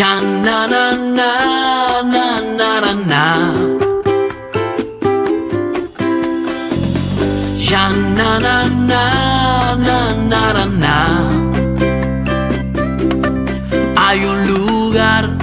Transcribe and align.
Ya 0.00 0.16
na 0.18 0.66
na 0.66 0.84
na 0.96 1.30
na 2.12 2.26
na 2.58 2.70
na 2.80 2.92
na. 3.10 3.24
Ya 7.68 7.84
na 8.16 8.30
na 8.44 8.56
na 8.90 9.04
na 9.76 9.98
na 10.30 10.42
na 10.56 10.64
na. 10.82 10.96
Hay 14.00 14.24
un 14.24 14.38
lugar, 14.48 15.36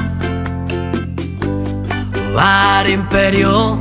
bar 2.33 2.89
imperio. 2.89 3.77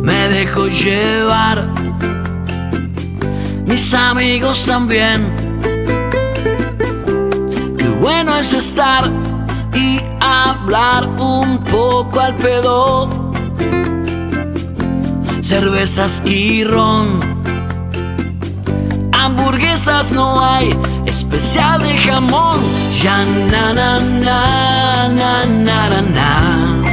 Me 0.00 0.20
dejo 0.32 0.68
llevar, 0.68 1.68
mis 3.66 3.92
amigos 3.92 4.64
también. 4.64 5.43
Bueno 8.04 8.36
es 8.36 8.52
estar 8.52 9.10
y 9.72 9.98
hablar 10.20 11.08
un 11.18 11.56
poco 11.56 12.20
al 12.20 12.34
pedo. 12.34 13.08
Cervezas 15.40 16.20
y 16.26 16.64
ron, 16.64 17.18
hamburguesas 19.10 20.12
no 20.12 20.38
hay, 20.44 20.78
especial 21.06 21.82
de 21.82 21.96
jamón. 21.96 22.60
Ya 23.02 23.24
na 23.50 23.72
na 23.72 23.98
na 23.98 25.08
na 25.08 25.46
na 25.48 25.88
na 25.88 26.02
na. 26.02 26.84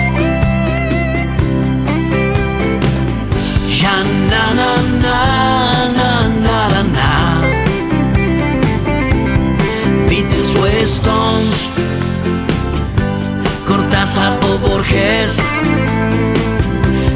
Ya 3.67 3.97
na 4.29 4.53
na 4.53 4.75
na 5.03 5.70
Stones, 10.53 11.69
Cortázar 13.65 14.37
o 14.43 14.57
Borges, 14.57 15.41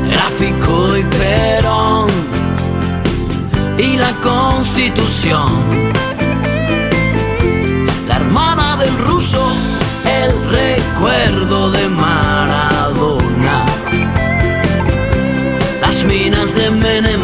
Gráfico 0.10 0.96
y 0.96 1.04
Perón 1.04 2.08
y 3.78 3.98
la 3.98 4.12
Constitución. 4.24 5.52
La 8.08 8.16
hermana 8.18 8.78
del 8.78 8.98
ruso, 9.00 9.46
el 10.06 10.32
recuerdo 10.50 11.72
de 11.72 11.90
Maradona. 11.90 13.66
Las 15.82 16.04
minas 16.06 16.56
de 16.56 16.72
Menem 16.72 17.22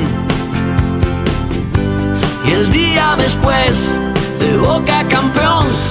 y 2.46 2.52
el 2.52 2.72
día 2.72 3.16
después 3.18 3.94
de 4.40 4.58
Boca 4.58 5.08
campeón. 5.08 5.91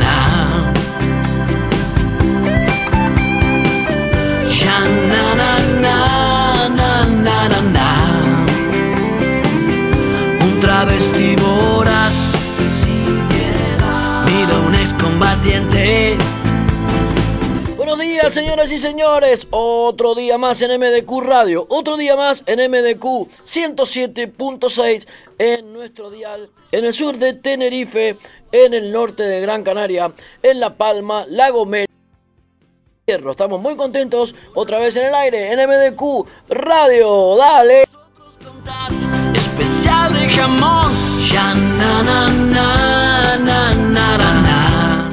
señoras 18.29 18.71
y 18.71 18.79
señores. 18.79 19.47
Otro 19.49 20.13
día 20.13 20.37
más 20.37 20.61
en 20.61 20.79
MDQ 20.79 21.21
Radio. 21.21 21.65
Otro 21.69 21.97
día 21.97 22.15
más 22.15 22.43
en 22.45 22.59
MDQ 22.69 23.03
107.6 23.43 25.07
en 25.39 25.73
nuestro 25.73 26.11
dial. 26.11 26.49
En 26.71 26.85
el 26.85 26.93
sur 26.93 27.17
de 27.17 27.33
Tenerife, 27.33 28.17
en 28.51 28.73
el 28.73 28.91
norte 28.91 29.23
de 29.23 29.41
Gran 29.41 29.63
Canaria, 29.63 30.11
en 30.43 30.59
La 30.59 30.75
Palma, 30.75 31.25
La 31.27 31.49
Gomera. 31.49 31.87
Estamos 33.07 33.59
muy 33.59 33.75
contentos 33.75 34.35
otra 34.53 34.77
vez 34.77 34.95
en 34.95 35.05
el 35.05 35.15
aire 35.15 35.51
en 35.51 35.59
MDQ 35.67 36.27
Radio. 36.49 37.35
Dale. 37.35 37.83
Especial 39.33 40.13
de 40.13 40.29
jamón. 40.29 40.91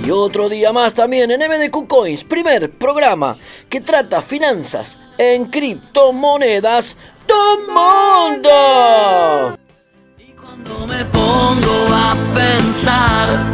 Y 0.08 0.10
otro 0.10 0.48
día 0.48 0.72
más 0.72 0.94
también 0.94 1.30
en 1.30 1.40
MDQ 1.40 1.86
Coins, 1.86 2.24
primer 2.24 2.70
programa 2.70 3.36
que 3.68 3.82
trata 3.82 4.22
finanzas 4.22 4.98
en 5.18 5.50
criptomonedas 5.50 6.96
del 7.26 7.66
mundo. 7.66 9.58
Cuando 10.40 10.86
me 10.86 11.04
pongo 11.04 11.88
a 11.92 12.16
pensar 12.34 13.52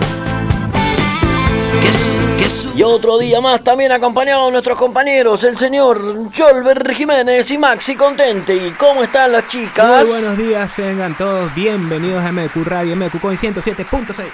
Y 2.74 2.82
otro 2.82 3.18
día 3.18 3.40
más 3.40 3.62
también 3.62 3.92
acompañado 3.92 4.46
de 4.46 4.52
nuestros 4.52 4.76
compañeros, 4.76 5.44
el 5.44 5.56
señor 5.56 6.28
Jolber 6.36 6.92
Jiménez 6.92 7.48
y 7.52 7.56
Maxi 7.56 7.94
Contente. 7.94 8.54
¿Y 8.56 8.72
cómo 8.72 9.04
están 9.04 9.30
las 9.30 9.46
chicas? 9.46 10.02
Muy 10.02 10.10
buenos 10.10 10.36
días, 10.36 10.76
vengan 10.76 11.16
todos 11.16 11.54
bienvenidos 11.54 12.24
a 12.24 12.32
MDQ 12.32 12.64
Radio, 12.64 12.96
MDQ 12.96 13.20
Coin 13.20 13.38
107.6. 13.38 14.24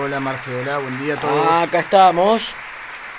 Hola 0.00 0.18
Marcela, 0.18 0.78
buen 0.78 1.00
día 1.00 1.14
a 1.14 1.20
todos. 1.20 1.46
Acá 1.48 1.80
estamos. 1.80 2.52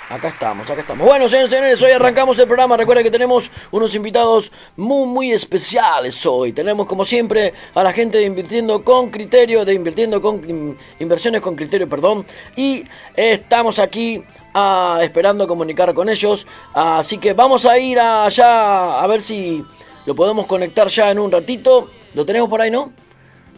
Acá 0.08 0.28
estamos, 0.28 0.70
acá 0.70 0.82
estamos. 0.82 1.04
Bueno, 1.04 1.28
señores 1.28 1.50
señores, 1.50 1.82
hoy 1.82 1.90
arrancamos 1.90 2.38
el 2.38 2.46
programa. 2.46 2.76
Recuerden 2.76 3.02
que 3.02 3.10
tenemos 3.10 3.50
unos 3.72 3.92
invitados 3.96 4.52
muy, 4.76 5.04
muy 5.08 5.32
especiales 5.32 6.24
hoy. 6.24 6.52
Tenemos, 6.52 6.86
como 6.86 7.04
siempre, 7.04 7.52
a 7.74 7.82
la 7.82 7.92
gente 7.92 8.18
de 8.18 8.24
Invirtiendo 8.24 8.84
con 8.84 9.10
Criterio, 9.10 9.64
de 9.64 9.74
Invirtiendo 9.74 10.22
con 10.22 10.48
in- 10.48 10.78
Inversiones 11.00 11.40
con 11.40 11.56
Criterio, 11.56 11.88
perdón. 11.88 12.24
Y 12.54 12.84
estamos 13.16 13.80
aquí 13.80 14.22
ah, 14.54 15.00
esperando 15.02 15.44
comunicar 15.48 15.92
con 15.92 16.08
ellos. 16.08 16.46
Así 16.72 17.18
que 17.18 17.32
vamos 17.32 17.66
a 17.66 17.76
ir 17.76 17.98
allá 17.98 19.00
a 19.02 19.06
ver 19.08 19.20
si 19.20 19.64
lo 20.04 20.14
podemos 20.14 20.46
conectar 20.46 20.86
ya 20.86 21.10
en 21.10 21.18
un 21.18 21.32
ratito. 21.32 21.90
¿Lo 22.14 22.24
tenemos 22.24 22.48
por 22.48 22.60
ahí, 22.60 22.70
no? 22.70 22.92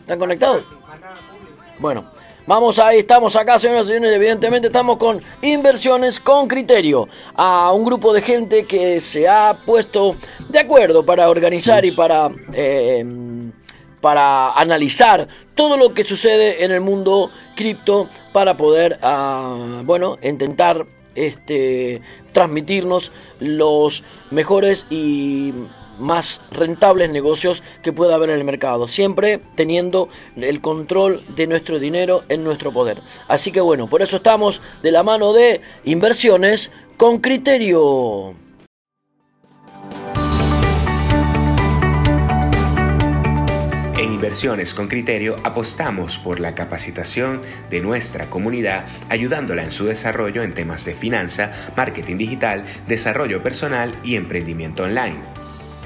¿Están 0.00 0.18
conectados? 0.18 0.64
Bueno, 1.78 2.10
vamos 2.48 2.78
ahí, 2.78 3.00
estamos 3.00 3.36
acá, 3.36 3.58
señoras 3.58 3.86
y 3.86 3.92
señores. 3.92 4.16
Evidentemente 4.16 4.68
estamos 4.68 4.96
con 4.96 5.20
inversiones 5.42 6.18
con 6.18 6.48
criterio. 6.48 7.06
A 7.34 7.70
un 7.72 7.84
grupo 7.84 8.12
de 8.12 8.22
gente 8.22 8.64
que 8.64 9.00
se 9.00 9.28
ha 9.28 9.58
puesto 9.66 10.16
de 10.48 10.58
acuerdo 10.58 11.04
para 11.04 11.28
organizar 11.28 11.84
y 11.84 11.92
para, 11.92 12.30
eh, 12.54 13.04
para 14.00 14.52
analizar 14.52 15.28
todo 15.54 15.76
lo 15.76 15.92
que 15.92 16.04
sucede 16.04 16.64
en 16.64 16.72
el 16.72 16.80
mundo 16.80 17.30
cripto 17.54 18.08
para 18.32 18.56
poder, 18.56 18.98
ah, 19.02 19.82
bueno, 19.84 20.16
intentar 20.22 20.86
este, 21.14 22.00
transmitirnos 22.32 23.12
los 23.40 24.02
mejores 24.30 24.86
y 24.88 25.52
más 25.98 26.40
rentables 26.50 27.10
negocios 27.10 27.62
que 27.82 27.92
pueda 27.92 28.14
haber 28.14 28.30
en 28.30 28.36
el 28.36 28.44
mercado, 28.44 28.88
siempre 28.88 29.40
teniendo 29.54 30.08
el 30.36 30.60
control 30.60 31.22
de 31.34 31.46
nuestro 31.46 31.78
dinero 31.78 32.24
en 32.28 32.44
nuestro 32.44 32.72
poder. 32.72 33.02
Así 33.28 33.52
que 33.52 33.60
bueno, 33.60 33.88
por 33.88 34.02
eso 34.02 34.16
estamos 34.16 34.60
de 34.82 34.92
la 34.92 35.02
mano 35.02 35.32
de 35.32 35.60
inversiones 35.84 36.70
con 36.96 37.18
criterio. 37.18 38.34
En 43.98 44.12
Inversiones 44.12 44.74
con 44.74 44.86
Criterio 44.86 45.34
apostamos 45.42 46.18
por 46.18 46.38
la 46.38 46.54
capacitación 46.54 47.42
de 47.68 47.80
nuestra 47.80 48.26
comunidad, 48.26 48.86
ayudándola 49.08 49.64
en 49.64 49.72
su 49.72 49.86
desarrollo 49.86 50.44
en 50.44 50.54
temas 50.54 50.84
de 50.84 50.94
finanza, 50.94 51.50
marketing 51.76 52.16
digital, 52.16 52.64
desarrollo 52.86 53.42
personal 53.42 53.92
y 54.04 54.14
emprendimiento 54.14 54.84
online. 54.84 55.18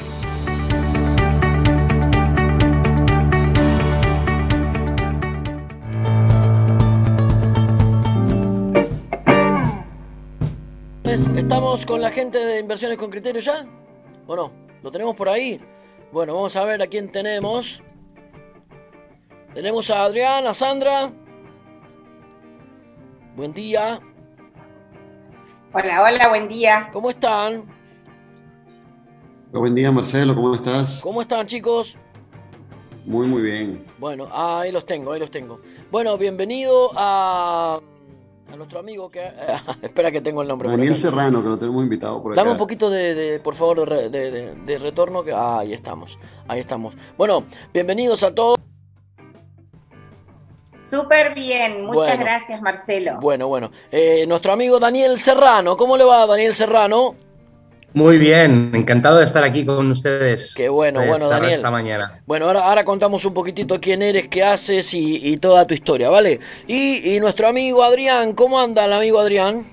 Estamos 11.37 11.85
con 11.85 12.01
la 12.01 12.11
gente 12.11 12.37
de 12.37 12.59
Inversiones 12.59 12.97
con 12.97 13.09
Criterio 13.09 13.41
ya. 13.41 13.65
¿O 14.27 14.35
no? 14.35 14.51
¿Lo 14.83 14.91
tenemos 14.91 15.15
por 15.15 15.29
ahí? 15.29 15.61
Bueno, 16.11 16.33
vamos 16.33 16.57
a 16.57 16.65
ver 16.65 16.81
a 16.81 16.87
quién 16.87 17.09
tenemos. 17.09 17.81
Tenemos 19.53 19.89
a 19.89 20.03
Adrián, 20.03 20.45
a 20.45 20.53
Sandra. 20.53 21.09
Buen 23.35 23.53
día. 23.53 24.01
Hola, 25.73 26.01
hola, 26.03 26.29
buen 26.29 26.47
día. 26.47 26.89
¿Cómo 26.91 27.09
están? 27.09 27.65
Buen 29.51 29.75
día, 29.75 29.91
Marcelo, 29.91 30.35
¿cómo 30.35 30.55
estás? 30.55 31.01
¿Cómo 31.01 31.21
están, 31.21 31.45
chicos? 31.47 31.97
Muy, 33.05 33.27
muy 33.27 33.41
bien. 33.41 33.85
Bueno, 33.97 34.27
ahí 34.31 34.71
los 34.71 34.85
tengo, 34.85 35.11
ahí 35.13 35.19
los 35.19 35.31
tengo. 35.31 35.61
Bueno, 35.91 36.17
bienvenido 36.17 36.91
a, 36.95 37.79
a 38.51 38.55
nuestro 38.57 38.79
amigo 38.79 39.09
que... 39.09 39.21
espera 39.81 40.11
que 40.11 40.21
tengo 40.21 40.41
el 40.41 40.47
nombre. 40.47 40.69
Daniel. 40.69 40.95
Serrano, 40.97 41.41
que 41.41 41.49
lo 41.49 41.57
tenemos 41.57 41.81
invitado 41.83 42.21
por 42.21 42.33
acá. 42.33 42.41
Dame 42.41 42.51
un 42.51 42.57
poquito 42.57 42.89
de, 42.89 43.15
de, 43.15 43.39
por 43.39 43.55
favor, 43.55 43.79
de, 43.79 43.85
re- 43.85 44.09
de- 44.09 44.31
de- 44.31 44.55
de 44.55 44.77
retorno. 44.77 45.23
Que, 45.23 45.31
ah, 45.31 45.59
ahí 45.59 45.73
estamos, 45.73 46.17
ahí 46.47 46.59
estamos. 46.59 46.95
Bueno, 47.17 47.45
bienvenidos 47.73 48.23
a 48.23 48.33
todos. 48.35 48.57
Súper 50.87 51.33
bien, 51.35 51.85
muchas 51.85 52.17
Bueno. 52.17 52.23
gracias, 52.23 52.61
Marcelo. 52.61 53.17
Bueno, 53.21 53.47
bueno. 53.47 53.69
Eh, 53.91 54.25
nuestro 54.27 54.53
amigo 54.53 54.79
Daniel 54.79 55.19
Serrano. 55.19 55.75
¿Cómo 55.75 55.97
le 55.97 56.03
va, 56.05 56.25
Daniel 56.25 56.55
Serrano? 56.55 57.15
Muy 57.93 58.17
bien, 58.17 58.71
encantado 58.75 59.17
de 59.17 59.25
estar 59.25 59.43
aquí 59.43 59.65
con 59.65 59.89
ustedes. 59.91 60.53
Qué 60.55 60.69
bueno, 60.69 60.99
esta- 60.99 61.09
bueno, 61.09 61.25
esta- 61.25 61.35
Daniel. 61.35 61.53
Esta 61.55 61.71
mañana. 61.71 62.21
Bueno, 62.27 62.45
ahora, 62.45 62.65
ahora 62.65 62.83
contamos 62.85 63.25
un 63.25 63.33
poquitito 63.33 63.79
quién 63.81 64.01
eres, 64.01 64.27
qué 64.27 64.43
haces 64.43 64.93
y, 64.93 65.27
y 65.27 65.37
toda 65.37 65.65
tu 65.65 65.73
historia, 65.73 66.09
¿vale? 66.09 66.39
Y, 66.67 67.15
y 67.15 67.19
nuestro 67.19 67.47
amigo 67.47 67.83
Adrián, 67.83 68.33
¿cómo 68.33 68.59
anda 68.59 68.85
el 68.85 68.93
amigo 68.93 69.19
Adrián? 69.19 69.65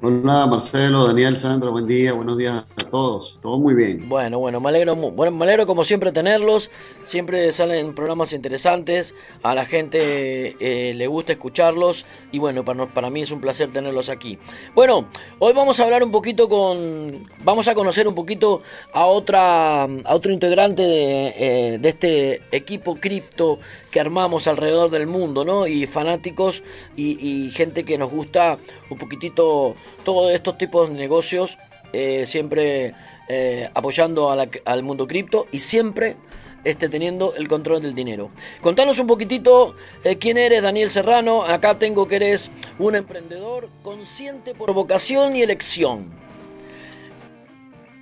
Hola, 0.00 0.46
Marcelo, 0.46 1.08
Daniel, 1.08 1.36
Sandra, 1.36 1.70
buen 1.70 1.88
día, 1.88 2.12
buenos 2.12 2.38
días 2.38 2.64
a 2.76 2.84
todos. 2.88 3.40
Todo 3.42 3.58
muy 3.58 3.74
bien. 3.74 4.08
Bueno, 4.08 4.38
bueno, 4.38 4.60
me 4.60 4.68
alegro, 4.68 4.94
bueno, 4.94 5.36
me 5.36 5.44
alegro 5.44 5.66
como 5.66 5.82
siempre 5.82 6.12
tenerlos. 6.12 6.70
Siempre 7.02 7.50
salen 7.50 7.92
programas 7.96 8.32
interesantes. 8.32 9.16
A 9.42 9.56
la 9.56 9.66
gente 9.66 10.54
eh, 10.60 10.94
le 10.94 11.06
gusta 11.08 11.32
escucharlos. 11.32 12.06
Y 12.30 12.38
bueno, 12.38 12.64
para, 12.64 12.86
para 12.86 13.10
mí 13.10 13.22
es 13.22 13.32
un 13.32 13.40
placer 13.40 13.72
tenerlos 13.72 14.08
aquí. 14.08 14.38
Bueno, 14.72 15.08
hoy 15.40 15.52
vamos 15.52 15.80
a 15.80 15.84
hablar 15.84 16.04
un 16.04 16.12
poquito 16.12 16.48
con. 16.48 17.28
Vamos 17.42 17.66
a 17.66 17.74
conocer 17.74 18.06
un 18.06 18.14
poquito 18.14 18.62
a 18.92 19.04
otra 19.04 19.82
a 19.82 20.14
otro 20.14 20.30
integrante 20.30 20.82
de, 20.82 21.34
eh, 21.36 21.78
de 21.80 21.88
este 21.88 22.42
equipo 22.52 22.94
cripto 22.94 23.58
que 23.90 24.00
armamos 24.00 24.46
alrededor 24.46 24.90
del 24.90 25.06
mundo, 25.06 25.44
¿no? 25.44 25.66
Y 25.66 25.86
fanáticos 25.86 26.62
y, 26.96 27.50
gente 27.50 27.84
que 27.84 27.98
nos 27.98 28.10
gusta 28.10 28.58
un 28.90 28.98
poquitito 28.98 29.74
todos 30.04 30.32
estos 30.32 30.58
tipos 30.58 30.88
de 30.88 30.94
negocios 30.94 31.58
eh, 31.92 32.24
siempre 32.26 32.94
eh, 33.28 33.70
apoyando 33.74 34.30
al 34.30 34.82
mundo 34.82 35.06
cripto 35.06 35.46
y 35.50 35.58
siempre 35.60 36.16
este, 36.64 36.88
teniendo 36.88 37.34
el 37.34 37.48
control 37.48 37.80
del 37.80 37.94
dinero. 37.94 38.30
Contanos 38.60 38.98
un 38.98 39.06
poquitito 39.06 39.74
eh, 40.04 40.16
quién 40.18 40.36
eres, 40.36 40.62
Daniel 40.62 40.90
Serrano. 40.90 41.44
Acá 41.44 41.78
tengo 41.78 42.06
que 42.08 42.16
eres 42.16 42.50
un 42.78 42.94
emprendedor 42.94 43.68
consciente 43.82 44.54
por 44.54 44.72
vocación 44.74 45.36
y 45.36 45.42
elección. 45.42 46.10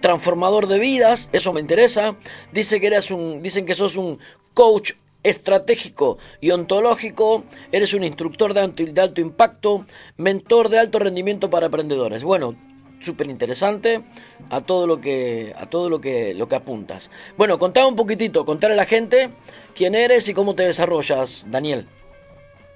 Transformador 0.01 0.67
de 0.67 0.79
vidas, 0.79 1.29
eso 1.33 1.53
me 1.53 1.61
interesa. 1.61 2.17
Dice 2.53 2.81
que 2.81 2.89
eres 2.89 3.11
un, 3.11 3.43
dicen 3.43 3.67
que 3.67 3.75
sos 3.75 3.97
un 3.97 4.19
coach 4.55 4.93
estratégico 5.29 6.19
y 6.41 6.51
ontológico, 6.51 7.45
eres 7.73 7.95
un 7.95 8.05
instructor 8.05 8.55
de 8.55 8.61
alto, 8.61 8.85
de 8.85 9.01
alto 9.01 9.21
impacto, 9.21 9.87
mentor 10.17 10.69
de 10.69 10.79
alto 10.79 10.99
rendimiento 10.99 11.51
para 11.51 11.67
emprendedores. 11.67 12.23
Bueno, 12.25 12.55
súper 13.01 13.29
interesante 13.29 14.03
a 14.51 14.61
todo 14.61 14.87
lo 14.87 15.01
que 15.01 15.53
a 15.57 15.67
todo 15.67 15.89
lo 15.91 16.01
que 16.01 16.35
lo 16.35 16.49
que 16.49 16.57
apuntas. 16.57 17.11
Bueno, 17.37 17.59
contame 17.59 17.89
un 17.89 17.97
poquitito, 17.97 18.45
contar 18.45 18.73
a 18.73 18.75
la 18.75 18.87
gente 18.87 19.31
quién 19.75 19.95
eres 19.95 20.29
y 20.29 20.35
cómo 20.35 20.55
te 20.55 20.65
desarrollas, 20.65 21.47
Daniel. 21.51 21.87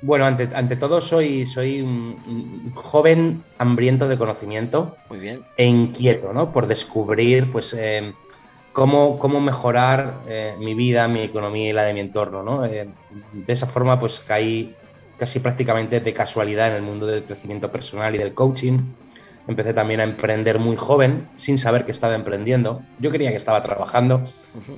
Bueno, 0.03 0.25
ante, 0.25 0.49
ante 0.55 0.77
todo 0.77 1.03
soy, 1.03 1.45
soy 1.45 1.83
un, 1.83 2.17
un 2.27 2.73
joven 2.75 3.45
hambriento 3.59 4.09
de 4.09 4.17
conocimiento 4.17 4.97
Muy 5.11 5.19
bien. 5.19 5.43
e 5.59 5.67
inquieto, 5.67 6.33
¿no? 6.33 6.53
Por 6.53 6.67
descubrir, 6.69 7.53
pues, 7.53 7.75
eh, 7.75 8.15
cómo, 8.81 9.19
cómo 9.19 9.41
mejorar 9.41 10.23
eh, 10.27 10.57
mi 10.59 10.75
vida, 10.75 11.07
mi 11.09 11.21
economía 11.23 11.69
y 11.71 11.73
la 11.73 11.85
de 11.85 11.95
mi 11.95 12.01
entorno, 12.01 12.43
¿no? 12.43 12.65
Eh, 12.65 12.95
de 13.09 13.53
esa 13.53 13.67
forma, 13.67 13.99
pues, 14.01 14.21
caí 14.21 14.79
casi 15.17 15.41
prácticamente 15.41 16.01
de 16.01 16.15
casualidad 16.15 16.69
en 16.71 16.75
el 16.77 16.83
mundo 16.83 17.07
del 17.07 17.27
crecimiento 17.27 17.71
personal 17.71 18.15
y 18.15 18.19
del 18.19 18.35
coaching. 18.35 18.95
Empecé 19.47 19.75
también 19.75 20.01
a 20.01 20.05
emprender 20.05 20.59
muy 20.59 20.77
joven, 20.77 21.33
sin 21.37 21.59
saber 21.59 21.85
que 21.85 21.93
estaba 21.93 22.15
emprendiendo. 22.15 22.87
Yo 22.97 23.11
creía 23.11 23.31
que 23.31 23.37
estaba 23.37 23.63
trabajando 23.63 24.23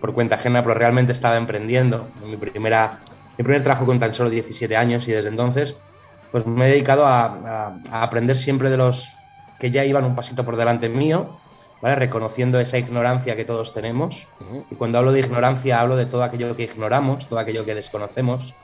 por 0.01 0.15
cuenta 0.15 0.35
ajena, 0.37 0.63
pero 0.63 0.75
realmente 0.75 1.13
estaba 1.13 1.37
emprendiendo. 1.37 2.13
Mi, 2.17 2.37
primera, 2.39 3.05
mi 3.39 3.45
primer 3.45 3.63
trabajo 3.63 3.87
con 3.87 4.01
tan 4.01 4.15
solo 4.15 4.31
17 4.31 4.77
años 4.77 5.07
y 5.09 5.13
desde 5.13 5.29
entonces 5.29 5.83
pues 6.31 6.47
me 6.47 6.67
he 6.67 6.71
dedicado 6.71 7.07
a, 7.07 7.25
a- 7.69 7.79
a 7.91 8.03
aprender 8.03 8.37
siempre 8.39 8.71
de 8.71 8.79
los 8.79 9.23
que 9.59 9.71
ya 9.71 9.85
iban 9.85 10.05
un 10.05 10.17
pasito 10.17 10.45
por 10.45 10.57
delante 10.57 10.89
mío, 10.89 11.42
¿vale? 11.83 11.97
reconociendo 11.97 12.59
esa 12.61 12.79
ignorancia 12.79 13.37
que 13.37 13.45
todos 13.45 13.75
tenemos. 13.75 14.29
Y 14.71 14.77
cuando 14.77 14.99
hablo 14.99 15.13
de 15.13 15.21
ignorancia 15.21 15.81
hablo 15.81 15.97
de 15.97 16.07
todo 16.07 16.23
aquello 16.23 16.57
que 16.57 16.63
ignoramos, 16.63 17.29
todo 17.29 17.41
aquello 17.41 17.65
que 17.65 17.75
desconocemos, 17.75 18.55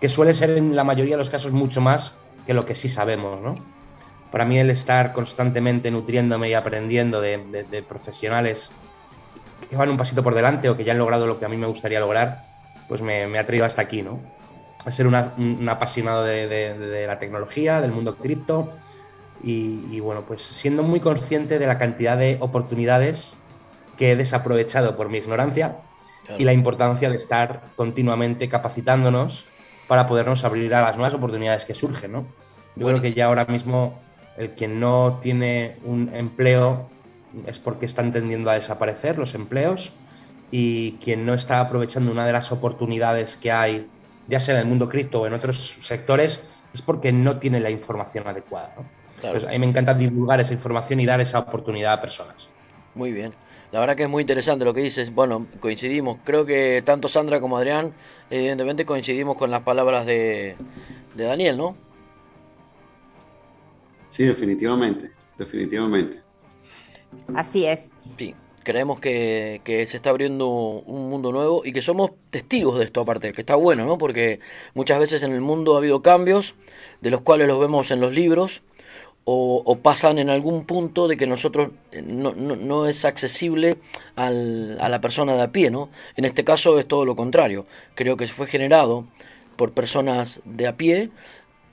que 0.00 0.08
suele 0.08 0.34
ser 0.34 0.50
en 0.50 0.74
la 0.76 0.84
mayoría 0.84 1.14
de 1.14 1.18
los 1.20 1.30
casos 1.30 1.52
mucho 1.52 1.80
más 1.80 2.18
que 2.46 2.52
lo 2.54 2.66
que 2.66 2.74
sí 2.74 2.88
sabemos, 2.88 3.40
¿no? 3.40 3.54
Para 4.30 4.44
mí 4.44 4.58
el 4.58 4.70
estar 4.70 5.12
constantemente 5.12 5.90
nutriéndome 5.90 6.50
y 6.50 6.54
aprendiendo 6.54 7.20
de, 7.20 7.38
de- 7.50 7.64
de 7.64 7.82
profesionales 7.82 8.72
que 9.70 9.76
van 9.76 9.88
un 9.88 9.96
pasito 9.96 10.22
por 10.22 10.34
delante 10.34 10.68
o 10.68 10.76
que 10.76 10.84
ya 10.84 10.92
han 10.92 10.98
logrado 10.98 11.26
lo 11.26 11.38
que 11.38 11.44
a 11.44 11.48
mí 11.48 11.56
me 11.56 11.66
gustaría 11.66 12.00
lograr, 12.00 12.42
pues 12.88 13.00
me, 13.00 13.26
me 13.26 13.38
ha 13.38 13.46
traído 13.46 13.64
hasta 13.64 13.82
aquí, 13.82 14.02
¿no? 14.02 14.20
A 14.84 14.90
ser 14.90 15.06
una- 15.06 15.32
un, 15.38 15.66
apasionado 15.68 16.22
de- 16.24 16.46
de 16.48 17.06
la 17.06 17.18
tecnología, 17.18 17.80
del 17.80 17.92
mundo 17.92 18.16
cripto 18.16 18.72
y, 19.42 19.84
y, 19.90 20.00
bueno, 20.00 20.22
pues 20.26 20.42
siendo 20.42 20.82
muy 20.82 21.00
consciente 21.00 21.58
de 21.58 21.66
la 21.66 21.78
cantidad 21.78 22.16
de 22.16 22.38
oportunidades 22.40 23.36
que 23.96 24.12
he 24.12 24.16
desaprovechado 24.16 24.96
por 24.96 25.08
mi 25.08 25.18
ignorancia 25.18 25.76
Claro. 26.26 26.42
y 26.42 26.44
la 26.44 26.52
importancia 26.52 27.08
de 27.08 27.16
estar 27.16 27.62
continuamente 27.76 28.48
capacitándonos 28.48 29.44
para 29.86 30.08
podernos 30.08 30.42
abrir 30.44 30.74
a 30.74 30.82
las 30.82 30.96
nuevas 30.96 31.14
oportunidades 31.14 31.64
que 31.64 31.74
surgen, 31.74 32.12
¿no? 32.12 32.26
Yo 32.74 32.86
creo 32.88 33.00
que 33.00 33.12
ya 33.12 33.26
ahora 33.26 33.44
mismo 33.44 33.98
el 34.36 34.50
que 34.54 34.66
no 34.68 35.20
tiene 35.22 35.76
un 35.84 36.10
empleo 36.12 36.88
es 37.46 37.60
porque 37.60 37.86
están 37.86 38.12
tendiendo 38.12 38.50
a 38.50 38.54
desaparecer 38.54 39.18
los 39.18 39.34
empleos 39.34 39.92
y 40.50 40.92
quien 41.02 41.24
no 41.26 41.34
está 41.34 41.60
aprovechando 41.60 42.10
una 42.10 42.26
de 42.26 42.32
las 42.32 42.52
oportunidades 42.52 43.36
que 43.36 43.52
hay, 43.52 43.86
ya 44.28 44.40
sea 44.40 44.54
en 44.54 44.60
el 44.60 44.66
mundo 44.66 44.88
cripto 44.88 45.20
o 45.22 45.26
en 45.26 45.32
otros 45.32 45.76
sectores, 45.82 46.44
es 46.74 46.82
porque 46.82 47.12
no 47.12 47.38
tiene 47.38 47.60
la 47.60 47.70
información 47.70 48.26
adecuada. 48.26 48.74
¿no? 48.76 48.84
Claro. 49.20 49.34
Pues 49.34 49.44
a 49.44 49.50
mí 49.50 49.58
me 49.58 49.66
encanta 49.66 49.94
divulgar 49.94 50.40
esa 50.40 50.52
información 50.52 51.00
y 51.00 51.06
dar 51.06 51.20
esa 51.20 51.38
oportunidad 51.38 51.94
a 51.94 52.00
personas. 52.00 52.48
Muy 52.94 53.12
bien. 53.12 53.32
La 53.72 53.80
verdad 53.80 53.96
que 53.96 54.04
es 54.04 54.08
muy 54.08 54.22
interesante 54.22 54.64
lo 54.64 54.72
que 54.72 54.80
dices. 54.80 55.12
Bueno, 55.14 55.46
coincidimos. 55.60 56.18
Creo 56.24 56.46
que 56.46 56.82
tanto 56.84 57.08
Sandra 57.08 57.40
como 57.40 57.56
Adrián, 57.58 57.92
evidentemente 58.30 58.84
coincidimos 58.84 59.36
con 59.36 59.50
las 59.50 59.62
palabras 59.62 60.06
de, 60.06 60.56
de 61.14 61.24
Daniel, 61.24 61.56
¿no? 61.56 61.76
Sí, 64.08 64.24
definitivamente, 64.24 65.10
definitivamente. 65.36 66.22
Así 67.34 67.66
es. 67.66 67.86
Sí. 68.16 68.34
Creemos 68.62 68.98
que, 68.98 69.60
que 69.62 69.86
se 69.86 69.98
está 69.98 70.10
abriendo 70.10 70.48
un 70.48 71.08
mundo 71.08 71.30
nuevo 71.30 71.62
y 71.64 71.72
que 71.72 71.82
somos 71.82 72.10
testigos 72.30 72.78
de 72.78 72.84
esto 72.86 73.00
aparte, 73.02 73.30
que 73.32 73.42
está 73.42 73.54
bueno, 73.54 73.84
¿no? 73.84 73.96
Porque 73.96 74.40
muchas 74.74 74.98
veces 74.98 75.22
en 75.22 75.32
el 75.32 75.40
mundo 75.40 75.74
ha 75.74 75.78
habido 75.78 76.02
cambios, 76.02 76.54
de 77.00 77.10
los 77.10 77.20
cuales 77.20 77.46
los 77.46 77.60
vemos 77.60 77.90
en 77.92 78.00
los 78.00 78.12
libros, 78.12 78.62
o, 79.28 79.78
pasan 79.82 80.18
en 80.18 80.30
algún 80.30 80.64
punto 80.64 81.08
de 81.08 81.16
que 81.16 81.26
nosotros 81.26 81.70
eh, 81.92 82.00
no, 82.02 82.86
es 82.86 83.04
accesible 83.04 83.76
al- 84.14 84.78
a 84.80 84.88
la 84.88 85.00
persona 85.00 85.34
de 85.34 85.42
a 85.42 85.52
pie, 85.52 85.70
¿no? 85.70 85.90
En 86.16 86.24
este 86.24 86.44
caso 86.44 86.78
es 86.78 86.86
todo 86.86 87.04
lo 87.04 87.16
contrario. 87.16 87.66
Creo 87.96 88.16
que 88.16 88.28
fue 88.28 88.46
generado 88.46 89.04
por 89.56 89.72
personas 89.72 90.40
de 90.44 90.66
a 90.68 90.76
pie 90.76 91.10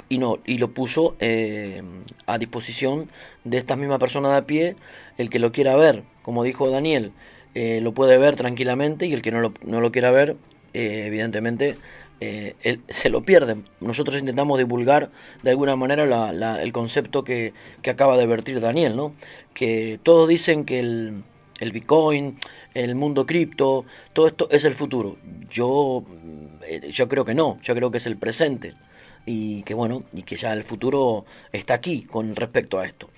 y 0.09 0.17
no 0.17 0.39
y 0.45 0.57
lo 0.57 0.71
puso 0.73 1.15
eh, 1.19 1.81
a 2.25 2.37
disposición 2.37 3.09
de 3.43 3.57
esta 3.57 3.75
misma 3.75 3.99
persona 3.99 4.31
de 4.31 4.37
a 4.37 4.45
pie 4.45 4.75
el 5.17 5.29
que 5.29 5.39
lo 5.39 5.51
quiera 5.51 5.75
ver 5.75 6.03
como 6.21 6.43
dijo 6.43 6.69
Daniel 6.69 7.11
eh, 7.55 7.79
lo 7.81 7.93
puede 7.93 8.17
ver 8.17 8.35
tranquilamente 8.35 9.05
y 9.05 9.13
el 9.13 9.21
que 9.21 9.31
no 9.31 9.39
lo, 9.39 9.53
no 9.63 9.79
lo 9.79 9.91
quiera 9.91 10.09
ver, 10.09 10.35
eh, 10.73 11.03
evidentemente, 11.05 11.77
eh, 12.63 12.79
se 12.89 13.09
lo 13.09 13.23
pierde. 13.23 13.57
Nosotros 13.79 14.17
intentamos 14.17 14.57
divulgar 14.57 15.09
de 15.41 15.51
alguna 15.51 15.75
manera 15.75 16.05
la, 16.05 16.33
la, 16.33 16.61
el 16.61 16.71
concepto 16.71 17.23
que, 17.23 17.53
que, 17.81 17.89
acaba 17.89 18.17
de 18.17 18.25
vertir 18.25 18.59
Daniel, 18.59 18.95
¿no? 18.95 19.13
Que 19.53 19.99
todos 20.03 20.29
dicen 20.29 20.65
que 20.65 20.79
el, 20.79 21.23
el 21.59 21.71
Bitcoin, 21.71 22.37
el 22.73 22.95
mundo 22.95 23.25
cripto, 23.25 23.85
todo 24.13 24.27
esto 24.27 24.47
es 24.51 24.65
el 24.65 24.73
futuro. 24.73 25.17
Yo, 25.49 26.03
yo 26.91 27.07
creo 27.07 27.25
que 27.25 27.33
no, 27.33 27.59
yo 27.61 27.75
creo 27.75 27.91
que 27.91 27.97
es 27.97 28.07
el 28.07 28.17
presente 28.17 28.73
y 29.25 29.63
que 29.63 29.73
bueno, 29.73 30.03
y 30.13 30.23
que 30.23 30.35
ya 30.35 30.53
el 30.53 30.63
futuro 30.63 31.25
está 31.51 31.75
aquí 31.75 32.03
con 32.03 32.35
respecto 32.35 32.79
a 32.79 32.85
esto. 32.85 33.09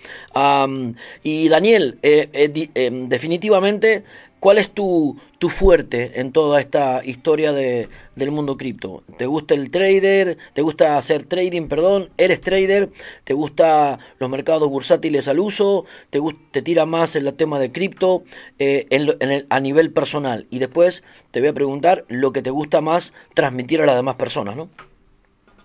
Y 1.23 1.49
Daniel, 1.49 1.97
eh, 2.03 2.29
eh, 2.33 2.69
eh, 2.75 2.91
definitivamente, 3.07 4.03
¿cuál 4.45 4.59
es 4.59 4.69
tu, 4.69 5.17
tu, 5.39 5.49
fuerte 5.49 6.19
en 6.21 6.31
toda 6.31 6.59
esta 6.59 7.03
historia 7.03 7.51
de, 7.51 7.89
del 8.15 8.29
mundo 8.29 8.57
cripto? 8.57 9.01
¿Te 9.17 9.25
gusta 9.25 9.55
el 9.55 9.71
trader? 9.71 10.37
¿Te 10.53 10.61
gusta 10.61 10.99
hacer 10.99 11.23
trading, 11.23 11.67
perdón? 11.67 12.09
¿Eres 12.15 12.41
trader? 12.41 12.91
¿Te 13.23 13.33
gusta 13.33 13.97
los 14.19 14.29
mercados 14.29 14.69
bursátiles 14.69 15.27
al 15.27 15.39
uso? 15.39 15.85
¿Te, 16.11 16.21
te 16.51 16.61
tira 16.61 16.85
más 16.85 17.15
el 17.15 17.33
tema 17.33 17.57
de 17.57 17.71
cripto 17.71 18.23
en, 18.59 19.17
en 19.19 19.31
el, 19.31 19.47
a 19.49 19.59
nivel 19.59 19.91
personal? 19.91 20.45
Y 20.51 20.59
después 20.59 21.03
te 21.31 21.39
voy 21.39 21.49
a 21.49 21.53
preguntar 21.53 22.05
lo 22.07 22.31
que 22.31 22.43
te 22.43 22.51
gusta 22.51 22.81
más 22.81 23.13
transmitir 23.33 23.81
a 23.81 23.87
las 23.87 23.95
demás 23.95 24.13
personas, 24.13 24.55
¿no? 24.55 24.69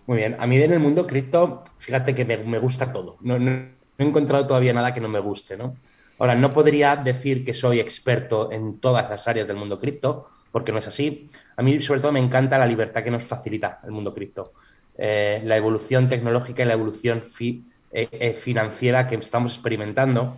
Muy 0.06 0.16
bien. 0.16 0.36
A 0.38 0.46
mí 0.46 0.56
en 0.56 0.72
el 0.72 0.80
mundo 0.80 1.06
cripto, 1.06 1.64
fíjate 1.76 2.14
que 2.14 2.24
me, 2.24 2.38
me 2.38 2.58
gusta 2.58 2.94
todo. 2.94 3.18
No, 3.20 3.38
no, 3.38 3.50
no, 3.50 3.66
he 3.98 4.04
encontrado 4.04 4.46
todavía 4.46 4.72
nada 4.72 4.94
que 4.94 5.02
no 5.02 5.08
me 5.10 5.20
guste, 5.20 5.58
¿no? 5.58 5.76
Ahora, 6.20 6.34
no 6.34 6.52
podría 6.52 6.96
decir 6.96 7.46
que 7.46 7.54
soy 7.54 7.80
experto 7.80 8.52
en 8.52 8.78
todas 8.78 9.08
las 9.08 9.26
áreas 9.26 9.48
del 9.48 9.56
mundo 9.56 9.80
cripto, 9.80 10.26
porque 10.52 10.70
no 10.70 10.78
es 10.78 10.86
así. 10.86 11.30
A 11.56 11.62
mí, 11.62 11.80
sobre 11.80 12.00
todo, 12.00 12.12
me 12.12 12.20
encanta 12.20 12.58
la 12.58 12.66
libertad 12.66 13.02
que 13.02 13.10
nos 13.10 13.24
facilita 13.24 13.80
el 13.84 13.90
mundo 13.90 14.12
cripto. 14.12 14.52
Eh, 14.98 15.40
la 15.46 15.56
evolución 15.56 16.10
tecnológica 16.10 16.62
y 16.62 16.66
la 16.66 16.74
evolución 16.74 17.22
eh, 17.40 17.62
eh, 17.90 18.34
financiera 18.34 19.08
que 19.08 19.14
estamos 19.14 19.54
experimentando 19.54 20.36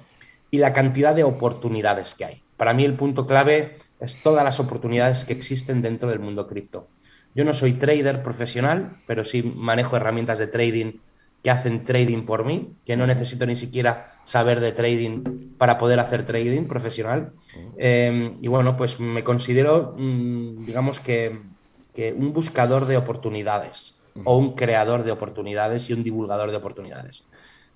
y 0.52 0.58
la 0.58 0.72
cantidad 0.72 1.16
de 1.16 1.24
oportunidades 1.24 2.14
que 2.14 2.26
hay. 2.26 2.42
Para 2.56 2.74
mí, 2.74 2.84
el 2.84 2.94
punto 2.94 3.26
clave 3.26 3.76
es 3.98 4.22
todas 4.22 4.44
las 4.44 4.60
oportunidades 4.60 5.24
que 5.24 5.32
existen 5.32 5.82
dentro 5.82 6.08
del 6.08 6.20
mundo 6.20 6.46
cripto. 6.46 6.86
Yo 7.34 7.44
no 7.44 7.54
soy 7.54 7.72
trader 7.72 8.22
profesional, 8.22 8.98
pero 9.08 9.24
sí 9.24 9.42
manejo 9.42 9.96
herramientas 9.96 10.38
de 10.38 10.46
trading 10.46 10.92
que 11.42 11.50
hacen 11.50 11.82
trading 11.82 12.24
por 12.24 12.44
mí, 12.44 12.76
que 12.86 12.96
no 12.96 13.04
necesito 13.04 13.46
ni 13.46 13.56
siquiera 13.56 14.11
saber 14.24 14.60
de 14.60 14.72
trading 14.72 15.54
para 15.58 15.78
poder 15.78 16.00
hacer 16.00 16.24
trading 16.24 16.64
profesional. 16.64 17.32
Eh, 17.76 18.34
y 18.40 18.48
bueno, 18.48 18.76
pues 18.76 19.00
me 19.00 19.24
considero, 19.24 19.94
mmm, 19.96 20.64
digamos 20.64 21.00
que, 21.00 21.40
que, 21.94 22.12
un 22.12 22.32
buscador 22.32 22.86
de 22.86 22.96
oportunidades 22.96 23.94
o 24.24 24.36
un 24.36 24.54
creador 24.54 25.04
de 25.04 25.12
oportunidades 25.12 25.88
y 25.88 25.92
un 25.92 26.02
divulgador 26.02 26.50
de 26.50 26.56
oportunidades. 26.56 27.24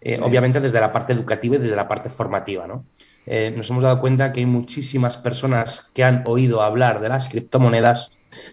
Eh, 0.00 0.20
obviamente 0.22 0.60
desde 0.60 0.78
la 0.78 0.92
parte 0.92 1.14
educativa 1.14 1.56
y 1.56 1.58
desde 1.58 1.74
la 1.74 1.88
parte 1.88 2.10
formativa. 2.10 2.66
¿no? 2.66 2.84
Eh, 3.24 3.52
nos 3.56 3.70
hemos 3.70 3.82
dado 3.82 4.00
cuenta 4.00 4.32
que 4.32 4.40
hay 4.40 4.46
muchísimas 4.46 5.16
personas 5.16 5.90
que 5.94 6.04
han 6.04 6.22
oído 6.26 6.62
hablar 6.62 7.00
de 7.00 7.08
las 7.08 7.28
criptomonedas 7.28 8.12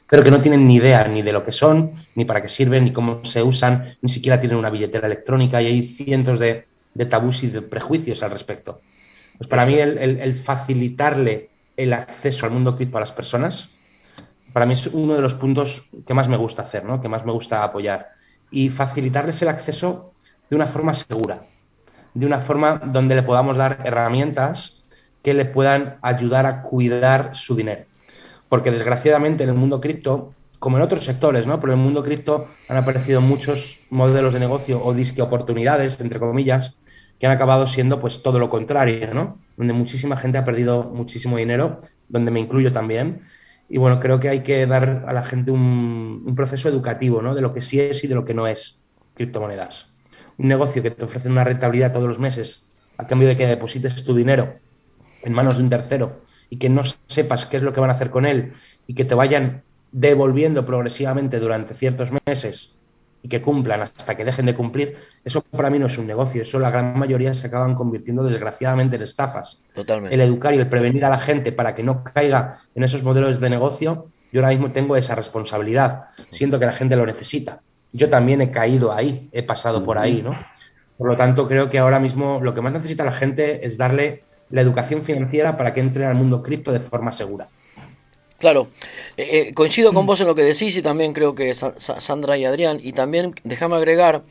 pero 0.09 0.23
que 0.23 0.31
no 0.31 0.41
tienen 0.41 0.67
ni 0.67 0.75
idea 0.75 1.07
ni 1.07 1.21
de 1.21 1.33
lo 1.33 1.43
que 1.43 1.51
son, 1.51 1.93
ni 2.15 2.25
para 2.25 2.41
qué 2.41 2.50
sirven, 2.50 2.85
ni 2.85 2.93
cómo 2.93 3.25
se 3.25 3.43
usan, 3.43 3.97
ni 4.01 4.09
siquiera 4.09 4.39
tienen 4.39 4.57
una 4.57 4.69
billetera 4.69 5.07
electrónica 5.07 5.62
y 5.62 5.67
hay 5.67 5.85
cientos 5.85 6.39
de, 6.39 6.67
de 6.93 7.05
tabús 7.05 7.43
y 7.43 7.47
de 7.47 7.62
prejuicios 7.62 8.23
al 8.23 8.31
respecto. 8.31 8.81
Pues 9.38 9.47
para 9.47 9.65
mí 9.65 9.75
el, 9.75 9.97
el, 9.97 10.19
el, 10.19 10.35
facilitarle 10.35 11.50
el 11.75 11.93
acceso 11.93 12.45
al 12.45 12.51
mundo 12.51 12.75
cripto 12.75 12.97
a 12.97 13.01
las 13.01 13.12
personas, 13.12 13.71
para 14.53 14.65
mí 14.65 14.73
es 14.73 14.88
uno 14.88 15.15
de 15.15 15.21
los 15.21 15.33
puntos 15.35 15.89
que 16.05 16.13
más 16.13 16.29
me 16.29 16.38
gusta 16.38 16.62
hacer, 16.62 16.85
¿no? 16.85 17.01
que 17.01 17.09
más 17.09 17.25
me 17.25 17.31
gusta 17.31 17.63
apoyar. 17.63 18.09
Y 18.51 18.69
facilitarles 18.69 19.41
el 19.41 19.47
acceso 19.47 20.13
de 20.50 20.55
una 20.55 20.67
forma 20.67 20.93
segura, 20.93 21.47
de 22.13 22.25
una 22.25 22.39
forma 22.39 22.79
donde 22.85 23.15
le 23.15 23.23
podamos 23.23 23.57
dar 23.57 23.79
herramientas 23.83 24.83
que 25.23 25.33
le 25.33 25.45
puedan 25.45 25.97
ayudar 26.01 26.45
a 26.45 26.62
cuidar 26.62 27.31
su 27.33 27.55
dinero 27.55 27.85
porque 28.53 28.69
desgraciadamente 28.69 29.43
en 29.43 29.50
el 29.50 29.55
mundo 29.55 29.81
cripto, 29.81 30.35
como 30.59 30.77
en 30.77 30.83
otros 30.83 31.03
sectores, 31.03 31.47
¿no? 31.47 31.59
Pero 31.59 31.73
en 31.73 31.79
el 31.79 31.83
mundo 31.83 32.03
cripto 32.03 32.45
han 32.69 32.77
aparecido 32.77 33.19
muchos 33.19 33.79
modelos 33.89 34.35
de 34.35 34.39
negocio 34.39 34.79
o 34.79 34.93
disque 34.93 35.23
oportunidades, 35.23 36.00
entre 36.00 36.19
comillas, 36.19 36.77
que 37.23 37.27
han 37.27 37.31
acabado 37.31 37.67
siendo 37.67 38.01
pues 38.01 38.21
todo 38.21 38.37
lo 38.37 38.49
contrario, 38.49 39.13
¿no? 39.13 39.39
Donde 39.55 39.71
muchísima 39.71 40.17
gente 40.17 40.37
ha 40.37 40.43
perdido 40.43 40.83
muchísimo 40.83 41.37
dinero, 41.37 41.79
donde 42.09 42.31
me 42.31 42.41
incluyo 42.41 42.73
también. 42.73 43.21
Y 43.69 43.77
bueno, 43.77 44.01
creo 44.01 44.19
que 44.19 44.27
hay 44.27 44.41
que 44.41 44.67
dar 44.67 45.05
a 45.07 45.13
la 45.13 45.23
gente 45.23 45.49
un, 45.49 46.23
un 46.25 46.35
proceso 46.35 46.67
educativo, 46.67 47.21
¿no? 47.21 47.33
De 47.33 47.39
lo 47.39 47.53
que 47.53 47.61
sí 47.61 47.79
es 47.79 48.03
y 48.03 48.07
de 48.07 48.15
lo 48.15 48.25
que 48.25 48.33
no 48.33 48.45
es 48.45 48.83
criptomonedas. 49.13 49.93
Un 50.37 50.49
negocio 50.49 50.83
que 50.83 50.91
te 50.91 51.05
ofrece 51.05 51.29
una 51.29 51.45
rentabilidad 51.45 51.93
todos 51.93 52.09
los 52.09 52.19
meses 52.19 52.67
a 52.97 53.07
cambio 53.07 53.29
de 53.29 53.37
que 53.37 53.47
deposites 53.47 54.03
tu 54.03 54.13
dinero 54.13 54.55
en 55.21 55.31
manos 55.31 55.55
de 55.55 55.63
un 55.63 55.69
tercero 55.69 56.23
y 56.49 56.57
que 56.57 56.67
no 56.67 56.81
sepas 57.07 57.45
qué 57.45 57.55
es 57.55 57.63
lo 57.63 57.71
que 57.71 57.79
van 57.79 57.89
a 57.89 57.93
hacer 57.93 58.09
con 58.09 58.25
él 58.25 58.51
y 58.85 58.95
que 58.95 59.05
te 59.05 59.15
vayan 59.15 59.63
devolviendo 59.93 60.65
progresivamente 60.65 61.39
durante 61.39 61.73
ciertos 61.73 62.09
meses 62.25 62.75
y 63.23 63.29
que 63.29 63.41
cumplan 63.41 63.81
hasta 63.81 64.15
que 64.15 64.25
dejen 64.25 64.45
de 64.45 64.53
cumplir, 64.53 64.97
eso 65.23 65.41
para 65.41 65.69
mí 65.69 65.79
no 65.79 65.87
es 65.87 65.97
un 65.97 66.05
negocio, 66.05 66.41
eso 66.41 66.59
la 66.59 66.69
gran 66.69 66.99
mayoría 66.99 67.33
se 67.33 67.47
acaban 67.47 67.73
convirtiendo 67.73 68.23
desgraciadamente 68.23 68.97
en 68.97 69.01
estafas. 69.01 69.61
Totalmente. 69.73 70.13
El 70.13 70.21
educar 70.21 70.53
y 70.53 70.57
el 70.57 70.67
prevenir 70.67 71.05
a 71.05 71.09
la 71.09 71.17
gente 71.17 71.53
para 71.53 71.73
que 71.73 71.83
no 71.83 72.03
caiga 72.03 72.59
en 72.75 72.83
esos 72.83 73.01
modelos 73.01 73.39
de 73.39 73.49
negocio, 73.49 74.07
yo 74.31 74.41
ahora 74.41 74.49
mismo 74.49 74.71
tengo 74.71 74.97
esa 74.97 75.15
responsabilidad, 75.15 76.05
siento 76.29 76.59
que 76.59 76.65
la 76.65 76.73
gente 76.73 76.97
lo 76.97 77.05
necesita. 77.05 77.61
Yo 77.93 78.09
también 78.09 78.41
he 78.41 78.51
caído 78.51 78.91
ahí, 78.91 79.29
he 79.31 79.43
pasado 79.43 79.85
por 79.85 79.97
ahí, 79.97 80.21
¿no? 80.21 80.31
Por 80.97 81.07
lo 81.07 81.15
tanto, 81.15 81.47
creo 81.47 81.69
que 81.69 81.79
ahora 81.79 81.99
mismo 81.99 82.39
lo 82.41 82.53
que 82.53 82.61
más 82.61 82.73
necesita 82.73 83.05
la 83.05 83.11
gente 83.11 83.65
es 83.65 83.77
darle 83.77 84.23
la 84.49 84.61
educación 84.61 85.03
financiera 85.03 85.55
para 85.55 85.73
que 85.73 85.79
entren 85.79 86.07
al 86.07 86.15
mundo 86.15 86.43
cripto 86.43 86.71
de 86.71 86.79
forma 86.79 87.11
segura. 87.11 87.47
Claro, 88.43 88.67
eh, 89.15 89.47
eh, 89.47 89.53
coincido 89.53 89.93
con 89.93 90.05
vos 90.05 90.19
en 90.19 90.27
lo 90.27 90.35
que 90.35 90.41
decís 90.43 90.75
y 90.75 90.81
también 90.81 91.13
creo 91.13 91.33
que 91.33 91.53
Sa 91.53 91.79
Sandra 91.79 92.38
y 92.38 92.43
Adrián, 92.43 92.77
y 92.83 92.91
también 92.91 93.33
déjame 93.45 93.77
agregar 93.77 94.23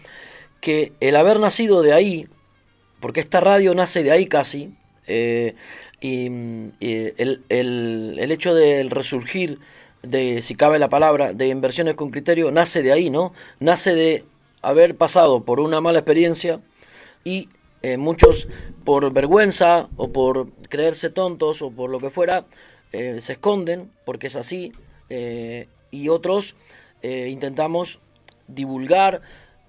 que 0.61 0.92
el 1.00 1.16
haber 1.16 1.40
nacido 1.40 1.81
de 1.81 1.95
ahí, 1.95 2.28
porque 3.00 3.21
esta 3.21 3.40
radio 3.40 3.75
nace 3.75 4.02
de 4.02 4.11
ahí 4.11 4.26
casi, 4.26 4.75
eh, 5.07 5.54
y, 6.02 6.26
y 6.78 7.14
el, 7.16 7.42
el, 7.49 8.19
el, 8.21 8.31
hecho 8.31 8.54
del 8.54 8.90
resurgir 8.90 9.61
de, 10.02 10.42
si 10.42 10.57
cabe 10.57 10.78
la 10.78 10.90
palabra, 10.90 11.33
de 11.33 11.49
inversiones 11.49 11.95
con 11.95 12.11
criterio, 12.11 12.50
nace 12.50 12.83
de 12.83 12.92
ahí, 12.92 13.09
¿no? 13.09 13.33
Nace 13.61 13.95
de 13.95 14.26
haber 14.61 14.95
pasado 14.95 15.42
por 15.42 15.59
una 15.59 15.81
mala 15.81 16.00
experiencia 16.00 16.61
y 17.25 17.49
eh, 17.81 17.97
muchos 17.97 18.47
por 18.85 19.11
vergüenza 19.11 19.88
o 19.97 20.12
por 20.12 20.50
creerse 20.69 21.09
tontos 21.09 21.62
o 21.62 21.71
por 21.71 21.88
lo 21.88 21.99
que 21.99 22.11
fuera, 22.11 22.45
eh, 22.92 23.20
se 23.20 23.34
esconden 23.34 23.90
porque 24.04 24.26
es 24.26 24.37
así 24.37 24.72
eh, 25.08 25.66
y 25.90 26.08
otros 26.08 26.56
eh, 27.02 27.28
intentamos 27.30 28.00
divulgar. 28.49 29.22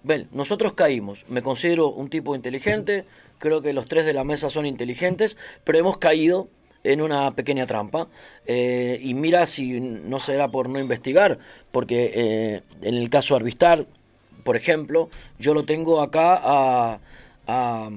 Ven, 0.04 0.28
nosotros 0.32 0.74
caímos, 0.74 1.26
me 1.30 1.42
considero 1.42 1.90
un 1.90 2.10
tipo 2.10 2.36
inteligente, 2.36 3.06
creo 3.40 3.62
que 3.62 3.72
los 3.72 3.88
tres 3.88 4.06
de 4.06 4.14
la 4.14 4.26
mesa 4.26 4.50
son 4.50 4.66
inteligentes, 4.66 5.38
pero 5.64 5.78
hemos 5.78 5.98
caído 5.98 6.50
en 6.84 7.02
una 7.02 7.34
pequeña 7.34 7.66
trampa. 7.66 8.10
Y 8.46 9.14
mira 9.14 9.46
si 9.46 9.80
no 9.80 10.20
será 10.20 10.50
por 10.50 10.68
no 10.68 10.80
investigar, 10.82 11.40
porque 11.72 12.62
en 12.82 12.96
el 12.96 13.10
caso 13.10 13.38
Arvistar, 13.38 13.86
por 14.44 14.58
ejemplo, 14.58 15.10
yo 15.40 15.54
lo 15.54 15.64
tengo 15.64 16.02
acá 16.02 16.42
a 16.44 17.00
a, 17.48 17.90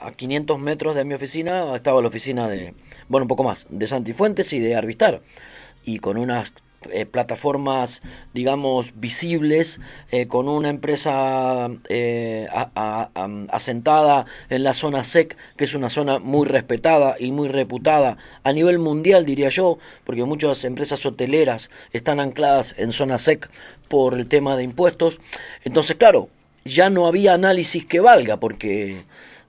a 0.00 0.12
500 0.12 0.58
metros 0.58 0.94
de 0.94 1.04
mi 1.04 1.14
oficina 1.14 1.74
estaba 1.74 2.00
la 2.00 2.08
oficina 2.08 2.48
de, 2.48 2.74
bueno, 3.08 3.24
un 3.24 3.28
poco 3.28 3.44
más, 3.44 3.66
de 3.70 3.86
Santifuentes 3.86 4.52
y 4.52 4.60
de 4.60 4.74
Arvistar. 4.74 5.22
Y 5.84 5.98
con 5.98 6.16
unas 6.16 6.52
eh, 6.92 7.06
plataformas, 7.06 8.02
digamos, 8.32 8.92
visibles, 9.00 9.80
eh, 10.12 10.26
con 10.26 10.48
una 10.48 10.68
empresa 10.68 11.68
eh, 11.88 12.46
asentada 13.48 14.26
en 14.50 14.62
la 14.62 14.74
zona 14.74 15.02
SEC, 15.02 15.36
que 15.56 15.64
es 15.64 15.74
una 15.74 15.90
zona 15.90 16.18
muy 16.18 16.46
respetada 16.46 17.16
y 17.18 17.32
muy 17.32 17.48
reputada 17.48 18.18
a 18.42 18.52
nivel 18.52 18.78
mundial, 18.78 19.24
diría 19.24 19.48
yo, 19.48 19.78
porque 20.04 20.24
muchas 20.24 20.64
empresas 20.64 21.04
hoteleras 21.04 21.70
están 21.92 22.20
ancladas 22.20 22.74
en 22.78 22.92
zona 22.92 23.18
SEC 23.18 23.48
por 23.88 24.14
el 24.14 24.28
tema 24.28 24.56
de 24.56 24.64
impuestos. 24.64 25.20
Entonces, 25.64 25.96
claro, 25.96 26.28
ya 26.66 26.90
no 26.90 27.06
había 27.06 27.34
análisis 27.34 27.84
que 27.86 28.00
valga, 28.00 28.38
porque 28.38 29.04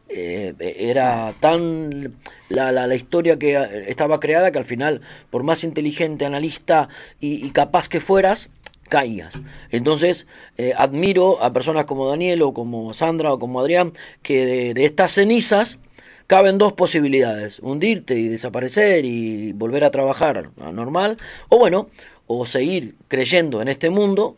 eh, 0.09 0.53
era 0.59 1.33
tan 1.39 2.15
la, 2.49 2.71
la, 2.71 2.87
la, 2.87 2.95
historia 2.95 3.37
que 3.37 3.85
estaba 3.87 4.19
creada 4.19 4.51
que 4.51 4.59
al 4.59 4.65
final, 4.65 5.01
por 5.29 5.43
más 5.43 5.63
inteligente, 5.63 6.25
analista 6.25 6.89
y, 7.19 7.45
y 7.45 7.51
capaz 7.51 7.89
que 7.89 7.99
fueras, 7.99 8.49
caías. 8.87 9.41
Entonces, 9.69 10.27
eh, 10.57 10.73
admiro 10.77 11.43
a 11.43 11.51
personas 11.53 11.85
como 11.85 12.07
Daniel 12.07 12.41
o 12.41 12.53
como 12.53 12.93
Sandra 12.93 13.33
o 13.33 13.39
como 13.39 13.59
Adrián, 13.59 13.93
que 14.21 14.45
de, 14.45 14.73
de 14.73 14.85
estas 14.85 15.11
cenizas 15.11 15.79
caben 16.27 16.57
dos 16.57 16.73
posibilidades, 16.73 17.59
hundirte 17.59 18.15
y 18.15 18.27
desaparecer 18.27 19.05
y 19.05 19.53
volver 19.53 19.83
a 19.83 19.91
trabajar 19.91 20.49
normal, 20.57 21.17
o 21.49 21.57
bueno, 21.57 21.89
o 22.27 22.45
seguir 22.45 22.95
creyendo 23.07 23.61
en 23.61 23.69
este 23.69 23.89
mundo 23.89 24.35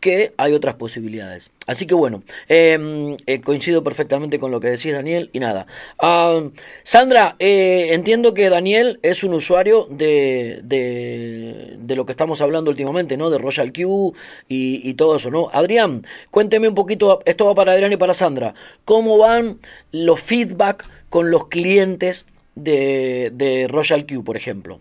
que 0.00 0.32
hay 0.36 0.52
otras 0.52 0.76
posibilidades. 0.76 1.50
Así 1.66 1.86
que 1.86 1.94
bueno, 1.94 2.22
em, 2.48 3.16
eh, 3.26 3.40
coincido 3.40 3.82
perfectamente 3.82 4.38
con 4.38 4.50
lo 4.50 4.60
que 4.60 4.68
decís 4.68 4.92
Daniel 4.92 5.30
y 5.32 5.40
nada. 5.40 5.66
Ah, 5.98 6.40
Sandra, 6.82 7.36
eh, 7.38 7.88
entiendo 7.92 8.34
que 8.34 8.48
Daniel 8.48 9.00
es 9.02 9.24
un 9.24 9.34
usuario 9.34 9.86
de, 9.90 10.60
de, 10.62 11.96
lo 11.96 12.06
que 12.06 12.12
estamos 12.12 12.40
hablando 12.40 12.70
últimamente, 12.70 13.16
¿no? 13.16 13.28
De 13.28 13.38
Royal 13.38 13.72
Q 13.72 14.14
y, 14.48 14.88
y, 14.88 14.94
todo 14.94 15.16
eso, 15.16 15.30
¿no? 15.30 15.50
Adrián, 15.52 16.06
cuénteme 16.30 16.68
un 16.68 16.74
poquito, 16.76 17.20
esto 17.24 17.46
va 17.46 17.54
para 17.54 17.72
Adrián 17.72 17.92
y 17.92 17.96
para 17.96 18.14
Sandra, 18.14 18.54
¿cómo 18.84 19.18
van 19.18 19.58
los 19.90 20.20
feedback 20.20 20.88
con 21.10 21.30
los 21.32 21.48
clientes 21.48 22.24
de, 22.54 23.30
de 23.34 23.66
Royal 23.68 24.06
Q, 24.06 24.22
por 24.22 24.36
ejemplo? 24.36 24.80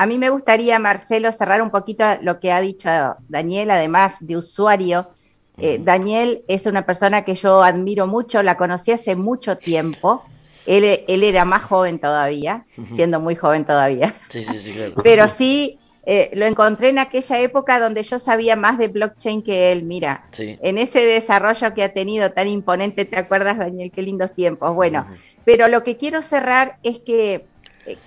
A 0.00 0.06
mí 0.06 0.16
me 0.16 0.30
gustaría, 0.30 0.78
Marcelo, 0.78 1.30
cerrar 1.30 1.60
un 1.60 1.68
poquito 1.68 2.04
lo 2.22 2.40
que 2.40 2.52
ha 2.52 2.60
dicho 2.62 2.88
Daniel, 3.28 3.70
además 3.70 4.16
de 4.20 4.38
usuario. 4.38 5.10
Eh, 5.58 5.78
Daniel 5.78 6.42
es 6.48 6.64
una 6.64 6.86
persona 6.86 7.22
que 7.22 7.34
yo 7.34 7.62
admiro 7.62 8.06
mucho, 8.06 8.42
la 8.42 8.56
conocí 8.56 8.92
hace 8.92 9.14
mucho 9.14 9.58
tiempo. 9.58 10.24
Él, 10.64 10.84
era 11.06 11.44
más 11.44 11.64
joven 11.64 11.98
todavía, 11.98 12.64
siendo 12.94 13.20
muy 13.20 13.34
joven 13.34 13.66
todavía. 13.66 14.14
Sí, 14.30 14.42
sí, 14.42 14.58
sí, 14.58 14.72
claro. 14.72 14.94
Pero 15.02 15.28
sí, 15.28 15.78
eh, 16.06 16.30
lo 16.32 16.46
encontré 16.46 16.88
en 16.88 16.98
aquella 16.98 17.38
época 17.38 17.78
donde 17.78 18.02
yo 18.02 18.18
sabía 18.18 18.56
más 18.56 18.78
de 18.78 18.88
blockchain 18.88 19.42
que 19.42 19.70
él. 19.70 19.82
Mira, 19.82 20.24
en 20.38 20.78
ese 20.78 21.00
desarrollo 21.00 21.74
que 21.74 21.84
ha 21.84 21.92
tenido 21.92 22.32
tan 22.32 22.48
imponente, 22.48 23.04
¿te 23.04 23.18
acuerdas, 23.18 23.58
Daniel? 23.58 23.92
Qué 23.94 24.00
lindos 24.00 24.32
tiempos. 24.32 24.74
Bueno, 24.74 25.06
pero 25.44 25.68
lo 25.68 25.84
que 25.84 25.98
quiero 25.98 26.22
cerrar 26.22 26.78
es 26.82 27.00
que 27.00 27.44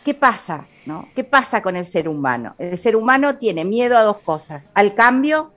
¿qué 0.03 0.13
pasa? 0.13 0.67
¿no? 0.85 1.07
¿Qué 1.15 1.23
pasa 1.23 1.61
con 1.61 1.75
el 1.75 1.85
ser 1.85 2.07
humano? 2.07 2.55
El 2.57 2.77
ser 2.77 2.95
humano 2.95 3.37
tiene 3.37 3.65
miedo 3.65 3.97
a 3.97 4.03
dos 4.03 4.17
cosas, 4.17 4.69
al 4.73 4.93
cambio, 4.93 5.51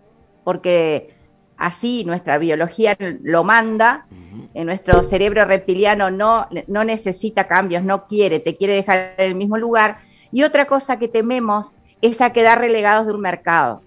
porque 0.44 1.14
así 1.56 2.04
nuestra 2.04 2.38
biología 2.38 2.96
lo 2.98 3.44
manda, 3.44 4.06
en 4.54 4.66
nuestro 4.66 5.02
cerebro 5.02 5.44
reptiliano 5.44 6.10
no, 6.10 6.48
no 6.66 6.84
necesita 6.84 7.46
cambios, 7.46 7.82
no 7.82 8.06
quiere, 8.06 8.40
te 8.40 8.56
quiere 8.56 8.74
dejar 8.74 9.14
en 9.16 9.30
el 9.30 9.34
mismo 9.34 9.56
lugar, 9.56 9.98
y 10.32 10.42
otra 10.42 10.66
cosa 10.66 10.98
que 10.98 11.08
tememos 11.08 11.74
es 12.02 12.20
a 12.20 12.32
quedar 12.32 12.58
relegados 12.58 13.06
de 13.06 13.14
un 13.14 13.20
mercado. 13.20 13.82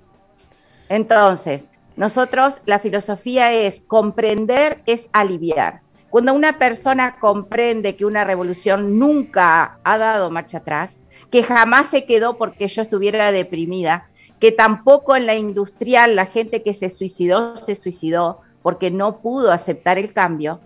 Entonces, 0.90 1.70
nosotros 1.96 2.62
la 2.66 2.80
filosofía 2.80 3.54
es 3.54 3.82
comprender, 3.82 4.82
es 4.86 5.10
aliviar. 5.14 5.82
Cuando 6.10 6.34
una 6.34 6.58
persona 6.58 7.20
comprende 7.20 7.96
que 7.96 8.06
una 8.06 8.24
revolución 8.24 8.98
nunca 8.98 9.80
ha 9.84 9.98
dado 9.98 10.32
marcha 10.32 10.60
atrás, 10.60 10.98
que 11.30 11.44
jamás 11.44 11.88
se 11.88 12.06
quedó 12.06 12.38
porque 12.38 12.68
yo 12.68 12.82
estuviera 12.82 13.32
deprimida, 13.32 14.10
que 14.40 14.52
tampoco 14.52 15.16
en 15.16 15.26
la 15.26 15.36
industrial 15.36 16.16
la 16.16 16.26
gente 16.26 16.64
que 16.64 16.74
se 16.74 16.90
suicidó 16.90 17.58
se 17.58 17.76
suicidó 17.76 18.42
porque 18.64 18.90
no 18.90 19.18
pudo 19.18 19.52
aceptar 19.52 19.98
el 19.98 20.14
cambio, 20.14 20.60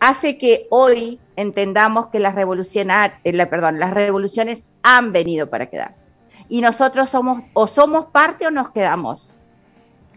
hace 0.00 0.38
que 0.38 0.66
hoy 0.70 1.18
entendamos 1.36 2.08
que 2.08 2.20
las 2.20 2.34
revoluciones, 2.34 3.12
eh, 3.24 3.46
perdón, 3.46 3.80
las 3.80 3.92
revoluciones 3.92 4.70
han 4.82 5.12
venido 5.12 5.50
para 5.50 5.66
quedarse. 5.66 6.10
Y 6.48 6.60
nosotros 6.60 7.10
somos 7.10 7.42
o 7.54 7.66
somos 7.66 8.06
parte 8.06 8.46
o 8.46 8.50
nos 8.50 8.70
quedamos 8.70 9.36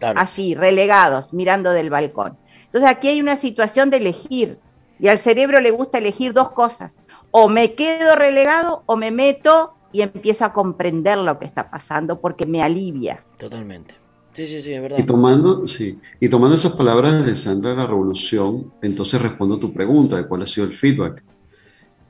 allí, 0.00 0.54
relegados, 0.54 1.32
mirando 1.32 1.70
del 1.72 1.90
balcón. 1.90 2.36
Entonces 2.66 2.88
aquí 2.88 3.08
hay 3.08 3.20
una 3.20 3.36
situación 3.36 3.90
de 3.90 3.96
elegir 3.96 4.58
y 4.98 5.08
al 5.08 5.18
cerebro 5.18 5.60
le 5.60 5.70
gusta 5.70 5.98
elegir 5.98 6.32
dos 6.32 6.50
cosas. 6.50 6.98
O 7.30 7.48
me 7.48 7.74
quedo 7.74 8.16
relegado 8.16 8.82
o 8.86 8.96
me 8.96 9.10
meto 9.10 9.74
y 9.92 10.02
empiezo 10.02 10.44
a 10.44 10.52
comprender 10.52 11.18
lo 11.18 11.38
que 11.38 11.46
está 11.46 11.70
pasando 11.70 12.20
porque 12.20 12.46
me 12.46 12.62
alivia. 12.62 13.24
Totalmente. 13.38 13.94
Sí, 14.34 14.46
sí, 14.46 14.62
sí, 14.62 14.72
es 14.72 14.80
verdad. 14.80 14.98
Y 14.98 15.02
tomando, 15.02 15.66
sí, 15.66 15.98
y 16.20 16.28
tomando 16.28 16.54
esas 16.54 16.72
palabras 16.72 17.26
de 17.26 17.34
Sandra 17.34 17.70
de 17.70 17.76
la 17.76 17.86
Revolución, 17.86 18.72
entonces 18.82 19.20
respondo 19.20 19.56
a 19.56 19.60
tu 19.60 19.72
pregunta 19.72 20.16
de 20.16 20.26
cuál 20.28 20.42
ha 20.42 20.46
sido 20.46 20.66
el 20.66 20.74
feedback. 20.74 21.24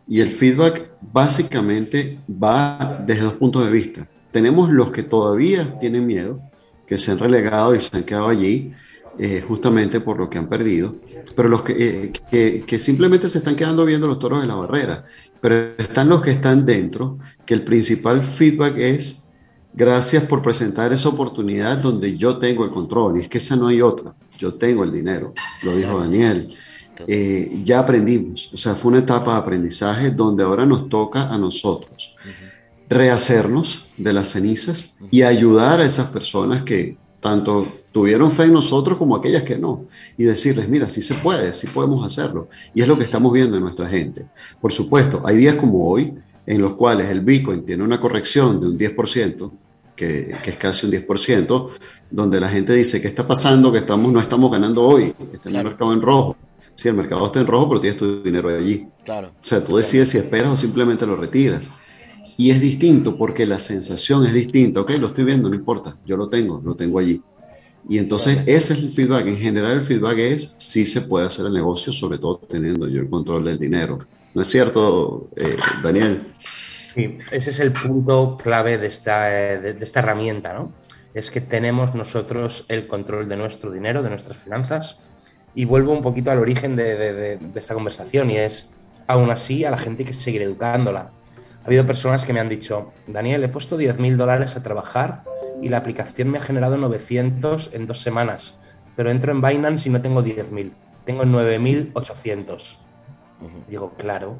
Y 0.06 0.20
el 0.20 0.32
feedback 0.32 0.90
básicamente 1.00 2.18
va 2.30 3.02
desde 3.06 3.22
dos 3.22 3.34
puntos 3.34 3.64
de 3.64 3.70
vista. 3.70 4.08
Tenemos 4.30 4.70
los 4.70 4.90
que 4.90 5.02
todavía 5.02 5.78
tienen 5.78 6.06
miedo, 6.06 6.40
que 6.86 6.98
se 6.98 7.12
han 7.12 7.18
relegado 7.18 7.74
y 7.74 7.80
se 7.80 7.96
han 7.96 8.04
quedado 8.04 8.28
allí, 8.28 8.72
eh, 9.18 9.44
justamente 9.46 10.00
por 10.00 10.18
lo 10.18 10.30
que 10.30 10.38
han 10.38 10.48
perdido 10.48 10.94
pero 11.34 11.48
los 11.48 11.62
eh, 11.68 12.12
que, 12.30 12.64
que, 12.66 12.78
simplemente 12.78 13.28
se 13.28 13.38
están 13.38 13.56
quedando 13.56 13.84
viendo 13.84 14.06
los 14.06 14.18
toros 14.18 14.40
de 14.40 14.46
la 14.46 14.56
barrera. 14.56 15.04
Pero 15.40 15.74
están 15.78 16.08
los 16.08 16.20
que 16.20 16.32
están 16.32 16.66
dentro, 16.66 17.18
que 17.46 17.54
el 17.54 17.62
principal 17.62 18.24
feedback 18.24 18.76
es 18.76 19.28
gracias 19.72 20.24
por 20.24 20.42
presentar 20.42 20.92
esa 20.92 21.08
oportunidad 21.08 21.78
donde 21.78 22.16
yo 22.16 22.38
tengo 22.38 22.64
el 22.64 22.70
control. 22.70 23.18
Y 23.18 23.20
es 23.22 23.28
que 23.28 23.38
esa 23.38 23.56
no 23.56 23.68
hay 23.68 23.80
otra. 23.80 24.14
Yo 24.38 24.54
tengo 24.54 24.84
el 24.84 24.92
dinero, 24.92 25.32
lo 25.62 25.76
dijo 25.76 25.98
Daniel. 25.98 26.54
Eh, 27.06 27.60
ya 27.62 27.78
aprendimos, 27.78 28.52
o 28.52 28.56
sea, 28.56 28.74
fue 28.74 28.90
una 28.90 29.00
etapa 29.00 29.32
de 29.34 29.38
aprendizaje 29.38 30.10
donde 30.10 30.42
ahora 30.42 30.66
nos 30.66 30.88
toca 30.88 31.32
a 31.32 31.38
nosotros 31.38 32.16
rehacernos 32.88 33.88
de 33.96 34.12
las 34.12 34.30
cenizas 34.30 34.96
y 35.10 35.22
ayudar 35.22 35.78
a 35.78 35.84
esas 35.84 36.08
personas 36.08 36.62
que 36.62 36.96
tanto 37.20 37.68
tuvieron 37.98 38.30
fe 38.30 38.44
en 38.44 38.52
nosotros 38.52 38.96
como 38.96 39.16
aquellas 39.16 39.42
que 39.42 39.58
no, 39.58 39.86
y 40.16 40.22
decirles, 40.22 40.68
mira, 40.68 40.88
sí 40.88 41.02
se 41.02 41.14
puede, 41.14 41.52
sí 41.52 41.66
podemos 41.66 42.06
hacerlo. 42.06 42.46
Y 42.72 42.80
es 42.80 42.86
lo 42.86 42.96
que 42.96 43.02
estamos 43.02 43.32
viendo 43.32 43.56
en 43.56 43.62
nuestra 43.64 43.88
gente. 43.88 44.24
Por 44.60 44.72
supuesto, 44.72 45.20
hay 45.24 45.36
días 45.36 45.56
como 45.56 45.90
hoy 45.90 46.14
en 46.46 46.60
los 46.60 46.74
cuales 46.74 47.10
el 47.10 47.22
Bitcoin 47.22 47.66
tiene 47.66 47.82
una 47.82 47.98
corrección 47.98 48.60
de 48.60 48.68
un 48.68 48.78
10%, 48.78 49.50
que, 49.96 50.32
que 50.44 50.50
es 50.50 50.56
casi 50.56 50.86
un 50.86 50.92
10%, 50.92 51.70
donde 52.08 52.38
la 52.38 52.48
gente 52.48 52.72
dice, 52.72 53.00
¿qué 53.02 53.08
está 53.08 53.26
pasando? 53.26 53.72
Que 53.72 53.78
estamos, 53.78 54.12
no 54.12 54.20
estamos 54.20 54.52
ganando 54.52 54.86
hoy, 54.86 55.12
está 55.32 55.48
en 55.48 55.56
el 55.56 55.64
mercado 55.64 55.92
en 55.92 56.00
rojo. 56.00 56.36
Sí, 56.76 56.86
el 56.86 56.94
mercado 56.94 57.26
está 57.26 57.40
en 57.40 57.48
rojo, 57.48 57.70
pero 57.70 57.80
tienes 57.80 57.98
tu 57.98 58.22
dinero 58.22 58.48
allí. 58.56 58.86
Claro. 59.04 59.30
O 59.30 59.44
sea, 59.44 59.64
tú 59.64 59.76
decides 59.76 60.10
si 60.10 60.18
esperas 60.18 60.52
o 60.52 60.56
simplemente 60.56 61.04
lo 61.04 61.16
retiras. 61.16 61.68
Y 62.36 62.52
es 62.52 62.60
distinto 62.60 63.16
porque 63.16 63.44
la 63.44 63.58
sensación 63.58 64.24
es 64.24 64.32
distinta. 64.32 64.82
Ok, 64.82 64.92
lo 65.00 65.08
estoy 65.08 65.24
viendo, 65.24 65.48
no 65.48 65.56
importa, 65.56 65.96
yo 66.06 66.16
lo 66.16 66.28
tengo, 66.28 66.62
lo 66.64 66.76
tengo 66.76 67.00
allí. 67.00 67.20
Y 67.88 67.98
entonces 67.98 68.38
ese 68.46 68.74
es 68.74 68.78
el 68.80 68.92
feedback. 68.92 69.26
En 69.26 69.36
general 69.36 69.72
el 69.72 69.84
feedback 69.84 70.18
es 70.18 70.54
si 70.58 70.84
se 70.84 71.02
puede 71.02 71.26
hacer 71.26 71.46
el 71.46 71.52
negocio, 71.52 71.92
sobre 71.92 72.18
todo 72.18 72.38
teniendo 72.38 72.88
yo 72.88 73.00
el 73.00 73.10
control 73.10 73.44
del 73.44 73.58
dinero. 73.58 73.98
¿No 74.34 74.42
es 74.42 74.48
cierto, 74.48 75.28
eh, 75.36 75.56
Daniel? 75.82 76.34
Sí, 76.94 77.18
ese 77.30 77.50
es 77.50 77.60
el 77.60 77.72
punto 77.72 78.36
clave 78.42 78.78
de 78.78 78.86
esta, 78.86 79.52
eh, 79.52 79.58
de, 79.58 79.84
esta 79.84 80.00
herramienta, 80.00 80.52
¿no? 80.52 80.72
Es 81.14 81.30
que 81.30 81.40
tenemos 81.40 81.94
nosotros 81.94 82.66
el 82.68 82.86
control 82.86 83.28
de 83.28 83.36
nuestro 83.36 83.70
dinero, 83.70 84.02
de 84.02 84.10
nuestras 84.10 84.36
finanzas. 84.36 85.00
Y 85.54 85.64
vuelvo 85.64 85.92
un 85.92 86.02
poquito 86.02 86.30
al 86.30 86.38
origen 86.38 86.76
de, 86.76 86.96
de 86.96 87.38
esta 87.54 87.74
conversación 87.74 88.30
y 88.30 88.36
es, 88.36 88.68
aún 89.06 89.30
así, 89.30 89.64
a 89.64 89.70
la 89.70 89.78
gente 89.78 90.04
que 90.04 90.12
seguir 90.12 90.42
educándola 90.42 91.10
ha 91.62 91.66
habido 91.66 91.86
personas 91.86 92.24
que 92.24 92.32
me 92.32 92.40
han 92.40 92.48
dicho, 92.48 92.92
Daniel, 93.06 93.44
he 93.44 93.48
puesto 93.48 93.78
10.000 93.78 94.16
dólares 94.16 94.56
a 94.56 94.62
trabajar 94.62 95.24
y 95.62 95.68
la 95.68 95.78
aplicación 95.78 96.30
me 96.30 96.38
ha 96.38 96.42
generado 96.42 96.76
900 96.76 97.74
en 97.74 97.86
dos 97.86 98.00
semanas, 98.00 98.58
pero 98.96 99.10
entro 99.10 99.32
en 99.32 99.40
Binance 99.40 99.88
y 99.88 99.92
no 99.92 100.00
tengo 100.00 100.22
10.000, 100.22 100.72
tengo 101.04 101.24
9.800. 101.24 102.76
Digo, 103.68 103.94
claro, 103.96 104.38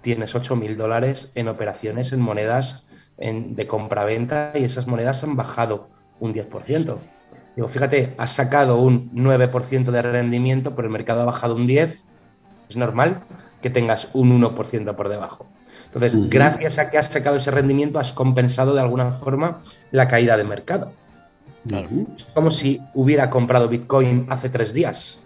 tienes 0.00 0.34
8.000 0.34 0.76
dólares 0.76 1.32
en 1.34 1.48
operaciones 1.48 2.12
en 2.12 2.20
monedas 2.20 2.84
en, 3.18 3.56
de 3.56 3.66
compra-venta 3.66 4.52
y 4.54 4.64
esas 4.64 4.86
monedas 4.86 5.24
han 5.24 5.36
bajado 5.36 5.88
un 6.20 6.32
10%. 6.32 6.96
Digo, 7.56 7.68
fíjate, 7.68 8.14
has 8.18 8.32
sacado 8.32 8.80
un 8.80 9.10
9% 9.12 9.90
de 9.90 10.02
rendimiento, 10.02 10.74
pero 10.76 10.86
el 10.86 10.92
mercado 10.92 11.22
ha 11.22 11.26
bajado 11.26 11.56
un 11.56 11.66
10%. 11.66 12.02
Es 12.68 12.76
normal 12.76 13.24
que 13.62 13.70
tengas 13.70 14.08
un 14.12 14.40
1% 14.40 14.94
por 14.94 15.08
debajo. 15.08 15.47
Entonces, 15.86 16.28
gracias 16.28 16.78
a 16.78 16.90
que 16.90 16.98
has 16.98 17.08
sacado 17.08 17.36
ese 17.36 17.50
rendimiento, 17.50 17.98
has 17.98 18.12
compensado 18.12 18.74
de 18.74 18.80
alguna 18.80 19.12
forma 19.12 19.62
la 19.90 20.08
caída 20.08 20.36
de 20.36 20.44
mercado. 20.44 20.92
Es 22.16 22.24
como 22.34 22.50
si 22.50 22.80
hubiera 22.94 23.30
comprado 23.30 23.68
Bitcoin 23.68 24.26
hace 24.28 24.48
tres 24.48 24.72
días. 24.72 25.20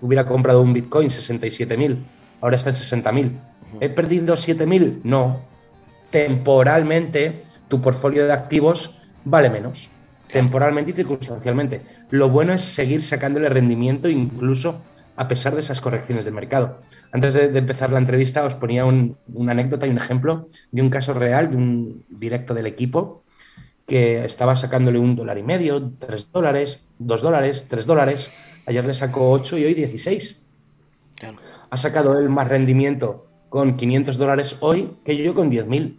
Hubiera 0.00 0.26
comprado 0.26 0.60
un 0.62 0.72
Bitcoin 0.72 1.08
67.000, 1.08 1.98
ahora 2.40 2.56
está 2.56 2.70
en 2.70 2.76
60.000. 2.76 3.38
¿He 3.80 3.88
perdido 3.88 4.34
7.000? 4.34 5.00
No. 5.04 5.40
Temporalmente, 6.10 7.44
tu 7.68 7.80
portfolio 7.80 8.26
de 8.26 8.32
activos 8.32 9.02
vale 9.24 9.50
menos. 9.50 9.90
Temporalmente 10.28 10.90
y 10.90 10.94
circunstancialmente. 10.94 11.82
Lo 12.10 12.28
bueno 12.28 12.52
es 12.52 12.62
seguir 12.62 13.02
sacándole 13.02 13.48
rendimiento 13.48 14.08
incluso 14.08 14.82
a 15.18 15.26
pesar 15.26 15.52
de 15.52 15.60
esas 15.60 15.80
correcciones 15.80 16.24
del 16.24 16.34
mercado. 16.34 16.80
Antes 17.10 17.34
de, 17.34 17.46
empezar 17.58 17.90
la 17.90 17.98
entrevista 17.98 18.44
os 18.44 18.54
ponía 18.54 18.84
una 18.84 19.52
anécdota 19.52 19.84
y 19.84 19.90
un 19.90 19.98
ejemplo 19.98 20.46
de 20.70 20.80
un 20.80 20.90
caso 20.90 21.12
real, 21.12 21.50
de 21.50 21.56
un 21.56 22.04
directo 22.08 22.54
del 22.54 22.66
equipo, 22.66 23.24
que 23.84 24.24
estaba 24.24 24.54
sacándole 24.54 25.00
un 25.00 25.16
dólar 25.16 25.36
y 25.36 25.42
medio, 25.42 25.90
tres 25.98 26.30
dólares, 26.30 26.86
dos 27.00 27.20
dólares, 27.20 27.66
tres 27.68 27.84
dólares. 27.84 28.30
Ayer 28.64 28.86
le 28.86 28.94
sacó 28.94 29.32
ocho 29.32 29.58
y 29.58 29.64
hoy 29.64 29.74
dieciséis. 29.74 30.46
ha 31.68 31.76
sacado 31.76 32.16
él 32.20 32.28
más 32.28 32.46
rendimiento 32.46 33.26
con 33.48 33.76
500 33.76 34.18
dólares 34.18 34.56
hoy 34.60 34.98
que 35.04 35.16
yo 35.16 35.34
con 35.34 35.50
10.000. 35.50 35.96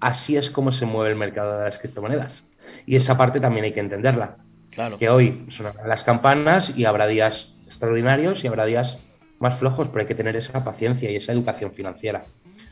Así 0.00 0.38
es 0.38 0.50
como 0.50 0.72
se 0.72 0.86
mueve 0.86 1.10
el 1.10 1.16
mercado 1.16 1.58
de 1.58 1.64
las 1.64 1.78
criptomonedas. 1.78 2.44
Y 2.86 2.96
esa 2.96 3.18
parte 3.18 3.40
también 3.40 3.66
hay 3.66 3.72
que 3.72 3.80
entenderla. 3.80 4.38
Claro. 4.70 4.96
Que 4.96 5.10
hoy 5.10 5.44
son 5.48 5.66
las 5.86 6.02
campanas 6.02 6.78
y 6.78 6.86
habrá 6.86 7.06
días 7.08 7.57
extraordinarios 7.68 8.42
y 8.42 8.48
habrá 8.48 8.64
días 8.64 9.04
más 9.38 9.58
flojos, 9.58 9.88
pero 9.88 10.00
hay 10.00 10.06
que 10.06 10.14
tener 10.14 10.34
esa 10.36 10.64
paciencia 10.64 11.10
y 11.10 11.16
esa 11.16 11.32
educación 11.32 11.72
financiera. 11.72 12.24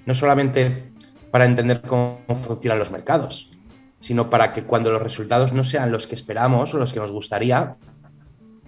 No 0.04 0.14
solamente 0.14 0.90
para 1.30 1.44
entender 1.44 1.82
cómo 1.82 2.18
funcionan 2.42 2.78
los 2.78 2.90
mercados, 2.90 3.50
sino 4.00 4.30
para 4.30 4.52
que 4.52 4.62
cuando 4.62 4.90
los 4.90 5.02
resultados 5.02 5.52
no 5.52 5.64
sean 5.64 5.92
los 5.92 6.06
que 6.06 6.14
esperamos 6.14 6.74
o 6.74 6.78
los 6.78 6.92
que 6.92 7.00
nos 7.00 7.12
gustaría, 7.12 7.76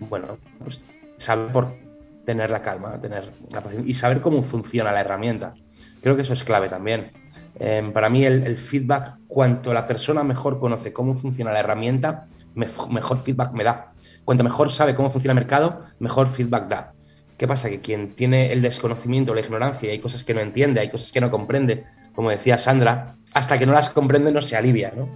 bueno, 0.01 0.39
pues 0.63 0.81
saber 1.17 1.53
por 1.53 1.75
tener 2.25 2.51
la 2.51 2.63
calma, 2.63 3.01
tener 3.01 3.33
la 3.53 3.63
paciencia 3.63 3.91
y 3.91 3.95
saber 3.95 4.21
cómo 4.21 4.43
funciona 4.43 4.93
la 4.93 5.01
herramienta. 5.01 5.55
Creo 6.03 6.15
que 6.15 6.23
eso 6.23 6.35
es 6.35 6.45
clave 6.45 6.69
también. 6.69 7.11
Eh, 7.59 7.91
para 7.93 8.09
mí 8.09 8.25
el, 8.25 8.57
feedback, 8.57 9.17
cuanto 9.27 9.73
la 9.73 9.87
persona 9.87 10.23
mejor 10.23 10.61
conoce 10.61 10.93
cómo 10.93 11.17
funciona 11.17 11.53
la 11.53 11.61
herramienta, 11.61 12.27
mejor 12.55 13.19
feedback 13.19 13.53
me 13.53 13.65
da. 13.65 13.93
Cuanto 14.29 14.45
mejor 14.45 14.71
sabe 14.71 14.95
cómo 14.95 15.09
funciona 15.09 15.33
el 15.33 15.37
mercado, 15.37 15.79
mejor 16.01 16.29
feedback 16.29 16.69
da. 16.69 16.93
¿Qué 17.39 17.49
pasa? 17.49 17.71
Que 17.71 17.81
quien 17.81 18.15
tiene 18.15 18.53
el 18.53 18.61
desconocimiento, 18.61 19.35
la 19.35 19.41
ignorancia, 19.41 19.91
hay 19.91 20.01
cosas 20.01 20.23
que 20.23 20.35
no 20.35 20.41
entiende, 20.43 20.81
hay 20.81 20.91
cosas 20.91 21.13
que 21.13 21.23
no 21.23 21.31
comprende, 21.31 21.87
como 22.15 22.29
decía 22.29 22.59
Sandra, 22.59 23.15
hasta 23.33 23.59
que 23.59 23.65
no 23.65 23.73
las 23.73 23.89
comprende 23.89 24.31
no 24.31 24.43
se 24.43 24.55
alivia, 24.55 24.93
¿no? 24.95 25.09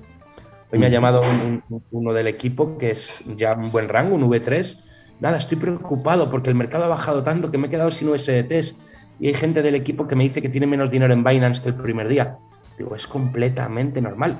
Hoy 0.72 0.78
me 0.78 0.86
ha 0.86 0.88
llamado 0.88 1.20
un, 1.20 1.62
un, 1.68 1.84
uno 1.90 2.14
del 2.14 2.26
equipo 2.26 2.78
que 2.78 2.92
es 2.92 3.22
ya 3.36 3.52
un 3.52 3.70
buen 3.70 3.90
rango, 3.90 4.14
un 4.14 4.22
V3, 4.22 4.80
nada, 5.20 5.36
estoy 5.36 5.58
preocupado 5.58 6.30
porque 6.30 6.48
el 6.48 6.56
mercado 6.56 6.84
ha 6.84 6.88
bajado 6.88 7.22
tanto 7.22 7.50
que 7.50 7.58
me 7.58 7.66
he 7.66 7.70
quedado 7.70 7.90
sin 7.90 8.08
USDTs 8.08 8.78
y 9.20 9.28
hay 9.28 9.34
gente 9.34 9.60
del 9.60 9.74
equipo 9.74 10.08
que 10.08 10.16
me 10.16 10.24
dice 10.24 10.40
que 10.40 10.48
tiene 10.48 10.66
menos 10.66 10.90
dinero 10.90 11.12
en 11.12 11.22
Binance 11.22 11.60
que 11.60 11.68
el 11.68 11.74
primer 11.74 12.08
día. 12.08 12.38
Digo, 12.78 12.96
es 12.96 13.06
completamente 13.06 14.00
normal. 14.00 14.38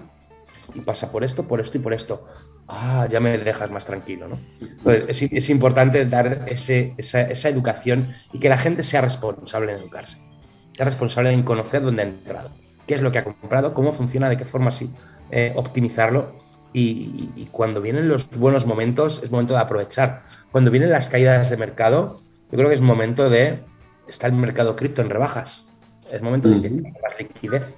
Y 0.75 0.81
pasa 0.81 1.13
por 1.13 1.25
esto, 1.25 1.47
por 1.47 1.61
esto 1.61 1.79
y 1.79 1.81
por 1.81 1.93
esto. 1.93 2.25
Ah, 2.69 3.07
ya 3.11 3.21
me 3.21 3.37
dejas 3.39 3.71
más 3.71 3.85
tranquilo, 3.85 4.29
¿no? 4.29 4.41
Entonces, 4.61 5.23
es, 5.23 5.33
es, 5.33 5.51
importante 5.51 6.07
dar 6.07 6.47
ese, 6.49 6.95
esa, 6.97 7.23
esa, 7.23 7.49
educación 7.49 8.13
y 8.33 8.39
que 8.39 8.49
la 8.49 8.59
gente 8.59 8.83
sea 8.83 9.01
responsable 9.01 9.73
en 9.73 9.79
educarse. 9.79 10.19
Sea 10.75 10.87
responsable 10.87 11.33
en 11.33 11.43
conocer 11.43 11.83
dónde 11.83 12.03
ha 12.03 12.07
entrado, 12.07 12.51
qué 12.87 12.95
es 12.95 13.03
lo 13.03 13.13
que 13.13 13.19
ha 13.19 13.25
comprado, 13.25 13.75
cómo 13.75 13.93
funciona, 13.93 14.31
de 14.31 14.37
qué 14.37 14.45
forma 14.45 14.71
sí, 14.71 14.91
eh, 15.31 15.53
optimizarlo 15.57 16.41
y, 16.73 17.31
y, 17.35 17.49
cuando 17.53 17.83
vienen 17.83 18.09
los 18.09 18.31
buenos 18.31 18.65
momentos 18.65 19.23
es 19.23 19.31
momento 19.31 19.53
de 19.55 19.61
aprovechar. 19.61 20.23
Cuando 20.51 20.71
vienen 20.71 20.91
las 20.91 21.09
caídas 21.11 21.51
de 21.51 21.57
mercado, 21.59 22.23
yo 22.51 22.57
creo 22.57 22.69
que 22.69 22.75
es 22.75 22.81
momento 22.81 23.29
de... 23.29 23.61
Está 24.09 24.27
el 24.27 24.33
mercado 24.33 24.75
cripto 24.75 25.03
en 25.03 25.11
rebajas. 25.11 25.67
Es 26.11 26.23
momento 26.23 26.49
de 26.49 26.57
inyectar 26.57 27.03
más 27.03 27.19
liquidez. 27.19 27.75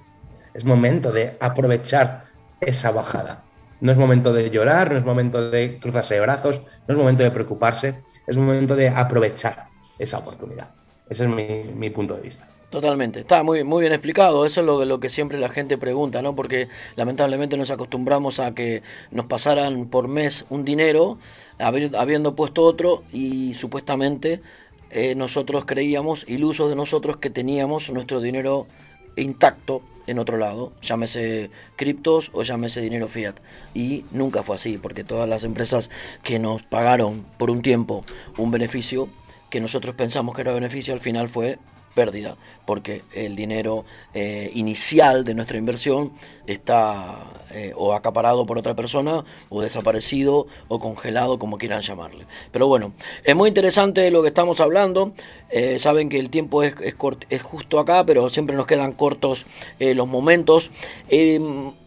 Es 0.53 0.63
momento 0.63 1.11
de 1.11 1.35
aprovechar 1.39 2.23
esa 2.61 2.91
bajada. 2.91 3.43
No 3.81 3.91
es 3.91 3.97
momento 3.97 4.33
de 4.33 4.49
llorar, 4.49 4.91
no 4.91 4.97
es 4.97 5.05
momento 5.05 5.49
de 5.49 5.79
cruzarse 5.79 6.15
de 6.15 6.21
brazos, 6.21 6.61
no 6.87 6.93
es 6.93 6.97
momento 6.97 7.23
de 7.23 7.31
preocuparse, 7.31 7.95
es 8.25 8.37
momento 8.37 8.75
de 8.75 8.89
aprovechar 8.89 9.67
esa 9.99 10.19
oportunidad. 10.19 10.69
Ese 11.09 11.25
es 11.25 11.29
mi, 11.29 11.71
mi 11.73 11.89
punto 11.89 12.15
de 12.15 12.21
vista. 12.21 12.47
Totalmente, 12.69 13.21
está 13.21 13.43
muy, 13.43 13.63
muy 13.63 13.81
bien 13.81 13.93
explicado, 13.93 14.45
eso 14.45 14.59
es 14.59 14.65
lo, 14.65 14.83
lo, 14.83 14.99
que 14.99 15.09
siempre 15.09 15.37
la 15.37 15.49
gente 15.49 15.77
pregunta, 15.77 16.21
¿no? 16.21 16.35
Porque 16.35 16.67
lamentablemente 16.95 17.55
nos 17.57 17.71
acostumbramos 17.71 18.39
a 18.39 18.53
que 18.53 18.81
nos 19.11 19.27
pasaran 19.27 19.85
por 19.85 20.07
mes 20.07 20.45
un 20.49 20.65
dinero, 20.65 21.17
habiendo 21.57 22.35
puesto 22.35 22.63
otro 22.63 23.03
y 23.13 23.53
supuestamente 23.53 24.41
eh, 24.89 25.15
nosotros 25.15 25.65
creíamos, 25.65 26.25
ilusos 26.27 26.69
de 26.69 26.75
nosotros, 26.75 27.17
que 27.17 27.29
teníamos 27.29 27.91
nuestro 27.91 28.19
dinero 28.19 28.67
intacto 29.15 29.81
en 30.07 30.19
otro 30.19 30.37
lado, 30.37 30.71
llámese 30.81 31.49
criptos 31.75 32.29
o 32.33 32.43
llámese 32.43 32.81
dinero 32.81 33.07
fiat. 33.07 33.35
Y 33.73 34.05
nunca 34.11 34.43
fue 34.43 34.55
así, 34.55 34.77
porque 34.77 35.03
todas 35.03 35.27
las 35.27 35.43
empresas 35.43 35.89
que 36.23 36.39
nos 36.39 36.63
pagaron 36.63 37.25
por 37.37 37.49
un 37.49 37.61
tiempo 37.61 38.03
un 38.37 38.51
beneficio 38.51 39.07
que 39.49 39.59
nosotros 39.59 39.95
pensamos 39.95 40.35
que 40.35 40.41
era 40.41 40.53
beneficio, 40.53 40.93
al 40.93 40.99
final 40.99 41.29
fue 41.29 41.57
pérdida, 41.93 42.35
porque 42.65 43.03
el 43.13 43.35
dinero 43.35 43.85
eh, 44.13 44.51
inicial 44.53 45.23
de 45.23 45.33
nuestra 45.33 45.57
inversión 45.57 46.11
está 46.45 47.34
eh, 47.51 47.73
o 47.75 47.93
acaparado 47.93 48.45
por 48.45 48.57
otra 48.57 48.75
persona, 48.75 49.23
o 49.49 49.61
desaparecido, 49.61 50.47
o 50.67 50.79
congelado, 50.79 51.39
como 51.39 51.57
quieran 51.57 51.81
llamarle. 51.81 52.25
Pero 52.51 52.67
bueno, 52.67 52.93
es 53.23 53.35
muy 53.35 53.49
interesante 53.49 54.09
lo 54.11 54.21
que 54.21 54.29
estamos 54.29 54.59
hablando. 54.59 55.13
Eh, 55.49 55.79
saben 55.79 56.09
que 56.09 56.19
el 56.19 56.29
tiempo 56.29 56.63
es, 56.63 56.75
es, 56.81 56.95
es, 57.29 57.41
justo 57.41 57.79
acá, 57.79 58.05
pero 58.05 58.29
siempre 58.29 58.55
nos 58.55 58.65
quedan 58.65 58.93
cortos 58.93 59.45
los 59.79 60.07
momentos. 60.07 60.71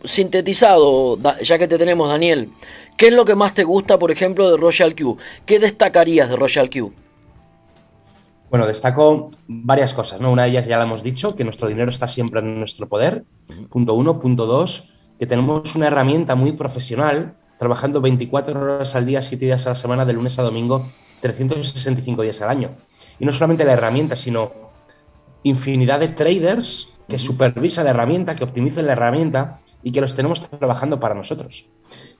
sintetizado, 0.04 1.18
ya 1.42 1.58
que 1.58 1.68
te 1.68 1.78
tenemos, 1.78 2.08
Daniel, 2.08 2.50
¿qué 2.96 3.08
es 3.08 3.12
lo 3.12 3.24
que 3.24 3.34
más 3.34 3.54
te 3.54 3.64
gusta, 3.64 3.98
por 3.98 4.10
ejemplo, 4.10 4.50
de 4.50 4.56
Royal 4.56 4.94
Q? 4.94 5.18
¿Qué 5.46 5.58
destacarías 5.58 6.28
de 6.28 6.36
Royal 6.36 6.70
Q? 6.70 6.92
Bueno, 8.50 8.66
destaco 8.66 9.30
varias 9.46 9.92
cosas, 9.92 10.20
¿no? 10.20 10.32
Una 10.32 10.44
de 10.44 10.50
ellas 10.50 10.66
ya 10.66 10.78
la 10.78 10.84
hemos 10.84 11.02
dicho, 11.02 11.36
que 11.36 11.44
nuestro 11.44 11.68
dinero 11.68 11.90
está 11.90 12.08
siempre 12.08 12.40
en 12.40 12.58
nuestro 12.58 12.88
poder. 12.88 13.24
Punto 13.68 13.92
uno. 13.92 14.20
Punto 14.20 14.46
dos, 14.46 14.90
que 15.18 15.26
tenemos 15.26 15.74
una 15.74 15.88
herramienta 15.88 16.34
muy 16.34 16.52
profesional, 16.52 17.34
trabajando 17.58 18.00
24 18.00 18.60
horas 18.60 18.94
al 18.94 19.06
día, 19.06 19.22
7 19.22 19.44
días 19.44 19.66
a 19.66 19.70
la 19.70 19.74
semana, 19.74 20.04
de 20.04 20.12
lunes 20.12 20.38
a 20.38 20.42
domingo, 20.42 20.86
365 21.20 22.22
días 22.22 22.40
al 22.42 22.50
año. 22.50 22.70
Y 23.18 23.24
no 23.24 23.32
solamente 23.32 23.64
la 23.64 23.72
herramienta, 23.72 24.14
sino 24.14 24.52
infinidad 25.42 26.00
de 26.00 26.08
traders 26.08 26.88
que 27.08 27.18
supervisan 27.18 27.84
la 27.84 27.90
herramienta, 27.90 28.36
que 28.36 28.44
optimizan 28.44 28.86
la 28.86 28.92
herramienta 28.92 29.60
y 29.82 29.92
que 29.92 30.00
los 30.00 30.14
tenemos 30.14 30.48
trabajando 30.48 31.00
para 31.00 31.14
nosotros. 31.14 31.66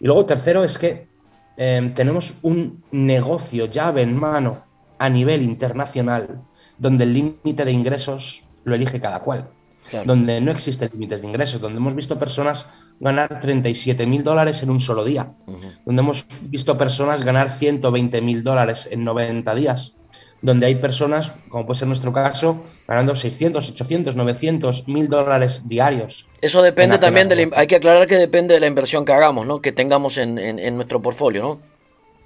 Y 0.01 0.07
luego, 0.07 0.27
tercero, 0.27 0.65
es 0.65 0.79
que 0.79 1.09
eh, 1.57 1.93
tenemos 1.95 2.39
un 2.43 2.83
negocio 2.91 3.67
llave 3.67 4.03
en 4.03 4.17
mano 4.17 4.65
a 4.99 5.09
nivel 5.09 5.43
internacional, 5.43 6.43
donde 6.79 7.05
el 7.05 7.15
límite 7.15 7.65
de 7.65 7.73
ingresos 7.73 8.45
lo 8.65 8.75
elige 8.75 9.01
cada 9.01 9.21
cual, 9.21 9.51
claro. 9.90 10.07
donde 10.07 10.40
no 10.40 10.51
existen 10.51 10.90
límites 10.92 11.22
de 11.22 11.29
ingresos, 11.29 11.61
donde 11.61 11.79
hemos 11.79 11.94
visto 11.94 12.18
personas 12.18 12.66
ganar 13.01 13.40
37 13.40 14.07
mil 14.07 14.24
dólares 14.24 14.62
en 14.62 14.70
un 14.70 14.81
solo 14.81 15.05
día, 15.05 15.33
uh 15.46 15.53
-huh. 15.53 15.79
donde 15.85 16.03
hemos 16.03 16.27
visto 16.42 16.77
personas 16.77 17.24
ganar 17.24 17.51
120 17.51 18.20
mil 18.20 18.42
dólares 18.42 18.88
en 18.90 19.05
90 19.05 19.55
días, 19.55 19.96
donde 20.40 20.66
hay 20.66 20.77
personas, 20.77 21.33
como 21.48 21.66
puede 21.66 21.79
ser 21.79 21.88
nuestro 21.88 22.12
caso, 22.12 22.64
ganando 22.87 23.16
600, 23.16 23.70
800, 23.70 24.14
900, 24.14 24.87
mil 24.88 25.09
dólares 25.09 25.68
diarios. 25.68 26.27
Eso 26.40 26.62
depende 26.62 26.98
también, 26.98 27.29
de 27.29 27.46
la, 27.46 27.57
hay 27.57 27.66
que 27.66 27.77
aclarar 27.77 28.07
que 28.07 28.16
depende 28.16 28.55
de 28.55 28.61
la 28.61 28.66
inversión 28.66 29.05
que 29.05 29.12
hagamos, 29.12 29.46
¿no? 29.46 29.61
que 29.61 29.72
tengamos 29.72 30.16
en, 30.18 30.38
en, 30.38 30.59
en 30.59 30.77
nuestro 30.77 31.03
portfolio, 31.03 31.42
¿no? 31.42 31.78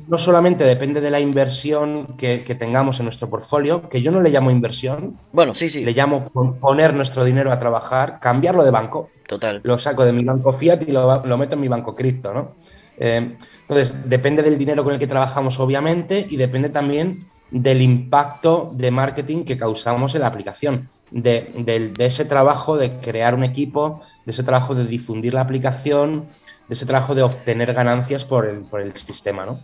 No 0.09 0.19
solamente 0.19 0.65
depende 0.65 1.01
de 1.01 1.11
la 1.11 1.21
inversión 1.21 2.17
que, 2.17 2.43
que, 2.45 2.55
tengamos 2.55 2.99
en 3.01 3.07
nuestro 3.07 3.29
portfolio, 3.29 3.89
que 3.89 4.03
yo 4.03 4.11
no 4.11 4.21
le 4.21 4.31
llamo 4.31 4.51
inversión. 4.51 5.19
Bueno, 5.33 5.55
sí, 5.55 5.69
sí. 5.69 5.85
Le 5.85 5.93
llamo 5.93 6.29
poner 6.61 6.95
nuestro 6.95 7.25
dinero 7.25 7.53
a 7.53 7.59
trabajar, 7.59 8.19
cambiarlo 8.21 8.65
de 8.65 8.71
banco. 8.71 9.11
Total. 9.27 9.61
Lo 9.65 9.79
saco 9.79 10.05
de 10.05 10.13
mi 10.13 10.25
banco 10.25 10.53
fiat 10.53 10.83
y 10.89 10.93
lo, 10.93 11.25
lo 11.25 11.39
meto 11.39 11.55
en 11.55 11.61
mi 11.61 11.69
banco 11.69 11.95
cripto, 11.95 12.33
¿no? 12.33 12.55
Eh, 12.99 13.37
entonces, 13.63 14.09
depende 14.09 14.43
del 14.43 14.59
dinero 14.59 14.85
con 14.85 14.93
el 14.93 14.99
que 14.99 15.07
trabajamos, 15.07 15.59
obviamente, 15.61 16.27
y 16.29 16.37
depende 16.37 16.69
también 16.69 17.27
del 17.51 17.83
impacto 17.83 18.71
de 18.75 18.91
marketing 18.91 19.45
que 19.45 19.57
causamos 19.57 20.15
en 20.15 20.23
la 20.23 20.29
aplicación. 20.29 20.89
De, 21.11 21.53
de, 21.59 21.91
de 21.91 22.07
ese 22.07 22.25
trabajo 22.25 22.79
de 22.79 22.99
crear 22.99 23.35
un 23.35 23.45
equipo, 23.45 24.01
de 24.25 24.33
ese 24.33 24.43
trabajo 24.43 24.75
de 24.75 24.87
difundir 24.87 25.35
la 25.35 25.43
aplicación, 25.43 26.27
de 26.69 26.75
ese 26.75 26.87
trabajo 26.87 27.15
de 27.15 27.23
obtener 27.23 27.75
ganancias 27.75 28.25
por 28.25 28.47
el, 28.47 28.61
por 28.61 28.81
el 28.81 28.97
sistema, 28.97 29.45
¿no? 29.45 29.61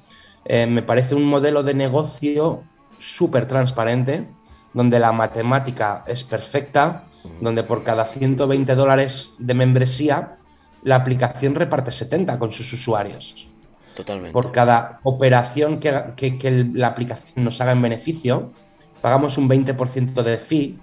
Eh, 0.48 0.66
me 0.66 0.82
parece 0.82 1.14
un 1.14 1.24
modelo 1.24 1.62
de 1.62 1.74
negocio 1.74 2.64
súper 2.98 3.46
transparente, 3.46 4.26
donde 4.72 4.98
la 4.98 5.12
matemática 5.12 6.04
es 6.06 6.24
perfecta, 6.24 7.04
donde 7.40 7.62
por 7.62 7.84
cada 7.84 8.04
120 8.04 8.74
dólares 8.74 9.34
de 9.38 9.54
membresía, 9.54 10.38
la 10.82 10.96
aplicación 10.96 11.54
reparte 11.54 11.90
70 11.90 12.38
con 12.38 12.50
sus 12.50 12.72
usuarios. 12.72 13.48
Totalmente. 13.94 14.32
Por 14.32 14.52
cada 14.52 15.00
operación 15.02 15.80
que, 15.80 15.92
que, 16.16 16.38
que 16.38 16.66
la 16.72 16.88
aplicación 16.88 17.44
nos 17.44 17.61
haga 17.61 17.72
en 17.72 17.82
beneficio, 17.82 18.52
pagamos 19.02 19.37
un 19.37 19.48
20% 19.48 20.22
de 20.22 20.38
fee, 20.38 20.78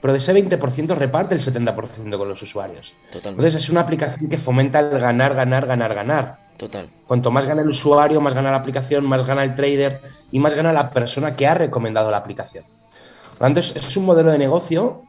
pero 0.00 0.12
de 0.12 0.18
ese 0.18 0.34
20% 0.34 0.94
reparte 0.94 1.34
el 1.34 1.40
70% 1.40 2.18
con 2.18 2.28
los 2.28 2.42
usuarios. 2.42 2.94
Totalmente. 3.10 3.28
Entonces 3.28 3.62
es 3.62 3.70
una 3.70 3.80
aplicación 3.80 4.28
que 4.28 4.36
fomenta 4.36 4.80
el 4.80 4.98
ganar, 5.00 5.34
ganar, 5.34 5.66
ganar, 5.66 5.94
ganar. 5.94 6.47
Total. 6.58 6.90
Cuanto 7.06 7.30
más 7.30 7.46
gana 7.46 7.62
el 7.62 7.68
usuario, 7.68 8.20
más 8.20 8.34
gana 8.34 8.50
la 8.50 8.58
aplicación, 8.58 9.06
más 9.06 9.26
gana 9.26 9.44
el 9.44 9.54
trader 9.54 10.00
y 10.30 10.38
más 10.40 10.54
gana 10.54 10.72
la 10.72 10.90
persona 10.90 11.34
que 11.36 11.46
ha 11.46 11.54
recomendado 11.54 12.10
la 12.10 12.18
aplicación. 12.18 12.64
Por 12.64 13.34
lo 13.34 13.38
tanto, 13.38 13.60
es, 13.60 13.74
es 13.76 13.96
un 13.96 14.04
modelo 14.04 14.32
de 14.32 14.38
negocio 14.38 15.02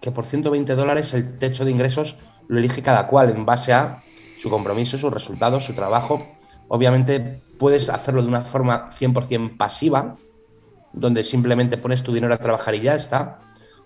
que 0.00 0.10
por 0.10 0.24
120 0.24 0.74
dólares 0.74 1.14
el 1.14 1.38
techo 1.38 1.64
de 1.64 1.70
ingresos 1.70 2.16
lo 2.48 2.58
elige 2.58 2.82
cada 2.82 3.06
cual 3.06 3.30
en 3.30 3.46
base 3.46 3.72
a 3.72 4.02
su 4.38 4.50
compromiso, 4.50 4.98
sus 4.98 5.12
resultados, 5.12 5.64
su 5.64 5.74
trabajo. 5.74 6.26
Obviamente 6.68 7.40
puedes 7.58 7.88
hacerlo 7.90 8.22
de 8.22 8.28
una 8.28 8.42
forma 8.42 8.90
100% 8.90 9.56
pasiva, 9.56 10.16
donde 10.92 11.24
simplemente 11.24 11.76
pones 11.76 12.02
tu 12.02 12.12
dinero 12.12 12.34
a 12.34 12.38
trabajar 12.38 12.74
y 12.74 12.80
ya 12.80 12.94
está. 12.94 13.40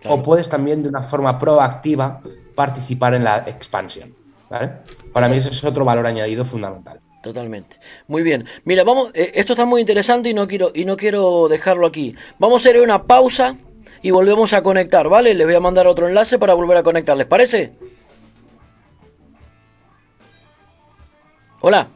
O 0.07 0.23
puedes 0.23 0.49
también 0.49 0.83
de 0.83 0.89
una 0.89 1.03
forma 1.03 1.39
proactiva 1.39 2.21
participar 2.55 3.15
en 3.15 3.25
la 3.25 3.39
expansión. 3.47 4.15
¿vale? 4.49 4.73
Para 5.13 5.29
mí 5.29 5.37
ese 5.37 5.51
es 5.51 5.65
otro 5.65 5.85
valor 5.85 6.07
añadido 6.07 6.45
fundamental. 6.45 7.01
Totalmente. 7.23 7.77
Muy 8.07 8.23
bien. 8.23 8.47
Mira, 8.65 8.85
vamos, 8.85 9.11
eh, 9.15 9.33
esto 9.35 9.55
está 9.55 9.65
muy 9.65 9.81
interesante 9.81 10.29
y 10.31 10.35
no 10.35 10.47
quiero 10.47 10.71
y 10.75 10.85
no 10.85 10.97
quiero 10.97 11.49
dejarlo 11.49 11.87
aquí. 11.87 12.15
Vamos 12.39 12.65
a 12.65 12.69
hacer 12.69 12.81
una 12.81 13.03
pausa 13.03 13.57
y 14.03 14.11
volvemos 14.13 14.53
a 14.53 14.63
conectar, 14.63 15.09
¿vale? 15.09 15.35
Les 15.35 15.47
voy 15.47 15.57
a 15.57 15.61
mandar 15.61 15.87
otro 15.89 16.07
enlace 16.07 16.39
para 16.39 16.55
volver 16.55 16.77
a 16.77 16.83
conectar, 16.83 17.17
¿les 17.17 17.27
parece? 17.27 17.73
Hola. 21.61 21.89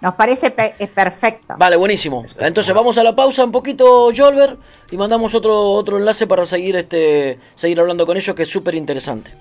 Nos 0.00 0.14
parece 0.14 0.50
pe- 0.50 0.74
es 0.78 0.90
perfecto. 0.90 1.54
Vale, 1.56 1.76
buenísimo. 1.76 2.24
Entonces 2.38 2.72
vamos 2.74 2.98
a 2.98 3.02
la 3.02 3.16
pausa 3.16 3.42
un 3.44 3.50
poquito, 3.50 4.10
Jolver, 4.14 4.56
y 4.90 4.96
mandamos 4.96 5.34
otro 5.34 5.72
otro 5.72 5.98
enlace 5.98 6.26
para 6.26 6.44
seguir 6.46 6.76
este 6.76 7.38
seguir 7.54 7.80
hablando 7.80 8.06
con 8.06 8.16
ellos 8.16 8.36
que 8.36 8.42
es 8.44 8.48
súper 8.50 8.74
interesante. 8.74 9.32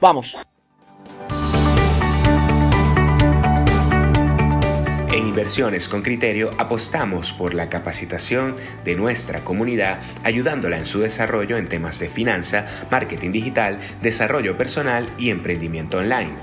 Vamos. 0.00 0.36
En 5.18 5.26
Inversiones 5.26 5.88
con 5.88 6.02
Criterio 6.02 6.52
apostamos 6.58 7.32
por 7.32 7.52
la 7.52 7.68
capacitación 7.68 8.54
de 8.84 8.94
nuestra 8.94 9.40
comunidad, 9.40 9.98
ayudándola 10.22 10.78
en 10.78 10.86
su 10.86 11.00
desarrollo 11.00 11.56
en 11.56 11.68
temas 11.68 11.98
de 11.98 12.08
finanza, 12.08 12.66
marketing 12.88 13.32
digital, 13.32 13.80
desarrollo 14.00 14.56
personal 14.56 15.08
y 15.18 15.30
emprendimiento 15.30 15.98
online. 15.98 16.34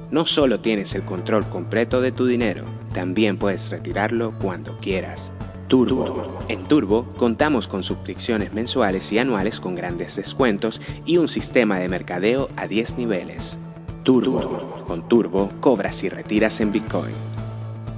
No 0.09 0.25
solo 0.25 0.59
tienes 0.59 0.93
el 0.93 1.03
control 1.03 1.47
completo 1.47 2.01
de 2.01 2.11
tu 2.11 2.25
dinero, 2.25 2.65
también 2.91 3.37
puedes 3.37 3.69
retirarlo 3.69 4.37
cuando 4.39 4.77
quieras. 4.77 5.31
Turbo. 5.69 6.43
En 6.49 6.65
Turbo 6.65 7.07
contamos 7.15 7.69
con 7.69 7.81
suscripciones 7.81 8.51
mensuales 8.51 9.09
y 9.13 9.19
anuales 9.19 9.61
con 9.61 9.75
grandes 9.75 10.17
descuentos 10.17 10.81
y 11.05 11.15
un 11.15 11.29
sistema 11.29 11.79
de 11.79 11.87
mercadeo 11.87 12.49
a 12.57 12.67
10 12.67 12.97
niveles. 12.97 13.57
Turbo. 14.03 14.83
Con 14.85 15.07
Turbo 15.07 15.49
cobras 15.61 16.03
y 16.03 16.09
retiras 16.09 16.59
en 16.59 16.73
Bitcoin. 16.73 17.40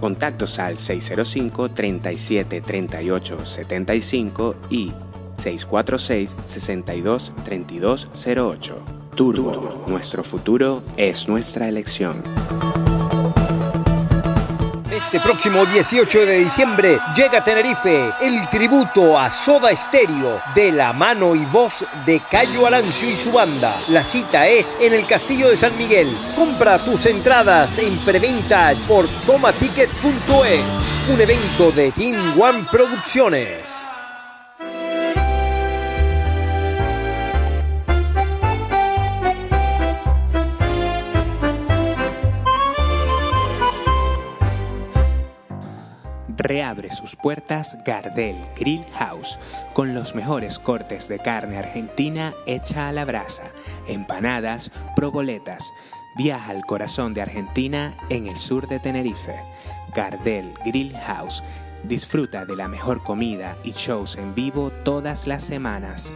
Contactos 0.04 0.60
al 0.60 0.78
605 0.78 1.72
37 1.72 2.60
38 2.60 3.46
75 3.46 4.56
y 4.70 4.92
646 5.38 6.36
62 6.44 7.34
32 7.46 8.10
08. 8.36 8.86
Turbo, 9.16 9.86
nuestro 9.88 10.26
futuro 10.26 10.84
es 10.98 11.30
nuestra 11.30 11.70
elección. 11.70 12.22
Este 14.94 15.20
próximo 15.20 15.66
18 15.66 16.24
de 16.24 16.38
diciembre 16.38 17.00
llega 17.16 17.40
a 17.40 17.44
Tenerife 17.44 18.14
el 18.22 18.48
tributo 18.48 19.18
a 19.18 19.32
Soda 19.32 19.76
Stereo 19.76 20.40
de 20.54 20.72
la 20.72 20.94
mano 20.94 21.34
y 21.34 21.44
voz 21.46 21.84
de 22.06 22.22
Cayo 22.30 22.68
Arancio 22.68 23.10
y 23.10 23.18
su 23.18 23.32
banda. 23.32 23.82
La 23.88 24.04
cita 24.04 24.48
es 24.48 24.78
en 24.80 24.94
el 24.94 25.08
Castillo 25.08 25.50
de 25.50 25.58
San 25.58 25.76
Miguel. 25.80 26.16
Compra 26.36 26.86
tus 26.86 27.08
entradas 27.08 27.80
en 27.80 27.98
preventa 28.06 28.76
por 28.88 29.10
tomaticket.es. 29.26 31.10
Un 31.12 31.20
evento 31.20 31.72
de 31.72 31.92
Team 31.92 32.40
One 32.40 32.68
Producciones. 32.70 33.83
Reabre 46.44 46.92
sus 46.92 47.16
puertas 47.16 47.78
Gardel 47.86 48.36
Grill 48.58 48.84
House 48.96 49.40
con 49.74 49.94
los 49.94 50.14
mejores 50.14 50.60
cortes 50.60 51.08
de 51.08 51.20
carne 51.20 51.58
argentina 51.58 52.34
hecha 52.46 52.90
a 52.90 52.92
la 52.92 53.06
brasa, 53.06 53.44
empanadas, 53.88 54.70
proboletas. 54.94 55.72
Viaja 56.18 56.52
al 56.52 56.66
corazón 56.66 57.14
de 57.14 57.22
Argentina 57.22 57.96
en 58.10 58.28
el 58.28 58.36
sur 58.36 58.68
de 58.68 58.82
Tenerife. 58.82 59.34
Gardel 59.96 60.54
Grill 60.66 60.94
House. 60.98 61.46
Disfruta 61.84 62.46
de 62.46 62.58
la 62.58 62.68
mejor 62.68 63.04
comida 63.04 63.58
y 63.64 63.72
shows 63.72 64.18
en 64.18 64.36
vivo 64.36 64.70
todas 64.70 65.28
las 65.28 65.46
semanas. 65.46 66.12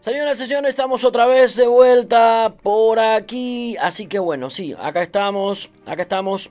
Señoras 0.00 0.38
y 0.38 0.44
señores, 0.44 0.68
estamos 0.68 1.02
otra 1.04 1.24
vez 1.24 1.56
de 1.56 1.66
vuelta 1.66 2.52
por 2.62 2.98
aquí. 2.98 3.78
Así 3.80 4.06
que 4.06 4.18
bueno, 4.18 4.50
sí, 4.50 4.76
acá 4.78 5.02
estamos, 5.02 5.70
acá 5.86 6.02
estamos. 6.02 6.50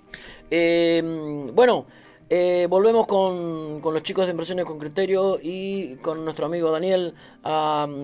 Eh, 0.49 1.51
bueno, 1.53 1.85
eh, 2.29 2.67
volvemos 2.69 3.07
con, 3.07 3.81
con 3.81 3.93
los 3.93 4.03
chicos 4.03 4.25
de 4.25 4.31
Inversiones 4.31 4.65
con 4.65 4.77
Criterio 4.79 5.39
y 5.41 5.97
con 5.97 6.23
nuestro 6.23 6.45
amigo 6.45 6.71
Daniel, 6.71 7.13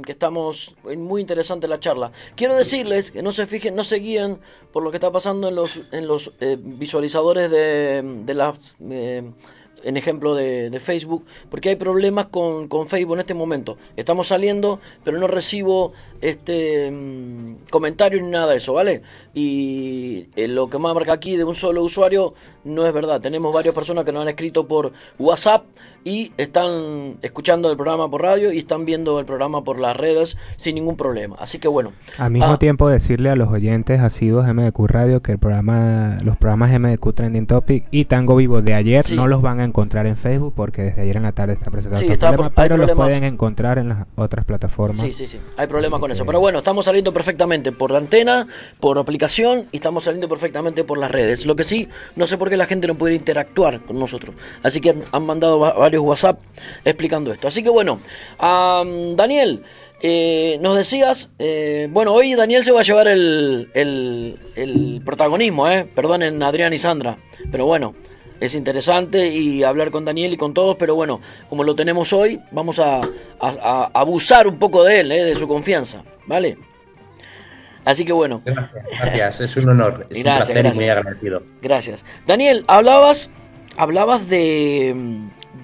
que 0.05 0.11
estamos, 0.11 0.75
muy 0.97 1.21
interesante 1.21 1.67
la 1.67 1.79
charla. 1.79 2.11
Quiero 2.35 2.55
decirles 2.55 3.11
que 3.11 3.21
no 3.21 3.31
se 3.31 3.45
fijen, 3.45 3.75
no 3.75 3.83
se 3.83 3.97
guíen 3.97 4.39
por 4.71 4.83
lo 4.83 4.91
que 4.91 4.97
está 4.97 5.11
pasando 5.11 5.47
en 5.47 5.55
los, 5.55 5.81
en 5.91 6.07
los 6.07 6.31
eh, 6.39 6.57
visualizadores 6.59 7.51
de, 7.51 8.01
de 8.25 8.33
las... 8.33 8.75
eh, 8.89 9.31
en 9.83 9.97
ejemplo 9.97 10.33
de, 10.35 10.69
de 10.69 10.79
Facebook, 10.79 11.25
porque 11.49 11.69
hay 11.69 11.75
problemas 11.75 12.27
con, 12.27 12.67
con 12.67 12.88
Facebook 12.88 13.15
en 13.15 13.19
este 13.21 13.33
momento. 13.33 13.77
Estamos 13.95 14.27
saliendo, 14.27 14.79
pero 15.03 15.19
no 15.19 15.27
recibo 15.27 15.93
este 16.21 16.89
mm, 16.91 17.69
comentario 17.69 18.19
ni 18.21 18.29
nada 18.29 18.51
de 18.51 18.57
eso, 18.57 18.73
¿vale? 18.73 19.01
Y 19.33 20.27
eh, 20.35 20.47
lo 20.47 20.69
que 20.69 20.79
marca 20.79 21.13
aquí 21.13 21.35
de 21.38 21.43
un 21.43 21.53
solo 21.55 21.83
usuario 21.83 22.33
no 22.63 22.85
es 22.85 22.93
verdad. 22.93 23.21
Tenemos 23.21 23.53
varias 23.53 23.75
personas 23.75 24.05
que 24.05 24.11
nos 24.11 24.23
han 24.23 24.29
escrito 24.29 24.67
por 24.67 24.91
WhatsApp 25.19 25.65
y 26.03 26.31
están 26.38 27.17
escuchando 27.21 27.69
el 27.69 27.77
programa 27.77 28.09
por 28.09 28.21
radio 28.21 28.51
y 28.51 28.59
están 28.59 28.85
viendo 28.85 29.19
el 29.19 29.25
programa 29.25 29.63
por 29.63 29.79
las 29.79 29.95
redes 29.95 30.38
sin 30.57 30.75
ningún 30.75 30.97
problema. 30.97 31.35
Así 31.39 31.59
que 31.59 31.67
bueno. 31.67 31.91
Al 32.17 32.31
mismo 32.31 32.53
Ah, 32.53 32.59
tiempo 32.59 32.88
decirle 32.89 33.29
a 33.29 33.35
los 33.35 33.49
oyentes 33.49 33.99
asiduos 33.99 34.45
de 34.45 34.53
MDQ 34.53 34.85
Radio 34.88 35.21
que 35.21 35.33
el 35.33 35.39
programa, 35.39 36.17
los 36.23 36.38
programas 36.38 36.71
MDQ 36.79 37.13
Trending 37.13 37.47
Topic 37.47 37.85
y 37.91 38.05
Tango 38.05 38.35
Vivo 38.35 38.61
de 38.61 38.73
ayer 38.73 39.03
Sí. 39.03 39.15
no 39.15 39.27
los 39.27 39.41
van 39.41 39.59
a 39.59 39.63
encontrar 39.63 39.74
en 39.81 40.15
Facebook 40.15 40.53
porque 40.55 40.83
desde 40.83 41.01
ayer 41.01 41.17
en 41.17 41.23
la 41.23 41.31
tarde 41.33 41.53
está 41.53 41.69
presentado 41.69 41.99
Sí, 41.99 42.05
este 42.05 42.13
está 42.13 42.27
problema, 42.29 42.49
por- 42.49 42.63
pero 42.63 42.77
los 42.77 42.85
problemas. 42.88 43.07
pueden 43.07 43.23
encontrar 43.25 43.77
en 43.77 43.89
las 43.89 44.05
otras 44.15 44.45
plataformas. 44.45 45.01
Sí, 45.01 45.11
sí, 45.11 45.27
sí. 45.27 45.38
Hay 45.57 45.67
problema 45.67 45.97
Así 45.97 46.01
con 46.01 46.11
eso. 46.11 46.23
que- 46.23 46.27
Pero 46.27 46.39
bueno, 46.39 46.59
estamos 46.59 46.85
saliendo 46.85 47.11
perfectamente 47.13 47.71
por 47.73 47.91
la 47.91 47.97
antena, 47.97 48.47
por 48.79 48.97
aplicación 48.97 49.65
y 49.73 49.77
estamos 49.77 50.05
saliendo 50.05 50.29
perfectamente 50.29 50.83
por 50.85 50.97
las 50.97 51.11
redes. 51.11 51.45
Lo 51.45 51.55
que 51.57 51.63
sí, 51.65 51.89
no 52.15 52.25
sé 52.25 52.38
por 52.38 52.49
qué 52.49 52.55
la 52.57 52.65
gente 52.67 52.88
no 52.88 52.95
puede 52.95 53.15
interactuar 53.15 53.81
con 53.81 53.99
nosotros. 53.99 54.35
Así 54.63 54.79
que 54.79 54.91
han, 54.91 55.03
han 55.11 55.25
mandado 55.25 55.59
va- 55.59 55.73
varios 55.73 56.03
WhatsApp 56.03 56.39
explicando 56.85 57.33
esto. 57.33 57.47
Así 57.49 57.61
que 57.61 57.69
bueno, 57.69 57.99
am, 58.39 59.15
Daniel, 59.17 59.63
eh, 60.01 60.57
nos 60.61 60.77
decías, 60.77 61.29
eh, 61.39 61.88
bueno, 61.91 62.13
hoy 62.13 62.35
Daniel 62.35 62.63
se 62.63 62.71
va 62.71 62.79
a 62.79 62.83
llevar 62.83 63.07
el, 63.07 63.69
el, 63.73 64.39
el 64.55 65.01
protagonismo, 65.03 65.67
¿eh? 65.69 65.85
Perdonen 65.93 66.41
Adrián 66.43 66.71
y 66.73 66.77
Sandra. 66.77 67.17
Pero 67.51 67.65
bueno, 67.65 67.93
es 68.39 68.54
interesante 68.56 69.28
y 69.30 69.63
hablar 69.63 69.91
con 69.91 70.06
Daniel 70.06 70.34
y 70.34 70.38
con 70.38 70.54
todos, 70.54 70.76
pero 70.78 70.95
bueno, 70.95 71.21
como 71.50 71.63
lo 71.63 71.76
tenemos 71.76 72.12
hoy, 72.13 72.39
vamos 72.52 72.80
a, 72.80 72.98
a- 72.98 73.08
a 73.39 73.91
abusar 73.93 74.48
un 74.48 74.58
poco 74.60 74.84
de 74.84 75.00
él, 75.02 75.12
¿eh? 75.12 75.24
de 75.26 75.36
su 75.36 75.48
confianza, 75.48 76.04
¿vale? 76.28 76.58
Así 77.86 78.04
que 78.04 78.13
bueno, 78.13 78.41
Gracias, 78.43 78.71
gracias, 79.00 79.41
es 79.41 79.58
un 79.58 79.69
honor, 79.69 80.08
es 80.10 80.24
Gracias, 80.24 80.48
un 80.50 80.54
placer 80.54 80.56
gracias. 80.56 80.76
y 80.76 80.80
muy 80.80 80.89
agradecido. 80.89 81.43
gracias. 81.62 82.06
Daniel, 82.26 82.65
hablabas, 82.67 83.30
hablabas 83.78 84.28
de, 84.28 84.95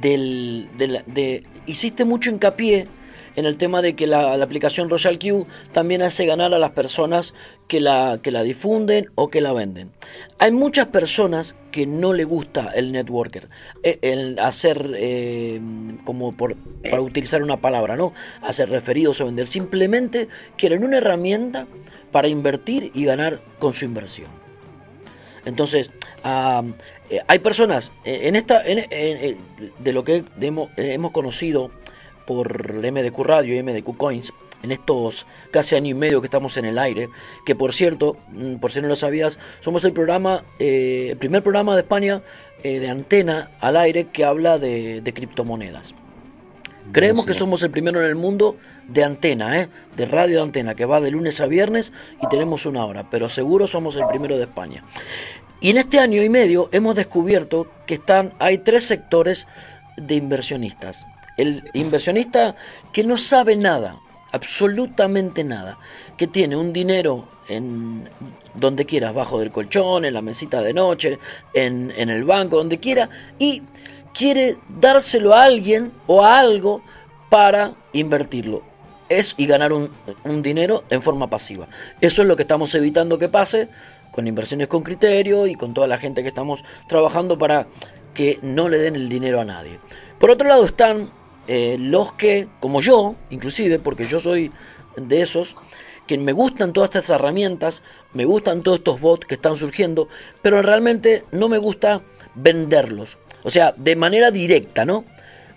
del, 0.02 0.70
de, 0.78 1.02
de- 1.08 1.44
hiciste 1.66 2.06
mucho 2.06 2.30
hincapié 2.30 2.88
en 3.36 3.46
el 3.46 3.58
tema 3.58 3.82
de 3.82 3.96
que 3.96 4.06
la, 4.08 4.38
la 4.38 4.46
aplicación 4.46 4.90
Royal 4.90 5.18
Q 5.18 5.48
también 5.72 6.02
hace 6.04 6.26
ganar 6.26 6.54
a 6.54 6.60
las 6.60 6.72
personas 6.72 7.34
que 7.72 7.80
la, 7.80 8.20
que 8.22 8.32
la 8.32 8.44
difunden 8.44 9.10
o 9.16 9.30
que 9.30 9.40
la 9.40 9.54
venden. 9.54 9.92
Hay 10.40 10.52
muchas 10.52 10.88
personas 10.88 11.56
que 11.72 11.86
no 11.86 12.12
le 12.12 12.26
gusta 12.26 12.70
el 12.76 12.92
networker, 12.92 13.48
eh, 13.82 13.98
el 14.02 14.38
hacer, 14.40 14.92
eh, 14.98 15.62
como 16.04 16.36
para 16.36 17.00
utilizar 17.00 17.42
una 17.42 17.62
palabra, 17.62 17.96
¿no? 17.96 18.12
Hacer 18.42 18.70
referidos 18.70 19.22
o 19.22 19.26
vender. 19.28 19.48
Simplemente 19.48 20.28
quieren 20.58 20.84
una 20.84 20.98
herramienta 20.98 21.66
para 22.12 22.28
invertir 22.28 22.92
y 22.94 23.06
ganar 23.06 23.40
con 23.58 23.72
su 23.72 23.86
inversión. 23.86 24.28
Entonces, 25.46 25.94
eh, 26.26 27.22
hay 27.26 27.40
personas 27.40 27.94
en 28.04 28.36
esta, 28.36 28.64
de 28.64 29.94
lo 29.94 30.04
que 30.04 30.26
hemos, 30.42 30.72
hemos 30.76 31.14
conocido 31.14 31.72
por 32.28 32.86
MDQ 32.86 33.18
Radio 33.20 33.56
y 33.56 33.64
MDQ 33.64 33.96
Coins, 33.96 34.34
en 34.64 34.72
estos 34.72 35.26
casi 35.52 35.76
año 35.76 35.90
y 35.90 35.94
medio 35.94 36.22
que 36.22 36.28
estamos 36.28 36.58
en 36.58 36.66
el 36.66 36.78
aire, 36.78 37.10
que 37.46 37.56
por 37.56 37.74
cierto, 37.74 38.18
mm, 38.30 38.56
por 38.56 38.72
si 38.72 38.82
no 38.82 38.88
lo 38.88 38.96
sabías, 38.96 39.40
somos 39.62 39.84
el 39.84 39.94
programa, 39.94 40.44
eh, 40.60 41.10
el 41.12 41.18
primer 41.18 41.44
programa 41.44 41.76
de 41.76 41.82
España 41.82 42.22
eh, 42.64 42.80
de 42.80 42.90
antena 42.90 43.52
al 43.60 43.78
aire 43.78 44.08
que 44.08 44.24
habla 44.24 44.58
de, 44.58 45.02
de 45.02 45.14
criptomonedas. 45.14 45.96
Creemos 46.92 47.26
que 47.26 47.34
somos 47.34 47.64
el 47.64 47.72
primero 47.72 48.00
en 48.00 48.08
el 48.08 48.16
mundo 48.16 48.58
de 48.88 49.04
antena, 49.04 49.60
¿eh? 49.60 49.70
de 49.96 50.06
radio 50.06 50.38
de 50.38 50.44
antena, 50.44 50.76
que 50.76 50.86
va 50.86 51.00
de 51.00 51.12
lunes 51.12 51.40
a 51.40 51.46
viernes 51.46 51.94
y 52.22 52.28
tenemos 52.28 52.66
una 52.66 52.86
hora, 52.86 53.10
pero 53.10 53.30
seguro 53.30 53.68
somos 53.68 53.96
el 53.96 54.06
primero 54.08 54.38
de 54.38 54.44
España. 54.44 54.84
Y 55.62 55.70
en 55.70 55.78
este 55.78 56.00
año 56.00 56.24
y 56.24 56.30
medio 56.30 56.70
hemos 56.72 56.96
descubierto 56.96 57.68
que 57.86 57.94
están, 57.94 58.34
hay 58.40 58.58
tres 58.58 58.86
sectores 58.86 59.48
de 59.96 60.16
inversionistas. 60.16 61.06
El 61.38 61.64
inversionista 61.74 62.56
que 62.92 63.04
no 63.04 63.18
sabe 63.18 63.56
nada, 63.56 64.00
absolutamente 64.32 65.44
nada, 65.44 65.78
que 66.18 66.28
tiene 66.28 66.56
un 66.56 66.74
dinero 66.74 67.28
en 67.48 68.10
donde 68.56 68.86
quieras, 68.86 69.14
bajo 69.14 69.40
del 69.40 69.52
colchón, 69.52 70.06
en 70.06 70.14
la 70.14 70.22
mesita 70.22 70.62
de 70.62 70.74
noche, 70.74 71.20
en, 71.54 71.92
en 71.96 72.10
el 72.10 72.24
banco, 72.24 72.58
donde 72.58 72.80
quiera, 72.80 73.10
y 73.40 73.64
quiere 74.14 74.58
dárselo 74.68 75.34
a 75.34 75.44
alguien 75.44 75.92
o 76.08 76.24
a 76.24 76.40
algo 76.40 76.82
para 77.30 77.74
invertirlo 77.94 78.64
es 79.12 79.36
y 79.38 79.46
ganar 79.46 79.74
un, 79.74 79.90
un 80.24 80.42
dinero 80.42 80.86
en 80.90 81.02
forma 81.02 81.30
pasiva. 81.30 81.68
Eso 82.00 82.22
es 82.22 82.28
lo 82.28 82.38
que 82.38 82.44
estamos 82.44 82.74
evitando 82.76 83.20
que 83.20 83.28
pase 83.28 83.68
con 84.12 84.28
inversiones 84.28 84.68
con 84.68 84.84
criterio 84.84 85.48
y 85.48 85.56
con 85.56 85.74
toda 85.74 85.88
la 85.88 85.98
gente 85.98 86.22
que 86.22 86.30
estamos 86.30 86.64
trabajando 86.88 87.38
para 87.38 87.68
que 88.14 88.40
no 88.42 88.70
le 88.70 88.78
den 88.78 88.96
el 88.96 89.10
dinero 89.10 89.42
a 89.42 89.46
nadie. 89.46 89.80
Por 90.20 90.32
otro 90.32 90.48
lado 90.48 90.66
están 90.66 91.10
eh, 91.48 91.78
los 91.80 92.14
que, 92.14 92.48
como 92.60 92.82
yo, 92.82 93.16
inclusive, 93.30 93.80
porque 93.80 94.06
yo 94.06 94.20
soy 94.20 94.52
de 94.96 95.22
esos, 95.22 95.56
que 96.08 96.18
me 96.18 96.32
gustan 96.34 96.74
todas 96.74 96.90
estas 96.90 97.10
herramientas, 97.10 97.84
me 98.14 98.26
gustan 98.26 98.62
todos 98.64 98.80
estos 98.80 99.00
bots 99.00 99.26
que 99.26 99.36
están 99.36 99.56
surgiendo, 99.56 100.08
pero 100.42 100.62
realmente 100.62 101.24
no 101.32 101.48
me 101.50 101.58
gusta 101.58 102.02
venderlos. 102.36 103.18
O 103.44 103.50
sea, 103.50 103.74
de 103.78 103.96
manera 103.96 104.32
directa, 104.32 104.86
¿no? 104.86 105.06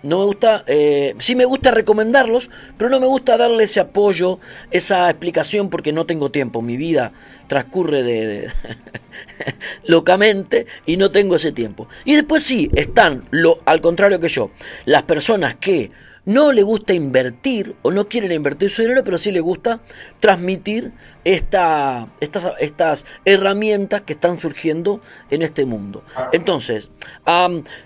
No 0.03 0.19
me 0.19 0.25
gusta, 0.25 0.63
eh, 0.67 1.15
sí 1.17 1.35
me 1.35 1.45
gusta 1.45 1.71
recomendarlos, 1.71 2.51
pero 2.77 2.89
no 2.91 2.99
me 2.99 3.07
gusta 3.07 3.37
darle 3.37 3.63
ese 3.63 3.79
apoyo, 3.79 4.39
esa 4.69 5.09
explicación, 5.09 5.69
porque 5.69 5.91
no 5.91 6.05
tengo 6.05 6.29
tiempo. 6.29 6.61
Mi 6.61 6.77
vida 6.77 7.11
transcurre 7.47 8.03
de, 8.03 8.27
de- 8.27 8.51
locamente 9.85 10.65
y 10.85 10.97
no 10.97 11.11
tengo 11.11 11.35
ese 11.35 11.51
tiempo. 11.51 11.87
Y 12.03 12.15
después 12.15 12.43
sí, 12.43 12.69
están, 12.75 13.25
lo, 13.31 13.59
al 13.65 13.81
contrario 13.81 14.19
que 14.19 14.29
yo, 14.29 14.51
las 14.85 15.03
personas 15.03 15.55
que 15.55 15.91
no 16.25 16.51
le 16.51 16.63
gusta 16.63 16.93
invertir 16.93 17.75
o 17.83 17.91
no 17.91 18.09
quieren 18.09 18.31
invertir 18.31 18.69
su 18.71 18.81
dinero, 18.81 19.03
pero 19.03 19.17
sí 19.17 19.31
le 19.31 19.39
gusta 19.39 19.79
transmitir 20.19 20.91
esta, 21.23 22.07
estas, 22.19 22.53
estas 22.59 23.05
herramientas 23.25 24.01
que 24.01 24.13
están 24.13 24.39
surgiendo 24.39 25.01
en 25.29 25.43
este 25.43 25.65
mundo. 25.65 26.03
Entonces, 26.33 26.91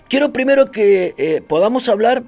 quiero 0.08 0.32
primero 0.32 0.70
que 0.70 1.14
eh, 1.18 1.42
podamos 1.46 1.88
hablar 1.88 2.22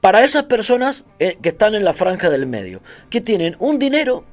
para 0.00 0.24
esas 0.24 0.44
personas 0.44 1.06
eh, 1.18 1.38
que 1.42 1.48
están 1.48 1.74
en 1.74 1.84
la 1.84 1.94
franja 1.94 2.30
del 2.30 2.46
medio, 2.46 2.82
que 3.10 3.20
tienen 3.20 3.56
un 3.58 3.78
dinero 3.78 4.24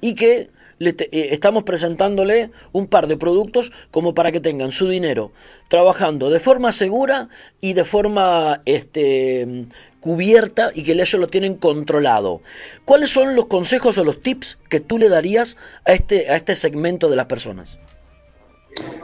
y 0.00 0.14
que 0.14 0.50
eh, 0.78 1.28
estamos 1.30 1.62
presentándole 1.62 2.50
un 2.72 2.86
par 2.86 3.06
de 3.06 3.16
productos 3.16 3.72
como 3.90 4.14
para 4.14 4.32
que 4.32 4.40
tengan 4.40 4.72
su 4.72 4.88
dinero 4.88 5.32
trabajando 5.68 6.30
de 6.30 6.40
forma 6.40 6.72
segura 6.72 7.28
y 7.60 7.72
de 7.72 7.84
forma 7.84 8.60
este, 8.64 9.66
cubierta 10.00 10.70
y 10.74 10.82
que 10.82 10.92
ellos 10.92 11.14
lo 11.14 11.28
tienen 11.28 11.56
controlado. 11.56 12.42
¿Cuáles 12.84 13.10
son 13.10 13.34
los 13.34 13.46
consejos 13.46 13.98
o 13.98 14.04
los 14.04 14.22
tips 14.22 14.58
que 14.68 14.80
tú 14.80 14.98
le 14.98 15.08
darías 15.08 15.56
a 15.84 15.92
este, 15.92 16.30
a 16.30 16.36
este 16.36 16.54
segmento 16.54 17.08
de 17.08 17.16
las 17.16 17.26
personas? 17.26 17.78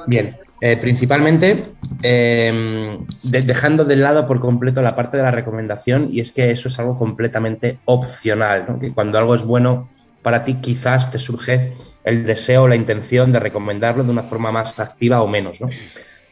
Bien, 0.07 0.37
eh, 0.61 0.77
principalmente 0.77 1.65
de- 2.03 3.43
dejando 3.43 3.85
de 3.85 3.97
lado 3.97 4.27
por 4.27 4.41
completo 4.41 4.83
la 4.83 4.95
parte 4.95 5.17
de 5.17 5.23
la 5.23 5.31
recomendación 5.31 6.09
y 6.13 6.21
es 6.21 6.31
que 6.33 6.51
eso 6.51 6.69
es 6.69 6.79
algo 6.79 6.97
completamente 6.97 7.79
opcional, 7.87 8.67
¿no? 8.69 8.79
que 8.79 8.93
cuando 8.93 9.19
algo 9.19 9.35
es 9.35 9.45
bueno 9.45 9.89
para 10.23 10.45
ti 10.45 10.55
quizás 10.55 11.11
te 11.11 11.19
surge 11.19 11.75
el 12.05 12.25
deseo 12.25 12.65
o 12.65 12.69
la 12.69 12.77
intención 12.77 13.33
de 13.33 13.41
recomendarlo 13.41 14.05
de 14.05 14.11
una 14.11 14.23
forma 14.23 14.53
más 14.53 14.79
activa 14.79 15.23
o 15.23 15.29
menos. 15.29 15.61
¿no? 15.61 15.69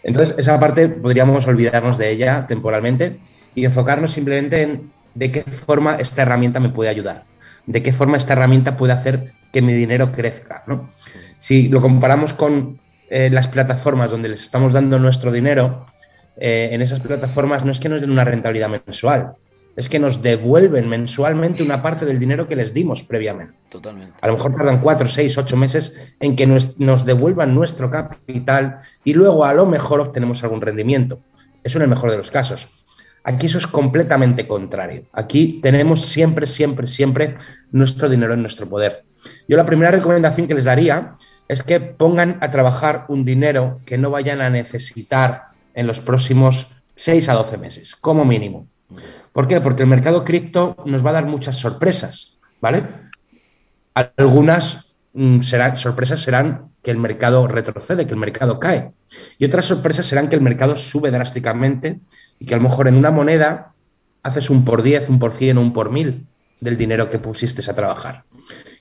Entonces, 0.02 0.38
esa 0.38 0.58
parte 0.58 0.88
podríamos 0.88 1.46
olvidarnos 1.46 1.98
de 1.98 2.10
ella 2.10 2.46
temporalmente 2.46 3.20
y 3.54 3.64
enfocarnos 3.64 4.12
simplemente 4.12 4.62
en 4.62 4.92
de 5.14 5.32
qué 5.32 5.42
forma 5.42 5.96
esta 5.96 6.22
herramienta 6.22 6.60
me 6.60 6.68
puede 6.68 6.90
ayudar, 6.90 7.24
de 7.66 7.82
qué 7.82 7.92
forma 7.92 8.16
esta 8.16 8.34
herramienta 8.34 8.76
puede 8.76 8.92
hacer 8.92 9.32
que 9.52 9.62
mi 9.62 9.72
dinero 9.72 10.12
crezca. 10.12 10.64
Si 11.38 11.68
lo 11.68 11.80
comparamos 11.80 12.32
con 12.32 12.80
eh, 13.08 13.28
las 13.30 13.48
plataformas 13.48 14.10
donde 14.10 14.28
les 14.28 14.42
estamos 14.42 14.72
dando 14.72 14.98
nuestro 14.98 15.32
dinero, 15.32 15.86
eh, 16.36 16.70
en 16.72 16.80
esas 16.80 17.00
plataformas 17.00 17.64
no 17.64 17.72
es 17.72 17.80
que 17.80 17.88
nos 17.88 18.00
den 18.00 18.10
una 18.10 18.24
rentabilidad 18.24 18.68
mensual, 18.68 19.34
es 19.76 19.88
que 19.88 19.98
nos 19.98 20.22
devuelven 20.22 20.88
mensualmente 20.88 21.62
una 21.62 21.82
parte 21.82 22.04
del 22.04 22.18
dinero 22.18 22.48
que 22.48 22.56
les 22.56 22.74
dimos 22.74 23.02
previamente. 23.04 23.54
Totalmente. 23.68 24.14
A 24.20 24.26
lo 24.26 24.34
mejor 24.34 24.54
tardan 24.54 24.80
cuatro, 24.80 25.08
seis, 25.08 25.36
ocho 25.38 25.56
meses 25.56 26.14
en 26.20 26.36
que 26.36 26.46
nos, 26.46 27.04
devuelvan 27.04 27.54
nuestro 27.54 27.90
capital 27.90 28.80
y 29.04 29.14
luego 29.14 29.44
a 29.44 29.54
lo 29.54 29.66
mejor 29.66 30.00
obtenemos 30.00 30.42
algún 30.42 30.60
rendimiento. 30.60 31.20
Eso 31.62 31.78
en 31.78 31.82
el 31.82 31.88
mejor 31.88 32.10
de 32.10 32.16
los 32.16 32.30
casos. 32.30 32.68
Aquí 33.22 33.46
eso 33.46 33.58
es 33.58 33.66
completamente 33.66 34.48
contrario. 34.48 35.04
Aquí 35.12 35.60
tenemos 35.62 36.06
siempre, 36.06 36.46
siempre, 36.46 36.86
siempre 36.86 37.36
nuestro 37.70 38.08
dinero 38.08 38.34
en 38.34 38.40
nuestro 38.40 38.68
poder. 38.68 39.04
Yo 39.46 39.56
la 39.56 39.66
primera 39.66 39.90
recomendación 39.90 40.46
que 40.46 40.54
les 40.54 40.64
daría 40.64 41.14
es 41.48 41.62
que 41.62 41.80
pongan 41.80 42.38
a 42.40 42.50
trabajar 42.50 43.04
un 43.08 43.24
dinero 43.24 43.80
que 43.84 43.98
no 43.98 44.10
vayan 44.10 44.40
a 44.40 44.50
necesitar 44.50 45.46
en 45.74 45.86
los 45.86 46.00
próximos 46.00 46.68
6 46.96 47.28
a 47.28 47.34
12 47.34 47.58
meses, 47.58 47.96
como 47.96 48.24
mínimo. 48.24 48.68
¿Por 49.32 49.46
qué? 49.46 49.60
Porque 49.60 49.82
el 49.82 49.88
mercado 49.88 50.24
cripto 50.24 50.76
nos 50.84 51.04
va 51.04 51.10
a 51.10 51.14
dar 51.14 51.26
muchas 51.26 51.56
sorpresas, 51.56 52.40
¿vale? 52.60 52.84
Algunas 53.94 54.94
mm, 55.12 55.40
serán, 55.40 55.76
sorpresas 55.76 56.20
serán 56.20 56.70
que 56.82 56.90
el 56.90 56.96
mercado 56.96 57.46
retrocede, 57.46 58.06
que 58.06 58.12
el 58.12 58.20
mercado 58.20 58.58
cae. 58.58 58.92
Y 59.38 59.44
otras 59.44 59.66
sorpresas 59.66 60.06
serán 60.06 60.28
que 60.28 60.36
el 60.36 60.42
mercado 60.42 60.76
sube 60.76 61.10
drásticamente 61.10 62.00
y 62.38 62.46
que 62.46 62.54
a 62.54 62.56
lo 62.56 62.62
mejor 62.62 62.88
en 62.88 62.96
una 62.96 63.10
moneda 63.10 63.72
haces 64.22 64.50
un 64.50 64.64
por 64.64 64.82
10, 64.82 65.08
un 65.08 65.18
por 65.18 65.34
100 65.34 65.58
o 65.58 65.60
un 65.60 65.72
por 65.72 65.90
1000 65.90 66.26
del 66.60 66.76
dinero 66.76 67.10
que 67.10 67.18
pusiste 67.18 67.68
a 67.70 67.74
trabajar. 67.74 68.24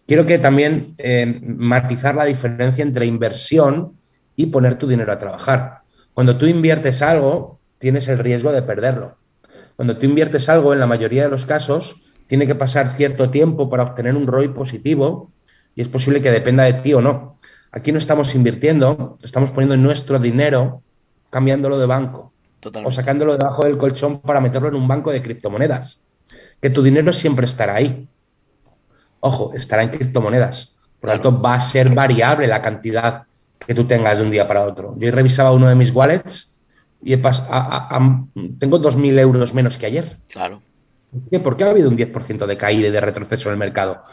Quiero 0.06 0.26
que 0.26 0.40
también 0.40 0.96
eh, 0.98 1.40
matizar 1.44 2.16
la 2.16 2.26
diferencia 2.26 2.84
entre 2.84 3.06
inversión 3.06 3.94
y 4.36 4.48
poner 4.48 4.76
tu 4.76 4.88
dinero 4.88 5.14
a 5.14 5.20
trabajar. 5.20 5.82
Cuando 6.14 6.38
tú 6.38 6.46
inviertes 6.46 7.02
algo, 7.02 7.60
tienes 7.78 8.08
el 8.08 8.20
riesgo 8.20 8.52
de 8.52 8.62
perderlo. 8.62 9.19
Cuando 9.80 9.98
tú 9.98 10.08
inviertes 10.08 10.50
algo, 10.50 10.74
en 10.74 10.82
la 10.82 10.88
mayoría 10.88 11.24
de 11.24 11.30
los 11.30 11.46
casos, 11.46 12.02
tiene 12.28 12.46
que 12.46 12.54
pasar 12.54 12.90
cierto 12.90 13.30
tiempo 13.30 13.70
para 13.70 13.84
obtener 13.84 14.14
un 14.14 14.28
ROI 14.28 14.50
positivo 14.50 15.32
y 15.74 15.80
es 15.80 15.88
posible 15.88 16.20
que 16.20 16.32
dependa 16.32 16.66
de 16.66 16.74
ti 16.74 16.94
o 16.94 17.00
no. 17.00 17.38
Aquí 17.72 17.94
no 17.94 17.98
estamos 17.98 18.36
invirtiendo, 18.36 19.18
estamos 19.24 19.52
poniendo 19.52 19.78
nuestro 19.78 20.20
dinero 20.20 20.84
cambiándolo 21.30 21.80
de 21.80 21.86
banco 21.86 22.34
o 22.84 22.92
sacándolo 22.92 23.38
debajo 23.38 23.64
del 23.64 23.78
colchón 23.78 24.20
para 24.20 24.42
meterlo 24.42 24.68
en 24.68 24.76
un 24.76 24.86
banco 24.86 25.12
de 25.12 25.22
criptomonedas. 25.22 26.04
Que 26.62 26.70
tu 26.70 26.84
dinero 26.84 27.14
siempre 27.14 27.46
estará 27.46 27.76
ahí. 27.76 28.06
Ojo, 29.22 29.54
estará 29.54 29.84
en 29.84 29.92
criptomonedas. 29.92 30.76
Por 31.00 31.10
lo 31.10 31.14
tanto, 31.14 31.42
va 31.42 31.54
a 31.54 31.62
ser 31.62 31.90
variable 31.92 32.48
la 32.48 32.62
cantidad 32.62 33.24
que 33.66 33.74
tú 33.74 33.86
tengas 33.86 34.18
de 34.18 34.26
un 34.26 34.32
día 34.32 34.46
para 34.46 34.66
otro. 34.66 34.96
Yo 34.98 35.10
revisaba 35.10 35.54
uno 35.54 35.70
de 35.70 35.76
mis 35.76 35.96
wallets 35.96 36.49
y 37.02 37.14
he 37.14 37.18
tengo 37.18 38.80
2.000 38.80 39.20
euros 39.20 39.54
menos 39.54 39.78
que 39.78 39.86
ayer. 39.86 40.18
Claro. 40.30 40.62
¿Por 41.44 41.58
qué 41.58 41.64
ha 41.64 41.70
habido 41.70 41.90
un 41.90 41.98
10% 41.98 42.46
de 42.46 42.58
caída 42.58 42.88
y 42.88 42.92
de 42.92 43.02
retroceso 43.02 43.50
en 43.50 43.54
el 43.54 43.60
mercado? 43.60 44.04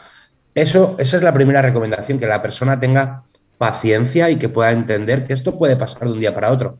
Eso, 0.55 0.95
esa 0.97 1.17
es 1.17 1.23
la 1.23 1.33
primera 1.33 1.61
recomendación, 1.61 2.17
que 2.17 2.25
la 2.25 2.41
persona 2.41 2.79
tenga 2.79 3.23
paciencia 3.57 4.29
y 4.29 4.37
que 4.37 4.49
pueda 4.49 4.71
entender 4.71 5.25
que 5.25 5.33
esto 5.33 5.57
puede 5.57 5.75
pasar 5.75 6.07
de 6.07 6.13
un 6.13 6.19
día 6.19 6.33
para 6.33 6.51
otro. 6.51 6.79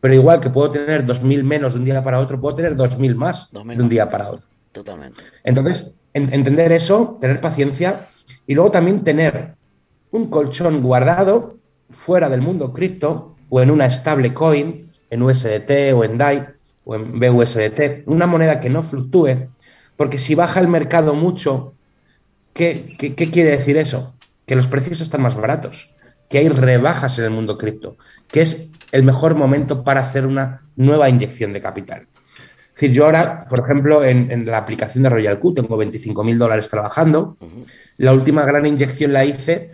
Pero 0.00 0.14
igual 0.14 0.40
que 0.40 0.48
puedo 0.48 0.70
tener 0.70 1.04
2.000 1.04 1.42
menos 1.42 1.74
de 1.74 1.80
un 1.80 1.84
día 1.84 2.02
para 2.02 2.18
otro, 2.18 2.40
puedo 2.40 2.54
tener 2.54 2.74
2.000 2.76 3.14
más 3.14 3.50
de 3.52 3.82
un 3.82 3.88
día 3.88 4.08
para 4.08 4.30
otro. 4.30 4.46
Totalmente. 4.72 5.20
Entonces, 5.44 6.00
entender 6.14 6.72
eso, 6.72 7.18
tener 7.20 7.40
paciencia 7.40 8.08
y 8.46 8.54
luego 8.54 8.70
también 8.70 9.04
tener 9.04 9.54
un 10.12 10.30
colchón 10.30 10.82
guardado 10.82 11.58
fuera 11.90 12.28
del 12.28 12.40
mundo 12.40 12.72
cripto 12.72 13.36
o 13.48 13.60
en 13.60 13.70
una 13.70 13.86
estable 13.86 14.32
coin, 14.32 14.89
en 15.10 15.22
USDT 15.22 15.92
o 15.94 16.04
en 16.04 16.18
DAI 16.18 16.46
o 16.84 16.94
en 16.94 17.20
BUSDT, 17.20 18.06
una 18.06 18.26
moneda 18.26 18.60
que 18.60 18.70
no 18.70 18.82
fluctúe, 18.82 19.48
porque 19.96 20.18
si 20.18 20.34
baja 20.34 20.60
el 20.60 20.68
mercado 20.68 21.14
mucho, 21.14 21.74
¿qué, 22.54 22.94
qué, 22.98 23.14
qué 23.14 23.30
quiere 23.30 23.50
decir 23.50 23.76
eso? 23.76 24.14
Que 24.46 24.56
los 24.56 24.68
precios 24.68 25.00
están 25.00 25.22
más 25.22 25.36
baratos 25.36 25.90
que 26.30 26.38
hay 26.38 26.48
rebajas 26.48 27.18
en 27.18 27.24
el 27.26 27.30
mundo 27.30 27.58
cripto, 27.58 27.96
que 28.28 28.40
es 28.40 28.72
el 28.92 29.02
mejor 29.02 29.34
momento 29.34 29.82
para 29.82 30.00
hacer 30.00 30.24
una 30.24 30.62
nueva 30.76 31.08
inyección 31.10 31.52
de 31.52 31.60
capital. 31.60 32.06
Es 32.68 32.74
decir, 32.74 32.92
yo 32.92 33.04
ahora, 33.04 33.46
por 33.50 33.58
ejemplo, 33.58 34.04
en, 34.04 34.46
la 34.46 34.58
aplicación 34.58 35.02
de 35.02 35.10
Royal 35.10 35.38
Q 35.38 35.54
tengo 35.54 35.76
25 35.76 36.24
mil 36.24 36.38
dólares 36.38 36.70
trabajando. 36.70 37.36
La 37.98 38.14
última 38.14 38.46
gran 38.46 38.64
inyección 38.64 39.12
la 39.12 39.24
hice, 39.24 39.72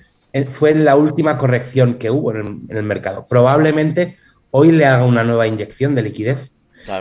fue 0.48 0.70
en 0.70 0.84
la 0.84 0.96
última 0.96 1.38
corrección 1.38 1.94
que 1.94 2.10
hubo 2.10 2.34
en 2.34 2.66
el, 2.68 2.82
mercado. 2.82 3.26
Probablemente 3.28 4.16
hoy 4.50 4.72
le 4.72 4.86
haga 4.86 5.04
una 5.04 5.24
nueva 5.24 5.46
inyección 5.46 5.94
de 5.94 6.02
liquidez. 6.02 6.52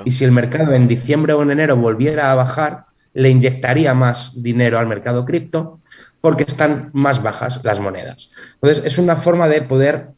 Y 0.03 0.11
si 0.11 0.23
el 0.23 0.31
mercado 0.31 0.73
en 0.73 0.87
diciembre 0.87 1.33
o 1.33 1.43
en 1.43 1.51
enero 1.51 1.77
volviera 1.77 2.31
a 2.31 2.35
bajar, 2.35 2.85
le 3.13 3.29
inyectaría 3.29 3.93
más 3.93 4.31
dinero 4.41 4.79
al 4.79 4.87
mercado 4.87 5.25
cripto 5.25 5.79
porque 6.21 6.43
están 6.43 6.89
más 6.93 7.21
bajas 7.21 7.61
las 7.63 7.79
monedas. 7.79 8.31
Entonces, 8.55 8.83
es 8.83 8.97
una 8.97 9.15
forma 9.15 9.47
de 9.47 9.61
poder 9.61 10.09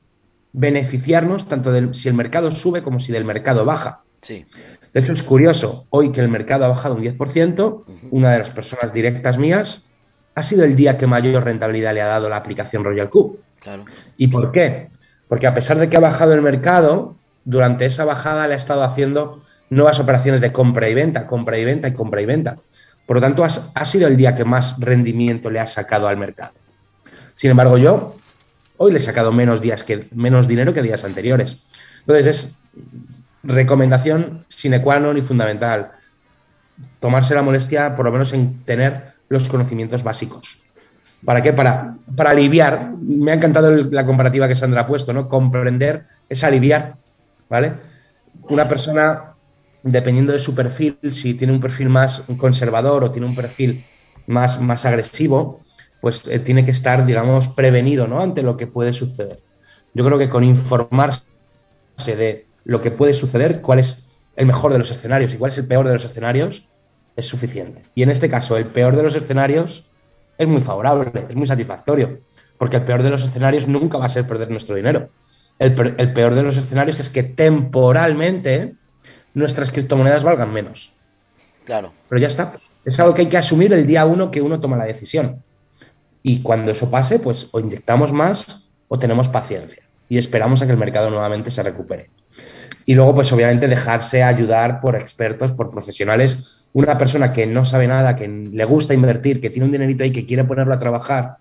beneficiarnos 0.54 1.48
tanto 1.48 1.72
de 1.72 1.94
si 1.94 2.08
el 2.08 2.14
mercado 2.14 2.52
sube 2.52 2.82
como 2.82 3.00
si 3.00 3.12
del 3.12 3.26
mercado 3.26 3.66
baja. 3.66 4.04
Sí. 4.22 4.46
De 4.94 5.00
hecho, 5.02 5.12
es 5.12 5.22
curioso, 5.22 5.86
hoy 5.90 6.12
que 6.12 6.22
el 6.22 6.30
mercado 6.30 6.66
ha 6.66 6.70
bajado 6.70 6.96
un 6.96 7.04
10%, 7.04 7.84
una 8.10 8.32
de 8.32 8.40
las 8.40 8.50
personas 8.50 8.94
directas 8.94 9.38
mías 9.38 9.86
ha 10.34 10.44
sido 10.44 10.64
el 10.64 10.76
día 10.76 10.98
que 10.98 11.08
mayor 11.08 11.44
rentabilidad 11.44 11.94
le 11.94 12.02
ha 12.02 12.08
dado 12.08 12.30
la 12.30 12.38
aplicación 12.38 12.84
Royal 12.84 13.10
Q. 13.10 13.40
Claro. 13.60 13.86
¿Y 14.18 14.28
por 14.28 14.52
qué? 14.52 14.88
Porque 15.28 15.48
a 15.48 15.54
pesar 15.54 15.78
de 15.78 15.90
que 15.90 15.98
ha 15.98 16.02
bajado 16.02 16.34
el 16.34 16.42
mercado, 16.42 17.16
durante 17.44 17.86
esa 17.86 18.06
bajada 18.06 18.48
le 18.48 18.54
ha 18.54 18.58
estado 18.58 18.84
haciendo 18.84 19.42
nuevas 19.70 20.00
operaciones 20.00 20.42
de 20.42 20.52
compra 20.52 20.90
y 20.90 20.94
venta, 20.94 21.28
compra 21.28 21.58
y 21.58 21.66
venta 21.66 21.88
y 21.88 21.94
compra 21.94 22.22
y 22.22 22.26
venta. 22.26 22.58
Por 23.06 23.18
lo 23.18 23.22
tanto, 23.22 23.44
ha 23.44 23.86
sido 23.86 24.08
el 24.08 24.18
día 24.18 24.36
que 24.36 24.44
más 24.44 24.80
rendimiento 24.80 25.50
le 25.50 25.60
ha 25.60 25.66
sacado 25.66 26.08
al 26.08 26.18
mercado. 26.18 26.54
Sin 27.36 27.52
embargo, 27.52 27.78
yo 27.78 28.16
hoy 28.78 28.92
le 28.92 28.98
he 28.98 29.02
sacado 29.02 29.32
menos, 29.32 29.62
días 29.62 29.84
que, 29.84 30.06
menos 30.14 30.48
dinero 30.48 30.74
que 30.74 30.82
días 30.82 31.04
anteriores. 31.04 31.68
Entonces, 32.02 32.26
es 32.26 32.58
recomendación 33.44 34.46
sine 34.50 34.82
qua 34.82 35.00
non 35.00 35.16
y 35.16 35.22
fundamental. 35.22 35.92
Tomarse 37.00 37.34
la 37.34 37.42
molestia, 37.42 37.96
por 37.96 38.06
lo 38.06 38.12
menos, 38.12 38.34
en 38.34 38.64
tener 38.66 39.16
los 39.30 39.48
conocimientos 39.48 40.04
básicos. 40.04 40.67
¿Para 41.26 41.42
qué? 41.42 41.54
Para, 41.54 41.98
para 42.16 42.32
aliviar. 42.32 42.92
Me 43.00 43.32
ha 43.32 43.36
encantado 43.36 43.76
la 43.76 44.06
comparativa 44.06 44.48
que 44.48 44.56
Sandra 44.56 44.82
ha 44.82 44.88
puesto, 44.88 45.14
¿no? 45.14 45.28
Comprender 45.28 46.06
es 46.30 46.44
aliviar, 46.44 46.96
¿vale? 47.50 47.74
Una 48.50 48.68
persona 48.68 49.34
dependiendo 49.84 50.34
de 50.34 50.40
su 50.40 50.54
perfil, 50.54 50.98
si 51.12 51.34
tiene 51.34 51.54
un 51.54 51.62
perfil 51.62 51.90
más 51.90 52.24
conservador 52.38 53.04
o 53.04 53.12
tiene 53.12 53.28
un 53.28 53.36
perfil 53.36 53.86
más, 54.28 54.60
más 54.62 54.86
agresivo, 54.86 55.62
pues 56.02 56.28
eh, 56.28 56.40
tiene 56.40 56.66
que 56.66 56.72
estar, 56.72 57.06
digamos, 57.06 57.48
prevenido 57.48 58.08
¿no? 58.08 58.22
ante 58.22 58.44
lo 58.44 58.58
que 58.58 58.68
puede 58.68 58.94
suceder. 58.94 59.40
Yo 59.94 60.06
creo 60.06 60.18
que 60.18 60.30
con 60.30 60.44
informarse 60.44 61.24
de 62.06 62.46
lo 62.66 62.82
que 62.82 62.92
puede 62.92 63.14
suceder, 63.14 63.62
cuál 63.62 63.80
es 63.80 64.06
el 64.36 64.46
mejor 64.46 64.72
de 64.72 64.80
los 64.80 64.92
escenarios 64.92 65.34
y 65.34 65.38
cuál 65.38 65.52
es 65.52 65.58
el 65.58 65.68
peor 65.68 65.88
de 65.88 65.94
los 65.94 66.06
escenarios, 66.06 66.68
es 67.16 67.26
suficiente. 67.26 67.84
Y 67.96 68.04
en 68.04 68.12
este 68.12 68.30
caso, 68.30 68.58
el 68.58 68.68
peor 68.68 68.96
de 68.96 69.04
los 69.04 69.16
escenarios 69.16 69.90
es 70.38 70.48
muy 70.48 70.62
favorable, 70.62 71.12
es 71.30 71.36
muy 71.36 71.48
satisfactorio, 71.48 72.20
porque 72.58 72.78
el 72.78 72.84
peor 72.84 73.04
de 73.04 73.10
los 73.10 73.24
escenarios 73.24 73.68
nunca 73.68 73.98
va 73.98 74.06
a 74.06 74.10
ser 74.10 74.28
perder 74.28 74.50
nuestro 74.50 74.76
dinero. 74.76 75.10
El, 75.60 75.96
el 75.98 76.14
peor 76.14 76.36
de 76.36 76.44
los 76.44 76.58
escenarios 76.58 77.00
es 77.00 77.10
que 77.10 77.24
temporalmente 77.24 78.76
nuestras 79.34 79.72
criptomonedas 79.72 80.24
valgan 80.24 80.54
menos. 80.54 80.94
Claro. 81.66 81.92
Pero 82.08 82.22
ya 82.22 82.28
está. 82.28 82.52
Es 82.86 83.00
algo 83.00 83.14
que 83.14 83.24
hay 83.24 83.30
que 83.30 83.38
asumir 83.38 83.74
el 83.74 83.86
día 83.86 84.06
uno 84.06 84.32
que 84.32 84.42
uno 84.42 84.60
toma 84.60 84.78
la 84.78 84.86
decisión. 84.86 85.44
Y 86.24 86.42
cuando 86.42 86.72
eso 86.72 86.90
pase, 86.90 87.20
pues 87.20 87.50
o 87.52 87.60
inyectamos 87.60 88.14
más 88.14 88.70
o 88.88 88.98
tenemos 88.98 89.30
paciencia 89.30 89.84
y 90.10 90.18
esperamos 90.18 90.62
a 90.62 90.66
que 90.66 90.72
el 90.72 90.78
mercado 90.78 91.10
nuevamente 91.10 91.52
se 91.52 91.64
recupere. 91.64 92.10
Y 92.86 92.96
luego, 92.96 93.16
pues 93.16 93.32
obviamente 93.34 93.68
dejarse 93.68 94.24
ayudar 94.24 94.80
por 94.80 94.96
expertos, 94.96 95.52
por 95.52 95.70
profesionales. 95.70 96.67
Una 96.74 96.98
persona 96.98 97.34
que 97.34 97.46
no 97.46 97.66
sabe 97.66 97.88
nada, 97.88 98.16
que 98.16 98.28
le 98.28 98.66
gusta 98.66 98.94
invertir, 98.94 99.42
que 99.42 99.50
tiene 99.50 99.66
un 99.66 99.72
dinerito 99.72 100.04
ahí, 100.04 100.12
que 100.12 100.26
quiere 100.26 100.44
ponerlo 100.44 100.74
a 100.74 100.80
trabajar, 100.80 101.38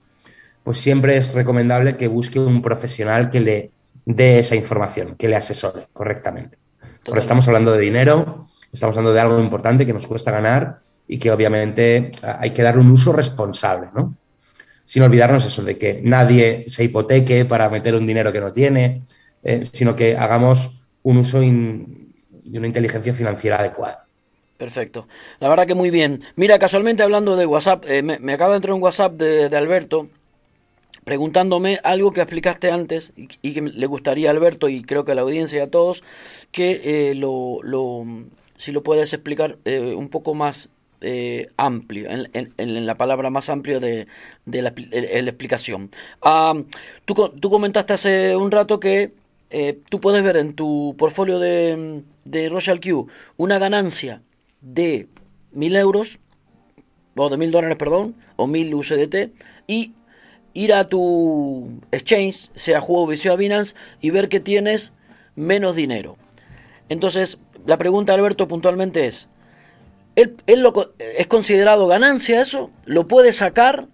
pues 0.63 0.79
siempre 0.79 1.17
es 1.17 1.35
recomendable 1.35 1.97
que 1.97 2.09
busque 2.09 2.41
un 2.41 2.63
profesional 2.63 3.31
que 3.31 3.41
le 3.41 3.71
dé 4.05 4.39
esa 4.39 4.57
información, 4.57 5.15
que 5.17 5.29
le 5.29 5.37
asesore 5.37 5.87
correctamente. 5.93 6.59
Porque 7.05 7.21
estamos 7.21 7.47
hablando 7.47 7.73
de 7.73 7.81
dinero, 7.81 8.47
estamos 8.73 8.97
hablando 8.97 9.13
de 9.13 9.21
algo 9.21 9.41
importante 9.41 9.87
que 9.87 9.93
nos 9.93 10.07
cuesta 10.07 10.31
ganar 10.31 10.77
y 11.07 11.19
que 11.19 11.31
obviamente 11.31 12.11
hay 12.23 12.51
que 12.51 12.63
darle 12.63 12.81
un 12.81 12.91
uso 12.91 13.13
responsable, 13.13 13.89
¿no? 13.95 14.15
Sin 14.85 15.03
olvidarnos 15.03 15.45
eso 15.45 15.63
de 15.63 15.77
que 15.79 16.01
nadie 16.03 16.65
se 16.69 16.85
hipoteque 16.85 17.45
para 17.45 17.69
meter 17.69 17.95
un 17.95 18.07
dinero 18.07 18.33
que 18.33 18.41
no 18.41 18.53
tiene, 18.53 19.03
eh, 19.43 19.65
sino 19.73 19.95
que 19.95 20.17
hagamos 20.17 20.89
un 21.03 21.19
uso 21.19 21.41
de 21.41 22.59
una 22.59 22.67
inteligencia 22.67 23.15
financiera 23.15 23.59
adecuada. 23.59 24.06
Perfecto. 24.59 25.07
La 25.39 25.49
verdad 25.49 25.67
que 25.67 25.75
muy 25.75 25.91
bien. 25.91 26.23
Mira, 26.35 26.59
casualmente 26.59 27.03
hablando 27.03 27.37
de 27.37 27.47
WhatsApp, 27.47 27.85
eh, 27.89 28.03
me, 28.03 28.33
acaba 28.33 28.53
de 28.53 28.57
entrar 28.57 28.75
un 28.75 28.83
WhatsApp 28.83 29.13
de, 29.15 29.49
de 29.49 29.57
Alberto 29.57 30.09
preguntándome 31.07 31.79
algo 31.85 32.13
que 32.13 32.21
explicaste 32.21 32.73
antes 32.73 33.13
y, 33.17 33.53
que 33.55 33.63
le 33.63 33.87
gustaría 33.87 34.29
a 34.29 34.33
Alberto 34.33 34.69
y 34.69 34.83
creo 34.83 35.05
que 35.05 35.13
a 35.13 35.15
la 35.15 35.23
audiencia 35.23 35.61
y 35.61 35.63
a 35.63 35.71
todos 35.71 36.03
que 36.51 36.81
eh, 36.83 37.15
lo, 37.15 37.61
lo, 37.63 38.05
si 38.57 38.73
lo 38.73 38.83
puedes 38.83 39.13
explicar 39.13 39.57
eh, 39.65 39.95
un 39.95 40.09
poco 40.09 40.35
más 40.35 40.69
eh, 41.01 41.47
amplio, 41.57 42.09
en, 42.11 42.87
la 42.87 42.97
palabra 42.97 43.31
más 43.31 43.49
amplia 43.51 43.79
de, 43.79 44.09
de 44.47 44.63
la, 44.63 44.71
explicación. 44.71 45.91
Tú, 47.05 47.15
tú, 47.41 47.51
comentaste 47.51 47.93
hace 47.93 48.35
un 48.35 48.51
rato 48.51 48.81
que 48.81 49.13
tú 49.89 50.01
puedes 50.01 50.25
ver 50.25 50.39
en 50.39 50.55
tu 50.55 50.97
portfolio 50.99 51.39
de, 51.39 52.03
de 52.25 52.49
Royal 52.49 52.81
Q 52.81 53.07
una 53.37 53.61
ganancia 53.61 54.23
de 54.61 55.09
mil 55.53 55.77
euros, 55.77 56.19
o 57.17 57.29
de 57.29 57.37
mil 57.37 57.51
dólares, 57.51 57.77
perdón, 57.77 58.15
o 58.37 58.47
mil 58.47 58.75
USDT, 58.75 59.33
y 59.67 59.95
ir 60.53 60.73
a 60.73 60.89
tu 60.89 61.81
exchange, 61.93 62.51
sea 62.55 62.81
Juego, 62.81 63.07
Visio, 63.07 63.37
Binance, 63.37 63.75
y 64.01 64.11
ver 64.11 64.29
que 64.29 64.41
tienes 64.41 64.93
menos 65.35 65.77
dinero. 65.77 66.17
Entonces, 66.89 67.39
la 67.67 67.79
pregunta 67.79 68.15
Alberto 68.15 68.49
puntualmente 68.49 69.07
es, 69.07 69.29
¿él, 70.15 70.37
él 70.47 70.67
¿es 70.99 71.27
considerado 71.27 71.87
ganancia 71.87 72.41
eso? 72.41 72.71
¿Lo 72.85 73.07
puede 73.07 73.33
sacar 73.33 73.89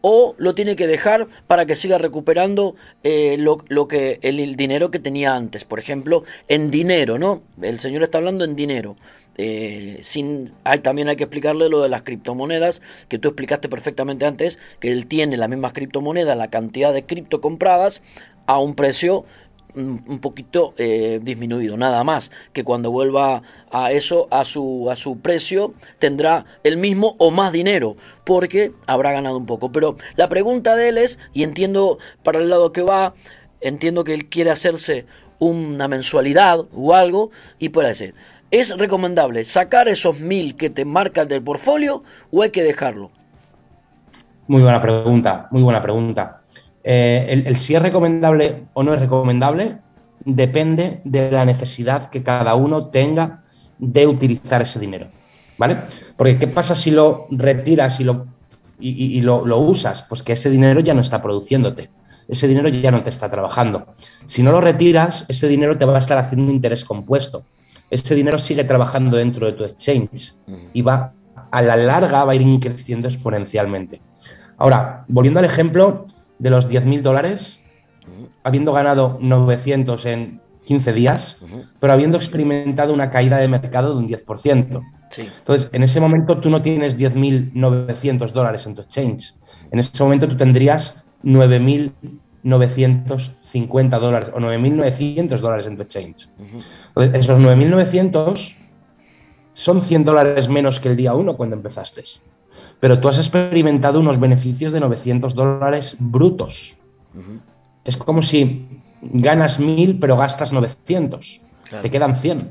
o 0.00 0.34
lo 0.38 0.54
tiene 0.54 0.76
que 0.76 0.86
dejar 0.86 1.28
para 1.46 1.66
que 1.66 1.76
siga 1.76 1.98
recuperando 1.98 2.74
eh, 3.04 3.36
lo, 3.38 3.64
lo 3.68 3.86
que 3.86 4.18
el 4.22 4.56
dinero 4.56 4.90
que 4.90 4.98
tenía 4.98 5.36
antes? 5.36 5.64
Por 5.64 5.78
ejemplo, 5.78 6.24
en 6.48 6.70
dinero, 6.70 7.18
¿no? 7.18 7.42
El 7.62 7.78
señor 7.78 8.02
está 8.02 8.18
hablando 8.18 8.44
en 8.44 8.56
dinero. 8.56 8.96
Eh, 9.36 9.98
sin, 10.02 10.52
hay, 10.64 10.78
también 10.80 11.08
hay 11.08 11.16
que 11.16 11.24
explicarle 11.24 11.68
lo 11.68 11.82
de 11.82 11.88
las 11.88 12.02
criptomonedas, 12.02 12.82
que 13.08 13.18
tú 13.18 13.28
explicaste 13.28 13.68
perfectamente 13.68 14.26
antes, 14.26 14.58
que 14.80 14.90
él 14.90 15.06
tiene 15.06 15.36
las 15.36 15.48
mismas 15.48 15.72
criptomonedas, 15.72 16.36
la 16.36 16.48
cantidad 16.48 16.92
de 16.92 17.04
cripto 17.04 17.40
compradas 17.40 18.02
a 18.46 18.58
un 18.58 18.74
precio 18.74 19.24
un 19.74 20.02
un 20.06 20.18
poquito 20.20 20.74
eh, 20.78 21.20
disminuido, 21.22 21.76
nada 21.76 22.02
más 22.02 22.30
que 22.54 22.64
cuando 22.64 22.90
vuelva 22.90 23.42
a 23.70 23.92
eso, 23.92 24.26
a 24.30 24.44
su, 24.44 24.88
a 24.90 24.96
su 24.96 25.18
precio, 25.20 25.74
tendrá 25.98 26.46
el 26.64 26.78
mismo 26.78 27.14
o 27.18 27.30
más 27.30 27.52
dinero, 27.52 27.96
porque 28.24 28.72
habrá 28.86 29.12
ganado 29.12 29.36
un 29.36 29.46
poco. 29.46 29.70
Pero 29.70 29.96
la 30.16 30.28
pregunta 30.28 30.76
de 30.76 30.88
él 30.88 30.98
es, 30.98 31.18
y 31.34 31.42
entiendo 31.42 31.98
para 32.22 32.38
el 32.38 32.48
lado 32.48 32.72
que 32.72 32.82
va, 32.82 33.14
entiendo 33.60 34.04
que 34.04 34.14
él 34.14 34.28
quiere 34.28 34.50
hacerse 34.50 35.04
una 35.38 35.86
mensualidad 35.88 36.64
o 36.74 36.94
algo, 36.94 37.30
y 37.58 37.68
puede 37.68 37.88
decir, 37.88 38.14
¿es 38.50 38.76
recomendable 38.76 39.44
sacar 39.44 39.88
esos 39.88 40.20
mil 40.20 40.56
que 40.56 40.70
te 40.70 40.84
marcan 40.84 41.28
del 41.28 41.42
portfolio 41.42 42.02
o 42.30 42.42
hay 42.42 42.50
que 42.50 42.62
dejarlo? 42.62 43.10
Muy 44.48 44.62
buena 44.62 44.80
pregunta, 44.80 45.48
muy 45.50 45.62
buena 45.62 45.82
pregunta. 45.82 46.38
Eh, 46.84 47.42
el, 47.46 47.56
si 47.56 47.74
es 47.74 47.82
recomendable 47.82 48.66
o 48.72 48.82
no 48.84 48.94
es 48.94 49.00
recomendable 49.00 49.78
depende 50.24 51.00
de 51.04 51.30
la 51.30 51.44
necesidad 51.44 52.10
que 52.10 52.22
cada 52.22 52.54
uno 52.54 52.86
tenga 52.86 53.42
de 53.78 54.06
utilizar 54.06 54.62
ese 54.62 54.78
dinero, 54.78 55.08
¿vale? 55.58 55.78
Porque 56.16 56.38
¿qué 56.38 56.46
pasa 56.46 56.74
si 56.76 56.92
lo 56.92 57.26
retiras 57.30 57.98
y 57.98 58.04
lo, 58.04 58.26
y, 58.78 59.20
lo, 59.22 59.58
usas? 59.58 60.02
Pues 60.02 60.22
que 60.22 60.32
ese 60.32 60.48
dinero 60.48 60.80
ya 60.80 60.94
no 60.94 61.00
está 61.00 61.20
produciéndote, 61.20 61.90
ese 62.28 62.46
dinero 62.46 62.68
ya 62.68 62.90
no 62.92 63.02
te 63.02 63.10
está 63.10 63.28
trabajando. 63.28 63.86
Si 64.24 64.42
no 64.42 64.52
lo 64.52 64.60
retiras, 64.60 65.26
ese 65.28 65.48
dinero 65.48 65.76
te 65.76 65.84
va 65.84 65.96
a 65.96 66.00
estar 66.00 66.18
haciendo 66.18 66.52
interés 66.52 66.84
compuesto. 66.84 67.44
Ese 67.90 68.14
dinero 68.14 68.38
sigue 68.38 68.64
trabajando 68.64 69.16
dentro 69.16 69.46
de 69.46 69.52
tu 69.52 69.64
exchange 69.64 70.34
y 70.72 70.82
va 70.82 71.12
a 71.50 71.62
la 71.62 71.76
larga 71.76 72.24
va 72.24 72.32
a 72.32 72.34
ir 72.34 72.60
creciendo 72.60 73.08
exponencialmente. 73.08 74.00
Ahora, 74.58 75.04
volviendo 75.08 75.38
al 75.38 75.46
ejemplo 75.46 76.06
de 76.38 76.50
los 76.50 76.68
10.000 76.68 77.02
dólares, 77.02 77.64
habiendo 78.42 78.72
ganado 78.72 79.18
900 79.20 80.06
en 80.06 80.40
15 80.64 80.92
días, 80.92 81.44
pero 81.78 81.92
habiendo 81.92 82.16
experimentado 82.16 82.92
una 82.92 83.10
caída 83.10 83.38
de 83.38 83.48
mercado 83.48 83.94
de 83.94 83.98
un 83.98 84.08
10%. 84.08 84.82
Sí. 85.10 85.22
Entonces, 85.38 85.70
en 85.72 85.82
ese 85.82 86.00
momento 86.00 86.38
tú 86.38 86.50
no 86.50 86.62
tienes 86.62 86.98
10.900 86.98 88.32
dólares 88.32 88.66
en 88.66 88.74
tu 88.74 88.82
exchange. 88.82 89.34
En 89.70 89.78
ese 89.78 90.02
momento 90.02 90.28
tú 90.28 90.36
tendrías 90.36 91.08
9.950 93.52 93.98
dólares 94.00 94.30
o 94.34 94.38
9.900 94.38 95.38
dólares 95.38 95.66
en 95.66 95.76
tu 95.76 95.82
exchange. 95.82 96.28
Entonces, 96.88 97.20
esos 97.20 97.38
9.900 97.38 98.56
son 99.52 99.80
100 99.80 100.04
dólares 100.04 100.48
menos 100.48 100.80
que 100.80 100.88
el 100.90 100.96
día 100.96 101.14
1 101.14 101.36
cuando 101.36 101.56
empezaste. 101.56 102.04
Pero 102.80 103.00
tú 103.00 103.08
has 103.08 103.18
experimentado 103.18 104.00
unos 104.00 104.20
beneficios 104.20 104.72
de 104.72 104.80
900 104.80 105.34
dólares 105.34 105.96
brutos. 105.98 106.76
Es 107.84 107.96
como 107.96 108.22
si 108.22 108.82
ganas 109.00 109.58
1000 109.58 109.98
pero 109.98 110.16
gastas 110.16 110.52
900. 110.52 111.40
Claro. 111.64 111.82
Te 111.82 111.90
quedan 111.90 112.16
100. 112.16 112.50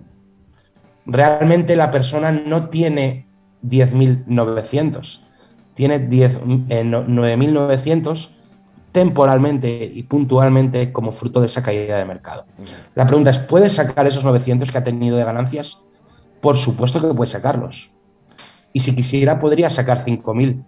Realmente 1.06 1.76
la 1.76 1.92
persona 1.92 2.32
no 2.32 2.70
tiene 2.70 3.28
10.900. 3.62 5.22
Tiene 5.76 6.00
10, 6.00 6.40
eh, 6.70 6.84
no- 6.84 7.06
9.900 7.06 8.30
temporalmente 8.96 9.92
y 9.94 10.04
puntualmente 10.04 10.94
como 10.94 11.12
fruto 11.12 11.42
de 11.42 11.48
esa 11.48 11.62
caída 11.62 11.98
de 11.98 12.06
mercado. 12.06 12.46
La 12.96 13.06
pregunta 13.06 13.30
es, 13.30 13.40
¿puedes 13.40 13.74
sacar 13.74 14.08
esos 14.08 14.24
900 14.24 14.72
que 14.72 14.78
ha 14.78 14.86
tenido 14.86 15.18
de 15.18 15.26
ganancias? 15.26 15.80
Por 16.40 16.56
supuesto 16.56 17.02
que 17.02 17.14
puedes 17.14 17.32
sacarlos. 17.32 17.92
Y 18.72 18.80
si 18.80 18.96
quisiera, 18.96 19.38
podría 19.38 19.70
sacar 19.70 20.06
5.000 20.06 20.64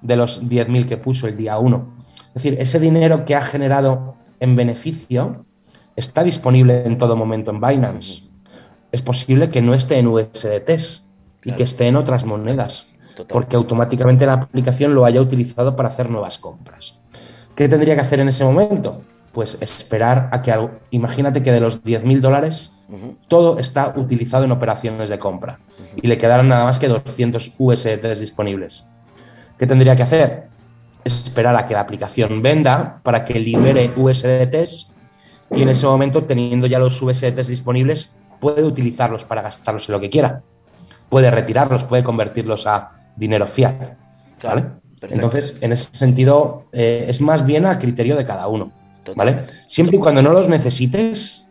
de 0.00 0.16
los 0.16 0.42
10.000 0.42 0.88
que 0.88 0.96
puso 0.96 1.28
el 1.28 1.36
día 1.36 1.56
1. 1.56 1.94
Es 2.26 2.34
decir, 2.34 2.56
ese 2.58 2.80
dinero 2.80 3.24
que 3.24 3.36
ha 3.36 3.42
generado 3.42 4.16
en 4.40 4.56
beneficio 4.56 5.46
está 5.94 6.24
disponible 6.24 6.84
en 6.84 6.98
todo 6.98 7.14
momento 7.14 7.52
en 7.52 7.60
Binance. 7.60 8.24
Es 8.90 9.00
posible 9.00 9.48
que 9.48 9.62
no 9.62 9.74
esté 9.74 10.00
en 10.00 10.08
USDTs 10.08 11.12
y 11.44 11.52
que 11.52 11.62
esté 11.62 11.86
en 11.86 11.94
otras 11.94 12.24
monedas, 12.24 12.90
porque 13.28 13.54
automáticamente 13.54 14.26
la 14.26 14.32
aplicación 14.32 14.96
lo 14.96 15.04
haya 15.04 15.20
utilizado 15.20 15.76
para 15.76 15.90
hacer 15.90 16.10
nuevas 16.10 16.38
compras. 16.38 17.03
¿Qué 17.54 17.68
tendría 17.68 17.94
que 17.94 18.00
hacer 18.00 18.20
en 18.20 18.28
ese 18.28 18.44
momento? 18.44 19.02
Pues 19.32 19.58
esperar 19.60 20.28
a 20.32 20.42
que 20.42 20.52
algo. 20.52 20.72
Imagínate 20.90 21.42
que 21.42 21.52
de 21.52 21.60
los 21.60 21.82
10.000 21.82 22.20
dólares 22.20 22.72
todo 23.28 23.58
está 23.58 23.94
utilizado 23.96 24.44
en 24.44 24.52
operaciones 24.52 25.08
de 25.08 25.18
compra 25.18 25.58
y 25.96 26.06
le 26.06 26.18
quedaran 26.18 26.48
nada 26.48 26.64
más 26.64 26.78
que 26.78 26.88
200 26.88 27.54
USDTs 27.58 28.20
disponibles. 28.20 28.90
¿Qué 29.58 29.66
tendría 29.66 29.96
que 29.96 30.02
hacer? 30.02 30.48
Esperar 31.04 31.56
a 31.56 31.66
que 31.66 31.74
la 31.74 31.80
aplicación 31.80 32.42
venda 32.42 33.00
para 33.02 33.24
que 33.24 33.38
libere 33.38 33.90
USDTs 33.96 34.92
y 35.54 35.62
en 35.62 35.68
ese 35.68 35.86
momento, 35.86 36.24
teniendo 36.24 36.66
ya 36.66 36.78
los 36.78 37.00
USDTs 37.00 37.48
disponibles, 37.48 38.18
puede 38.40 38.64
utilizarlos 38.64 39.24
para 39.24 39.42
gastarlos 39.42 39.88
en 39.88 39.92
lo 39.94 40.00
que 40.00 40.10
quiera. 40.10 40.42
Puede 41.08 41.30
retirarlos, 41.30 41.84
puede 41.84 42.02
convertirlos 42.02 42.66
a 42.66 42.92
dinero 43.16 43.46
fiat. 43.46 43.96
¿vale? 44.42 44.83
Perfecto. 45.08 45.26
Entonces, 45.26 45.58
en 45.62 45.72
ese 45.72 45.88
sentido, 45.92 46.64
eh, 46.72 47.06
es 47.08 47.20
más 47.20 47.44
bien 47.46 47.66
a 47.66 47.78
criterio 47.78 48.16
de 48.16 48.24
cada 48.24 48.48
uno. 48.48 48.72
¿vale? 49.14 49.36
Siempre 49.66 49.96
y 49.96 50.00
cuando 50.00 50.22
no 50.22 50.32
los 50.32 50.48
necesites, 50.48 51.48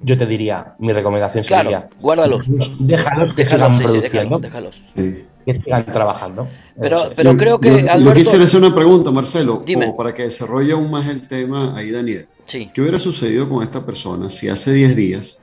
yo 0.00 0.16
te 0.16 0.26
diría, 0.26 0.74
mi 0.78 0.92
recomendación 0.92 1.44
Claro, 1.44 1.70
sería, 1.70 1.88
guárdalos. 2.00 2.46
déjalos 2.78 3.34
que 3.34 3.44
Déjalos, 3.44 3.48
sigan 3.48 3.72
sí, 3.72 3.78
sí, 3.78 3.84
produciendo, 3.84 4.38
déjalos, 4.38 4.80
que 4.94 5.58
sigan 5.62 5.84
trabajando. 5.86 6.48
Pero, 6.80 6.96
Eso 6.96 7.12
pero 7.16 7.36
creo 7.36 7.58
que 7.60 7.70
Yo, 7.70 7.78
yo 7.80 7.92
Alberto... 7.92 8.14
quisiera 8.14 8.44
hacer 8.44 8.60
una 8.60 8.74
pregunta, 8.74 9.10
Marcelo, 9.10 9.62
Dime. 9.66 9.86
como 9.86 9.96
para 9.96 10.14
que 10.14 10.22
desarrolle 10.22 10.72
aún 10.72 10.90
más 10.90 11.06
el 11.08 11.26
tema 11.26 11.76
ahí, 11.76 11.90
Daniel. 11.90 12.26
Sí. 12.44 12.70
¿Qué 12.72 12.80
hubiera 12.80 12.98
sucedido 12.98 13.48
con 13.48 13.62
esta 13.62 13.84
persona 13.84 14.30
si 14.30 14.48
hace 14.48 14.72
10 14.72 14.96
días, 14.96 15.42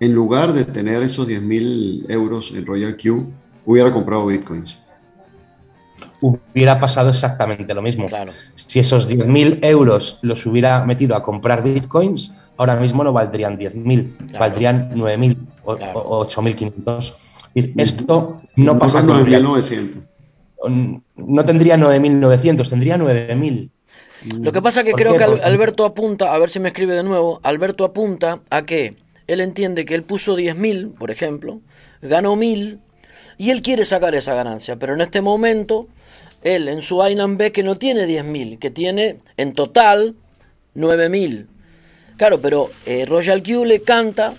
en 0.00 0.12
lugar 0.12 0.52
de 0.52 0.64
tener 0.64 1.02
esos 1.02 1.26
10 1.26 1.40
mil 1.40 2.04
euros 2.08 2.52
en 2.54 2.66
Royal 2.66 2.96
Q, 3.02 3.26
hubiera 3.64 3.90
comprado 3.92 4.26
bitcoins? 4.26 4.78
Hubiera 6.20 6.80
pasado 6.80 7.10
exactamente 7.10 7.74
lo 7.74 7.82
mismo. 7.82 8.06
Claro. 8.06 8.32
Si 8.54 8.80
esos 8.80 9.08
10.000 9.08 9.58
euros 9.62 10.18
los 10.22 10.44
hubiera 10.46 10.84
metido 10.84 11.16
a 11.16 11.22
comprar 11.22 11.62
bitcoins, 11.62 12.34
ahora 12.56 12.76
mismo 12.76 13.04
no 13.04 13.12
valdrían 13.12 13.58
10.000, 13.58 14.38
valdrían 14.38 14.94
9.000 14.94 15.36
o, 15.64 15.72
o 15.72 16.26
8.500. 16.26 17.14
Es 17.54 17.54
decir, 17.54 17.74
Esto 17.76 18.42
no 18.56 18.78
pasa 18.78 19.04
con 19.04 19.26
9.900. 19.26 21.00
No 21.16 21.44
tendría 21.44 21.76
9.900, 21.76 22.68
tendría 22.68 22.96
9.000. 22.96 23.70
Lo 24.40 24.52
que 24.52 24.62
pasa 24.62 24.82
que 24.82 24.92
¿Por 24.92 25.00
creo 25.00 25.12
qué? 25.12 25.18
que 25.18 25.42
Alberto 25.42 25.84
apunta, 25.84 26.32
a 26.32 26.38
ver 26.38 26.48
si 26.48 26.58
me 26.58 26.68
escribe 26.68 26.94
de 26.94 27.02
nuevo, 27.02 27.40
Alberto 27.42 27.84
apunta 27.84 28.40
a 28.48 28.62
que 28.62 28.96
él 29.26 29.40
entiende 29.40 29.84
que 29.84 29.94
él 29.94 30.02
puso 30.02 30.36
10.000, 30.36 30.94
por 30.94 31.10
ejemplo, 31.10 31.60
ganó 32.00 32.34
1.000 32.34 32.78
y 33.36 33.50
él 33.50 33.62
quiere 33.62 33.84
sacar 33.84 34.14
esa 34.14 34.34
ganancia, 34.34 34.76
pero 34.76 34.94
en 34.94 35.02
este 35.02 35.20
momento 35.20 35.88
él 36.44 36.68
en 36.68 36.82
su 36.82 37.04
Island 37.04 37.38
ve 37.38 37.50
que 37.50 37.62
no 37.62 37.76
tiene 37.76 38.06
10.000, 38.06 38.58
que 38.58 38.70
tiene 38.70 39.16
en 39.36 39.54
total 39.54 40.14
9.000. 40.76 41.46
Claro, 42.16 42.40
pero 42.40 42.70
eh, 42.86 43.06
Royal 43.06 43.42
Q 43.42 43.64
le 43.64 43.82
canta 43.82 44.34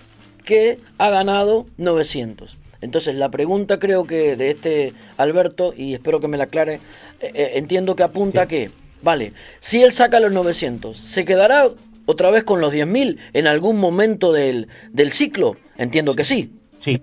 que 0.45 0.80
ha 0.97 1.10
ganado 1.10 1.66
900. 1.78 2.58
Entonces 2.82 3.16
la 3.16 3.30
pregunta 3.30 3.80
creo 3.80 4.06
que 4.06 4.36
de 4.36 4.51
este 4.51 4.93
Alberto, 5.18 5.74
y 5.76 5.93
espero 5.93 6.20
que 6.20 6.28
me 6.28 6.38
la 6.38 6.45
aclare, 6.45 6.76
eh, 7.20 7.32
eh, 7.34 7.51
entiendo 7.56 7.95
que 7.95 8.03
apunta 8.03 8.43
a 8.43 8.47
que, 8.47 8.70
vale, 9.01 9.34
si 9.60 9.82
él 9.82 9.91
saca 9.91 10.20
los 10.20 10.32
900, 10.32 10.95
¿se 10.97 11.26
quedará 11.26 11.70
otra 12.06 12.30
vez 12.30 12.43
con 12.43 12.62
los 12.62 12.72
10.000 12.72 13.18
en 13.34 13.47
algún 13.47 13.80
momento 13.80 14.32
del, 14.32 14.68
del 14.91 15.12
ciclo? 15.12 15.58
Entiendo 15.78 16.14
que 16.14 16.24
sí. 16.24 16.51
Sí, 16.78 17.01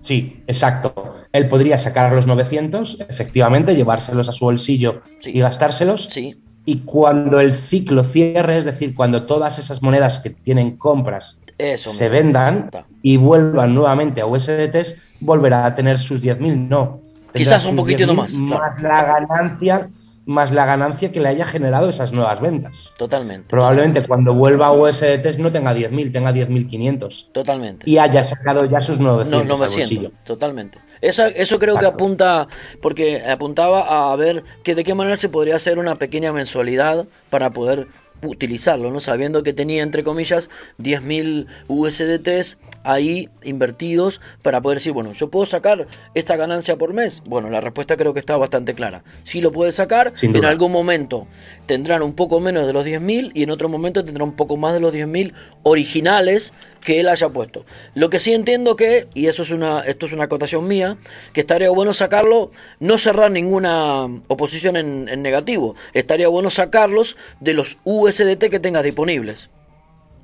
sí, 0.00 0.42
exacto. 0.46 1.14
Él 1.32 1.48
podría 1.48 1.78
sacar 1.78 2.12
los 2.12 2.26
900, 2.26 3.06
efectivamente, 3.08 3.74
llevárselos 3.74 4.28
a 4.28 4.32
su 4.32 4.44
bolsillo 4.44 5.00
y 5.24 5.40
gastárselos. 5.40 6.08
Sí. 6.12 6.42
Y 6.64 6.80
cuando 6.80 7.40
el 7.40 7.52
ciclo 7.52 8.04
cierre, 8.04 8.58
es 8.58 8.64
decir, 8.64 8.94
cuando 8.94 9.24
todas 9.24 9.58
esas 9.58 9.82
monedas 9.82 10.18
que 10.18 10.30
tienen 10.30 10.76
compras 10.76 11.40
Eso 11.56 11.90
se 11.90 12.08
vendan 12.08 12.70
y 13.02 13.16
vuelvan 13.16 13.74
nuevamente 13.74 14.20
a 14.20 14.26
USDTs, 14.26 14.96
volverá 15.20 15.64
a 15.64 15.74
tener 15.74 15.98
sus 15.98 16.22
10.000, 16.22 16.68
no. 16.68 17.00
Quizás 17.32 17.64
un 17.66 17.76
poquitito 17.76 18.12
10.000 18.12 18.16
más, 18.16 18.32
claro. 18.32 18.48
Más 18.48 18.82
la 18.82 19.04
ganancia 19.04 19.90
más 20.26 20.52
la 20.52 20.64
ganancia 20.66 21.10
que 21.10 21.18
le 21.20 21.28
haya 21.28 21.44
generado 21.44 21.88
esas 21.88 22.12
nuevas 22.12 22.40
ventas. 22.40 22.92
Totalmente. 22.98 23.46
Probablemente 23.48 24.06
cuando 24.06 24.34
vuelva 24.34 24.66
a 24.66 24.72
USDT 24.72 25.38
no 25.38 25.50
tenga 25.50 25.74
10.000, 25.74 26.12
tenga 26.12 26.32
10.500. 26.32 27.30
Totalmente. 27.32 27.90
Y 27.90 27.98
haya 27.98 28.24
sacado 28.24 28.64
ya 28.66 28.80
sus 28.80 29.00
900 29.00 29.30
No, 29.30 29.40
al 29.40 29.48
900, 29.48 29.76
bolsillo. 29.90 30.12
totalmente. 30.24 30.78
Esa- 31.00 31.28
eso 31.28 31.58
creo 31.58 31.78
que 31.78 31.86
apunta, 31.86 32.46
porque 32.82 33.22
apuntaba 33.24 34.12
a 34.12 34.16
ver 34.16 34.44
que 34.62 34.74
de 34.74 34.84
qué 34.84 34.94
manera 34.94 35.16
se 35.16 35.28
podría 35.30 35.56
hacer 35.56 35.78
una 35.78 35.96
pequeña 35.96 36.32
mensualidad 36.32 37.06
para 37.30 37.50
poder 37.50 37.86
utilizarlo, 38.22 38.90
¿no? 38.90 39.00
Sabiendo 39.00 39.42
que 39.42 39.52
tenía, 39.52 39.82
entre 39.82 40.04
comillas, 40.04 40.50
10.000 40.78 41.46
USDTs 41.68 42.58
ahí 42.82 43.28
invertidos 43.42 44.20
para 44.42 44.60
poder 44.60 44.78
decir, 44.78 44.92
bueno, 44.92 45.12
¿yo 45.12 45.30
puedo 45.30 45.46
sacar 45.46 45.86
esta 46.14 46.36
ganancia 46.36 46.76
por 46.76 46.92
mes? 46.92 47.22
Bueno, 47.26 47.50
la 47.50 47.60
respuesta 47.60 47.96
creo 47.96 48.14
que 48.14 48.20
está 48.20 48.36
bastante 48.36 48.74
clara. 48.74 49.02
Sí 49.24 49.40
lo 49.40 49.52
puede 49.52 49.72
sacar, 49.72 50.12
Sin 50.14 50.30
en 50.30 50.40
duda. 50.40 50.50
algún 50.50 50.72
momento 50.72 51.26
tendrán 51.70 52.02
un 52.02 52.14
poco 52.14 52.40
menos 52.40 52.66
de 52.66 52.72
los 52.72 52.84
10.000 52.84 53.30
y 53.32 53.44
en 53.44 53.50
otro 53.50 53.68
momento 53.68 54.04
tendrán 54.04 54.26
un 54.30 54.34
poco 54.34 54.56
más 54.56 54.72
de 54.74 54.80
los 54.80 54.92
10.000 54.92 55.32
originales 55.62 56.52
que 56.84 56.98
él 56.98 57.08
haya 57.08 57.28
puesto. 57.28 57.64
Lo 57.94 58.10
que 58.10 58.18
sí 58.18 58.32
entiendo 58.34 58.74
que, 58.74 59.06
y 59.14 59.28
eso 59.28 59.44
es 59.44 59.52
una, 59.52 59.82
esto 59.82 60.06
es 60.06 60.12
una 60.12 60.24
acotación 60.24 60.66
mía, 60.66 60.96
que 61.32 61.42
estaría 61.42 61.70
bueno 61.70 61.92
sacarlo, 61.94 62.50
no 62.80 62.98
cerrar 62.98 63.30
ninguna 63.30 64.02
oposición 64.26 64.74
en, 64.76 65.08
en 65.08 65.22
negativo, 65.22 65.76
estaría 65.94 66.26
bueno 66.26 66.50
sacarlos 66.50 67.16
de 67.38 67.54
los 67.54 67.78
USDT 67.84 68.50
que 68.50 68.58
tengas 68.58 68.82
disponibles. 68.82 69.48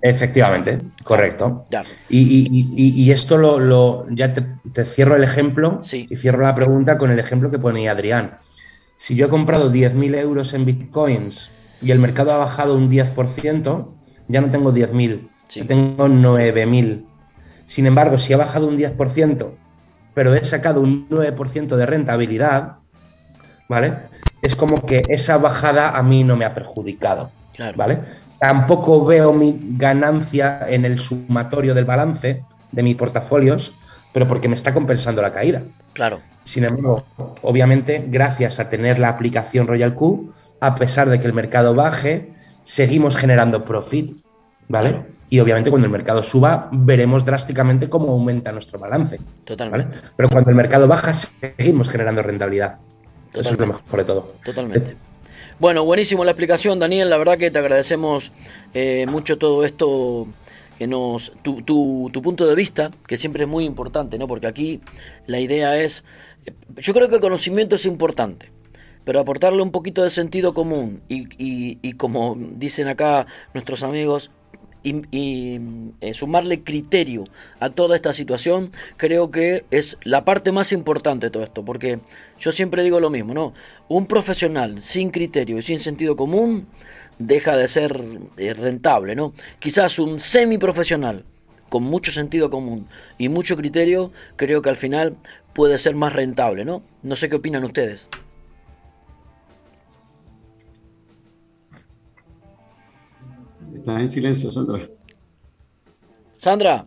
Efectivamente, 0.02 0.80
correcto. 1.04 1.64
Ya. 1.70 1.84
Y, 2.08 2.18
y- 2.18 2.72
y- 2.76 3.02
y 3.04 3.10
esto 3.12 3.36
lo, 3.38 3.60
lo- 3.60 4.06
ya 4.10 4.32
te, 4.34 4.42
te 4.72 4.84
cierro 4.84 5.14
el 5.14 5.22
ejemplo 5.22 5.80
y 6.10 6.16
cierro 6.16 6.42
la 6.42 6.56
pregunta 6.56 6.98
con 6.98 7.12
el 7.12 7.20
ejemplo 7.20 7.52
que 7.52 7.58
ponía 7.60 7.92
Adrián. 7.92 8.38
Si 8.96 9.14
yo 9.14 9.26
he 9.26 9.28
comprado 9.28 9.72
10.000 9.72 10.16
euros 10.18 10.54
en 10.54 10.64
bitcoins 10.64 11.52
y 11.82 11.90
el 11.90 11.98
mercado 11.98 12.32
ha 12.32 12.38
bajado 12.38 12.74
un 12.74 12.90
10%, 12.90 13.88
ya 14.28 14.40
no 14.40 14.50
tengo 14.50 14.72
10.000, 14.72 15.28
ya 15.50 15.66
tengo 15.66 16.08
9.000. 16.08 17.04
Sin 17.66 17.86
embargo, 17.86 18.16
si 18.18 18.32
ha 18.32 18.36
bajado 18.36 18.66
un 18.68 18.78
10%, 18.78 19.50
pero 20.14 20.34
he 20.34 20.44
sacado 20.44 20.80
un 20.80 21.08
9% 21.08 21.76
de 21.76 21.86
rentabilidad, 21.86 22.76
¿vale? 23.68 23.94
Es 24.40 24.56
como 24.56 24.86
que 24.86 25.02
esa 25.08 25.36
bajada 25.38 25.96
a 25.96 26.02
mí 26.02 26.24
no 26.24 26.36
me 26.36 26.44
ha 26.44 26.54
perjudicado, 26.54 27.30
Claro. 27.54 27.76
¿vale? 27.76 27.98
Tampoco 28.38 29.04
veo 29.04 29.32
mi 29.32 29.58
ganancia 29.76 30.66
en 30.68 30.84
el 30.84 30.98
sumatorio 30.98 31.74
del 31.74 31.84
balance 31.84 32.42
de 32.72 32.82
mis 32.82 32.96
portafolios, 32.96 33.74
pero 34.16 34.26
porque 34.26 34.48
me 34.48 34.54
está 34.54 34.72
compensando 34.72 35.20
la 35.20 35.30
caída. 35.30 35.60
Claro. 35.92 36.20
Sin 36.42 36.64
embargo, 36.64 37.04
obviamente, 37.42 38.02
gracias 38.08 38.58
a 38.58 38.70
tener 38.70 38.98
la 38.98 39.10
aplicación 39.10 39.66
Royal 39.66 39.92
Q, 39.92 40.32
a 40.58 40.74
pesar 40.74 41.10
de 41.10 41.20
que 41.20 41.26
el 41.26 41.34
mercado 41.34 41.74
baje, 41.74 42.32
seguimos 42.64 43.14
generando 43.18 43.66
profit, 43.66 44.16
¿vale? 44.68 45.02
Y 45.28 45.38
obviamente 45.40 45.68
cuando 45.68 45.84
el 45.84 45.92
mercado 45.92 46.22
suba, 46.22 46.70
veremos 46.72 47.26
drásticamente 47.26 47.90
cómo 47.90 48.10
aumenta 48.12 48.52
nuestro 48.52 48.78
balance. 48.78 49.20
Totalmente. 49.44 49.98
¿vale? 49.98 50.00
Pero 50.16 50.30
cuando 50.30 50.48
el 50.48 50.56
mercado 50.56 50.88
baja, 50.88 51.12
seguimos 51.12 51.90
generando 51.90 52.22
rentabilidad. 52.22 52.78
Eso 53.34 53.52
es 53.52 53.60
lo 53.60 53.66
mejor 53.66 53.98
de 53.98 54.04
todo. 54.06 54.32
Totalmente. 54.42 54.96
Bueno, 55.58 55.84
buenísimo 55.84 56.24
la 56.24 56.30
explicación, 56.30 56.78
Daniel. 56.78 57.10
La 57.10 57.18
verdad 57.18 57.36
que 57.36 57.50
te 57.50 57.58
agradecemos 57.58 58.32
eh, 58.72 59.04
mucho 59.06 59.36
todo 59.36 59.62
esto 59.66 60.26
que 60.78 60.86
nos 60.86 61.32
tu, 61.42 61.62
tu, 61.62 62.10
tu 62.12 62.22
punto 62.22 62.46
de 62.46 62.54
vista, 62.54 62.90
que 63.06 63.16
siempre 63.16 63.44
es 63.44 63.48
muy 63.48 63.64
importante, 63.64 64.18
¿no? 64.18 64.26
Porque 64.26 64.46
aquí 64.46 64.80
la 65.26 65.40
idea 65.40 65.78
es, 65.78 66.04
eh, 66.44 66.52
yo 66.76 66.92
creo 66.94 67.08
que 67.08 67.16
el 67.16 67.20
conocimiento 67.20 67.76
es 67.76 67.86
importante, 67.86 68.50
pero 69.04 69.20
aportarle 69.20 69.62
un 69.62 69.70
poquito 69.70 70.02
de 70.02 70.10
sentido 70.10 70.54
común 70.54 71.02
y, 71.08 71.28
y, 71.42 71.78
y 71.82 71.92
como 71.94 72.36
dicen 72.38 72.88
acá 72.88 73.26
nuestros 73.54 73.82
amigos, 73.82 74.30
y, 75.10 75.60
eh, 76.00 76.14
sumarle 76.14 76.62
criterio 76.62 77.24
a 77.60 77.70
toda 77.70 77.96
esta 77.96 78.12
situación, 78.12 78.70
creo 78.96 79.30
que 79.30 79.64
es 79.70 79.98
la 80.04 80.24
parte 80.24 80.52
más 80.52 80.72
importante 80.72 81.26
de 81.26 81.30
todo 81.30 81.42
esto, 81.42 81.64
porque 81.64 82.00
yo 82.38 82.52
siempre 82.52 82.82
digo 82.82 83.00
lo 83.00 83.10
mismo, 83.10 83.34
¿no? 83.34 83.52
Un 83.88 84.06
profesional 84.06 84.80
sin 84.80 85.10
criterio 85.10 85.58
y 85.58 85.62
sin 85.62 85.80
sentido 85.80 86.16
común 86.16 86.68
deja 87.18 87.56
de 87.56 87.68
ser 87.68 88.00
eh, 88.36 88.54
rentable, 88.54 89.14
¿no? 89.14 89.32
Quizás 89.58 89.98
un 89.98 90.20
semiprofesional 90.20 91.24
con 91.68 91.82
mucho 91.82 92.12
sentido 92.12 92.50
común 92.50 92.88
y 93.18 93.28
mucho 93.28 93.56
criterio, 93.56 94.12
creo 94.36 94.62
que 94.62 94.68
al 94.68 94.76
final 94.76 95.16
puede 95.52 95.78
ser 95.78 95.94
más 95.94 96.12
rentable, 96.12 96.64
¿no? 96.64 96.82
No 97.02 97.16
sé 97.16 97.28
qué 97.28 97.36
opinan 97.36 97.64
ustedes. 97.64 98.08
Estás 103.74 104.00
en 104.00 104.08
silencio, 104.08 104.50
Sandra. 104.50 104.88
Sandra, 106.36 106.86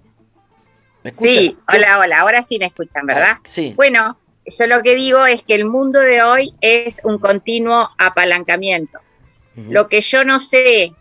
¿me 1.03 1.09
escuchas? 1.09 1.33
Sí, 1.33 1.57
hola, 1.73 1.99
hola, 1.99 2.19
ahora 2.19 2.43
sí 2.43 2.59
me 2.59 2.67
escuchan, 2.67 3.05
¿verdad? 3.05 3.35
Sí. 3.43 3.73
Bueno, 3.75 4.17
yo 4.45 4.67
lo 4.67 4.81
que 4.81 4.95
digo 4.95 5.25
es 5.25 5.43
que 5.43 5.55
el 5.55 5.65
mundo 5.65 5.99
de 5.99 6.23
hoy 6.23 6.53
es 6.61 7.01
un 7.03 7.19
continuo 7.19 7.87
apalancamiento. 7.97 8.99
Lo 9.67 9.89
que 9.89 10.01
yo 10.01 10.23
no 10.23 10.39
sé, 10.39 10.93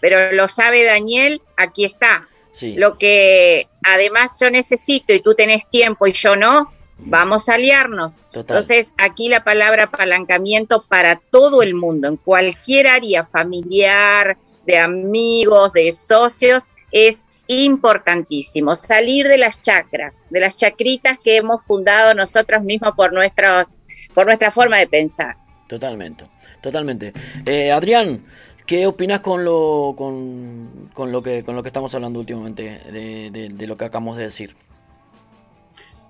pero 0.00 0.32
lo 0.32 0.48
sabe 0.48 0.84
Daniel, 0.84 1.42
aquí 1.56 1.84
está. 1.84 2.28
Sí. 2.52 2.74
Lo 2.74 2.96
que 2.96 3.68
además 3.82 4.38
yo 4.40 4.50
necesito 4.50 5.12
y 5.12 5.20
tú 5.20 5.34
tenés 5.34 5.68
tiempo 5.68 6.06
y 6.06 6.12
yo 6.12 6.36
no, 6.36 6.72
vamos 6.98 7.48
a 7.48 7.54
aliarnos. 7.54 8.18
Total. 8.32 8.56
Entonces, 8.56 8.92
aquí 8.96 9.28
la 9.28 9.44
palabra 9.44 9.84
apalancamiento 9.84 10.84
para 10.88 11.16
todo 11.16 11.62
el 11.62 11.74
mundo, 11.74 12.08
en 12.08 12.16
cualquier 12.16 12.86
área 12.86 13.24
familiar, 13.24 14.38
de 14.66 14.78
amigos, 14.78 15.72
de 15.72 15.92
socios, 15.92 16.64
es 16.92 17.24
importantísimo. 17.46 18.74
Salir 18.74 19.28
de 19.28 19.38
las 19.38 19.60
chacras, 19.60 20.26
de 20.30 20.40
las 20.40 20.56
chacritas 20.56 21.18
que 21.18 21.36
hemos 21.36 21.64
fundado 21.64 22.14
nosotros 22.14 22.62
mismos 22.64 22.94
por, 22.96 23.12
nuestros, 23.12 23.76
por 24.14 24.26
nuestra 24.26 24.50
forma 24.50 24.78
de 24.78 24.88
pensar. 24.88 25.36
Totalmente, 25.68 26.24
totalmente. 26.66 27.12
Eh, 27.44 27.70
Adrián, 27.70 28.24
¿qué 28.66 28.86
opinas 28.86 29.20
con 29.20 29.44
lo, 29.44 29.94
con, 29.96 30.90
con 30.92 31.12
lo 31.12 31.22
que 31.22 31.44
con 31.44 31.54
lo 31.56 31.62
que 31.62 31.68
estamos 31.68 31.94
hablando 31.94 32.18
últimamente 32.20 32.62
de, 32.92 33.50
de- 33.50 33.66
lo 33.66 33.76
que 33.76 33.84
acabamos 33.86 34.16
de 34.16 34.24
decir? 34.24 34.56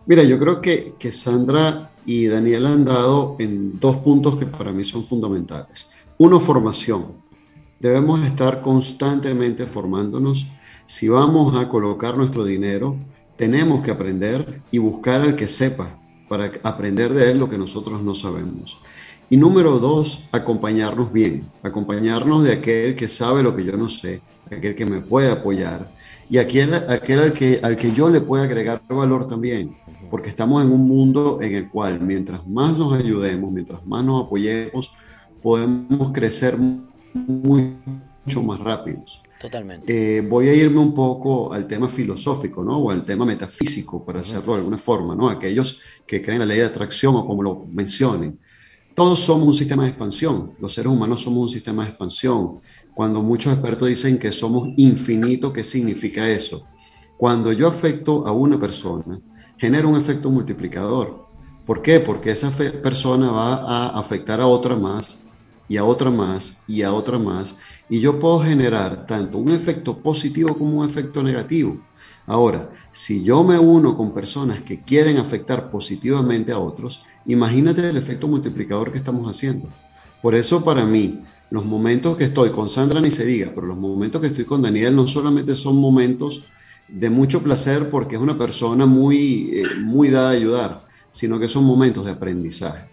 Mira, 0.06 0.22
yo 0.22 0.38
creo 0.38 0.60
que, 0.60 0.94
que 0.98 1.10
Sandra 1.12 1.90
y 2.04 2.26
Daniel 2.26 2.66
han 2.66 2.84
dado 2.84 3.36
en 3.38 3.78
dos 3.80 3.96
puntos 3.96 4.36
que 4.36 4.46
para 4.46 4.72
mí 4.72 4.84
son 4.84 5.04
fundamentales. 5.04 5.88
Uno, 6.18 6.40
formación. 6.40 7.06
Debemos 7.80 8.24
estar 8.24 8.62
constantemente 8.62 9.66
formándonos. 9.66 10.46
Si 10.86 11.08
vamos 11.08 11.58
a 11.60 11.68
colocar 11.68 12.16
nuestro 12.16 12.44
dinero, 12.44 12.96
tenemos 13.36 13.82
que 13.82 13.90
aprender 13.90 14.62
y 14.70 14.78
buscar 14.78 15.20
al 15.20 15.36
que 15.36 15.48
sepa 15.48 15.98
para 16.28 16.50
aprender 16.62 17.12
de 17.12 17.30
él 17.32 17.38
lo 17.38 17.48
que 17.48 17.58
nosotros 17.58 18.00
no 18.02 18.14
sabemos. 18.14 18.78
Y 19.28 19.36
número 19.36 19.78
dos, 19.78 20.28
acompañarnos 20.30 21.12
bien, 21.12 21.44
acompañarnos 21.62 22.44
de 22.44 22.52
aquel 22.52 22.94
que 22.94 23.08
sabe 23.08 23.42
lo 23.42 23.56
que 23.56 23.64
yo 23.64 23.76
no 23.76 23.88
sé, 23.88 24.20
aquel 24.50 24.74
que 24.74 24.86
me 24.86 25.00
puede 25.00 25.30
apoyar 25.30 25.88
y 26.28 26.38
aquel, 26.38 26.74
aquel 26.74 27.20
al, 27.20 27.32
que, 27.32 27.60
al 27.62 27.76
que 27.76 27.92
yo 27.92 28.08
le 28.08 28.20
pueda 28.20 28.44
agregar 28.44 28.82
valor 28.88 29.26
también, 29.26 29.76
porque 30.10 30.28
estamos 30.28 30.64
en 30.64 30.70
un 30.70 30.86
mundo 30.86 31.40
en 31.40 31.54
el 31.54 31.68
cual 31.68 32.00
mientras 32.00 32.46
más 32.46 32.78
nos 32.78 32.98
ayudemos, 32.98 33.52
mientras 33.52 33.84
más 33.86 34.04
nos 34.04 34.26
apoyemos, 34.26 34.92
podemos 35.42 36.12
crecer 36.12 36.56
mucho 37.14 38.42
más 38.42 38.58
rápidos. 38.60 39.22
Totalmente. 39.40 40.18
Eh, 40.18 40.20
voy 40.22 40.48
a 40.48 40.54
irme 40.54 40.78
un 40.78 40.94
poco 40.94 41.52
al 41.52 41.66
tema 41.66 41.88
filosófico, 41.88 42.64
¿no? 42.64 42.78
O 42.78 42.90
al 42.90 43.04
tema 43.04 43.26
metafísico, 43.26 44.04
para 44.04 44.20
hacerlo 44.20 44.54
de 44.54 44.58
alguna 44.60 44.78
forma, 44.78 45.14
¿no? 45.14 45.28
Aquellos 45.28 45.80
que 46.06 46.22
creen 46.22 46.40
en 46.40 46.48
la 46.48 46.54
ley 46.54 46.60
de 46.60 46.66
atracción 46.66 47.14
o 47.16 47.26
como 47.26 47.42
lo 47.42 47.66
mencionen. 47.70 48.38
Todos 48.96 49.18
somos 49.18 49.46
un 49.46 49.52
sistema 49.52 49.82
de 49.82 49.90
expansión. 49.90 50.52
Los 50.58 50.72
seres 50.72 50.90
humanos 50.90 51.20
somos 51.20 51.42
un 51.42 51.48
sistema 51.50 51.82
de 51.82 51.90
expansión. 51.90 52.54
Cuando 52.94 53.20
muchos 53.20 53.52
expertos 53.52 53.88
dicen 53.88 54.18
que 54.18 54.32
somos 54.32 54.70
infinitos, 54.78 55.52
¿qué 55.52 55.62
significa 55.62 56.26
eso? 56.30 56.64
Cuando 57.18 57.52
yo 57.52 57.68
afecto 57.68 58.26
a 58.26 58.32
una 58.32 58.58
persona, 58.58 59.20
genera 59.58 59.86
un 59.86 59.96
efecto 59.96 60.30
multiplicador. 60.30 61.26
¿Por 61.66 61.82
qué? 61.82 62.00
Porque 62.00 62.30
esa 62.30 62.50
persona 62.50 63.30
va 63.30 63.56
a 63.56 64.00
afectar 64.00 64.40
a 64.40 64.46
otra 64.46 64.74
más 64.76 65.26
y 65.68 65.76
a 65.76 65.84
otra 65.84 66.10
más 66.10 66.56
y 66.66 66.80
a 66.80 66.94
otra 66.94 67.18
más. 67.18 67.54
Y 67.90 68.00
yo 68.00 68.18
puedo 68.18 68.40
generar 68.40 69.06
tanto 69.06 69.36
un 69.36 69.50
efecto 69.50 69.98
positivo 69.98 70.56
como 70.56 70.78
un 70.80 70.86
efecto 70.86 71.22
negativo. 71.22 71.82
Ahora, 72.24 72.70
si 72.92 73.22
yo 73.22 73.44
me 73.44 73.58
uno 73.58 73.94
con 73.94 74.14
personas 74.14 74.62
que 74.62 74.80
quieren 74.80 75.18
afectar 75.18 75.70
positivamente 75.70 76.50
a 76.50 76.58
otros, 76.58 77.04
imagínate 77.26 77.88
el 77.88 77.96
efecto 77.96 78.28
multiplicador 78.28 78.92
que 78.92 78.98
estamos 78.98 79.28
haciendo. 79.30 79.68
Por 80.22 80.34
eso 80.34 80.64
para 80.64 80.84
mí, 80.84 81.20
los 81.50 81.64
momentos 81.64 82.16
que 82.16 82.24
estoy 82.24 82.50
con 82.50 82.68
Sandra 82.68 83.00
ni 83.00 83.10
se 83.10 83.24
diga, 83.24 83.52
pero 83.54 83.66
los 83.66 83.76
momentos 83.76 84.20
que 84.20 84.28
estoy 84.28 84.44
con 84.44 84.62
Daniel 84.62 84.96
no 84.96 85.06
solamente 85.06 85.54
son 85.54 85.76
momentos 85.76 86.44
de 86.88 87.10
mucho 87.10 87.42
placer 87.42 87.90
porque 87.90 88.16
es 88.16 88.22
una 88.22 88.38
persona 88.38 88.86
muy, 88.86 89.50
eh, 89.52 89.62
muy 89.82 90.08
dada 90.08 90.30
a 90.30 90.32
ayudar, 90.32 90.86
sino 91.10 91.38
que 91.38 91.48
son 91.48 91.64
momentos 91.64 92.04
de 92.04 92.12
aprendizaje. 92.12 92.88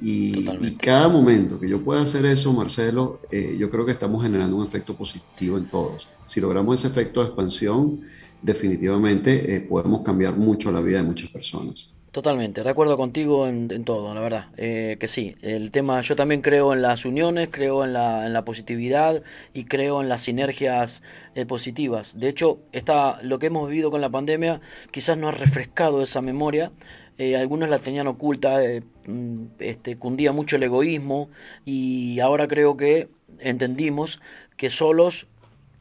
Y, 0.00 0.48
y 0.60 0.76
cada 0.76 1.08
momento 1.08 1.60
que 1.60 1.68
yo 1.68 1.80
pueda 1.80 2.02
hacer 2.02 2.26
eso, 2.26 2.52
Marcelo, 2.52 3.20
eh, 3.30 3.56
yo 3.58 3.70
creo 3.70 3.86
que 3.86 3.92
estamos 3.92 4.22
generando 4.22 4.56
un 4.56 4.64
efecto 4.64 4.96
positivo 4.96 5.56
en 5.58 5.66
todos. 5.66 6.08
Si 6.26 6.40
logramos 6.40 6.74
ese 6.74 6.88
efecto 6.88 7.20
de 7.20 7.26
expansión, 7.26 8.00
definitivamente 8.42 9.54
eh, 9.54 9.60
podemos 9.60 10.02
cambiar 10.02 10.36
mucho 10.36 10.72
la 10.72 10.80
vida 10.80 10.98
de 10.98 11.04
muchas 11.04 11.30
personas. 11.30 11.91
Totalmente, 12.12 12.62
de 12.62 12.68
acuerdo 12.68 12.98
contigo 12.98 13.48
en, 13.48 13.84
todo, 13.84 14.14
la 14.14 14.20
verdad, 14.20 14.48
eh, 14.58 14.98
que 15.00 15.08
sí. 15.08 15.34
El 15.40 15.70
tema, 15.70 16.02
yo 16.02 16.14
también 16.14 16.42
creo 16.42 16.74
en 16.74 16.82
las 16.82 17.06
uniones, 17.06 17.48
creo 17.50 17.84
en 17.84 17.94
la, 17.94 18.42
positividad 18.44 19.22
y 19.54 19.64
creo 19.64 20.02
en 20.02 20.10
las 20.10 20.20
sinergias 20.20 21.02
eh, 21.34 21.46
positivas. 21.46 22.20
De 22.20 22.28
hecho, 22.28 22.58
está, 22.72 23.18
lo 23.22 23.38
que 23.38 23.46
hemos 23.46 23.66
vivido 23.66 23.90
con 23.90 24.02
la 24.02 24.10
pandemia 24.10 24.60
quizás 24.90 25.16
no 25.16 25.28
ha 25.28 25.32
refrescado 25.32 26.02
esa 26.02 26.20
memoria. 26.20 26.70
Eh, 27.16 27.34
algunos 27.34 27.70
la 27.70 27.78
tenían 27.78 28.06
oculta, 28.06 28.62
eh, 28.62 28.82
mm, 29.06 29.44
este, 29.60 29.96
cundía 29.96 30.32
mucho 30.32 30.56
el 30.56 30.64
egoísmo 30.64 31.30
y 31.64 32.20
ahora 32.20 32.46
creo 32.46 32.76
que 32.76 33.08
entendimos 33.38 34.20
que 34.58 34.68
solos 34.68 35.28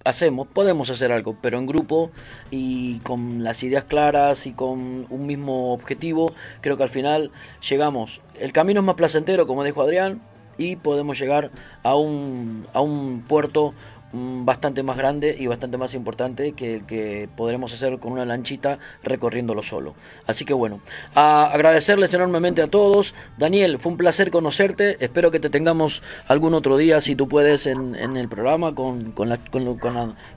hacemos, 0.04 0.48
podemos 0.48 0.90
hacer 0.90 1.12
algo, 1.12 1.36
pero 1.42 1.58
en 1.58 1.66
grupo 1.66 2.12
y 2.50 3.00
con 3.00 3.44
las 3.44 3.64
ideas 3.64 3.86
claras 3.86 4.46
y 4.48 4.54
con 4.54 5.06
un 5.10 5.26
mismo 5.26 5.74
objetivo, 5.74 6.32
creo 6.62 6.78
que 6.78 6.84
al 6.84 6.90
final 6.90 7.32
llegamos. 7.68 8.22
El 8.40 8.52
camino 8.52 8.80
es 8.82 8.86
más 8.86 8.96
placentero, 8.96 9.48
como 9.48 9.64
dijo 9.64 9.82
Adrián, 9.82 10.22
y 10.58 10.76
podemos 10.76 11.20
llegar 11.20 11.52
a 11.84 11.96
un, 11.96 12.68
a 12.74 12.82
un 12.82 13.24
puerto 13.28 13.74
bastante 14.14 14.84
más 14.84 14.98
grande 14.98 15.36
y 15.40 15.48
bastante 15.48 15.78
más 15.78 15.94
importante 15.94 16.52
que 16.54 16.76
el 16.76 16.86
que 16.86 17.30
podremos 17.36 17.74
hacer 17.74 17.98
con 18.00 18.12
una 18.14 18.26
lanchita 18.26 18.80
recorriéndolo 19.04 19.64
solo. 19.64 19.96
Así 20.28 20.46
que 20.46 20.54
bueno, 20.54 20.80
a 21.16 21.46
agradecerles 21.46 22.14
enormemente 22.14 22.62
a 22.62 22.68
todos. 22.68 23.14
Daniel, 23.38 23.80
fue 23.80 23.92
un 23.94 23.98
placer 23.98 24.32
conocerte. 24.32 24.98
Espero 25.04 25.32
que 25.32 25.40
te 25.40 25.50
tengamos 25.50 26.04
algún 26.28 26.54
otro 26.54 26.78
día, 26.78 27.00
si 27.02 27.16
tú 27.16 27.28
puedes, 27.28 27.66
en, 27.68 27.96
el 27.96 28.28
programa 28.28 28.76
con, 28.76 29.12
con, 29.12 29.30
la- 29.30 29.38
con, 29.38 29.78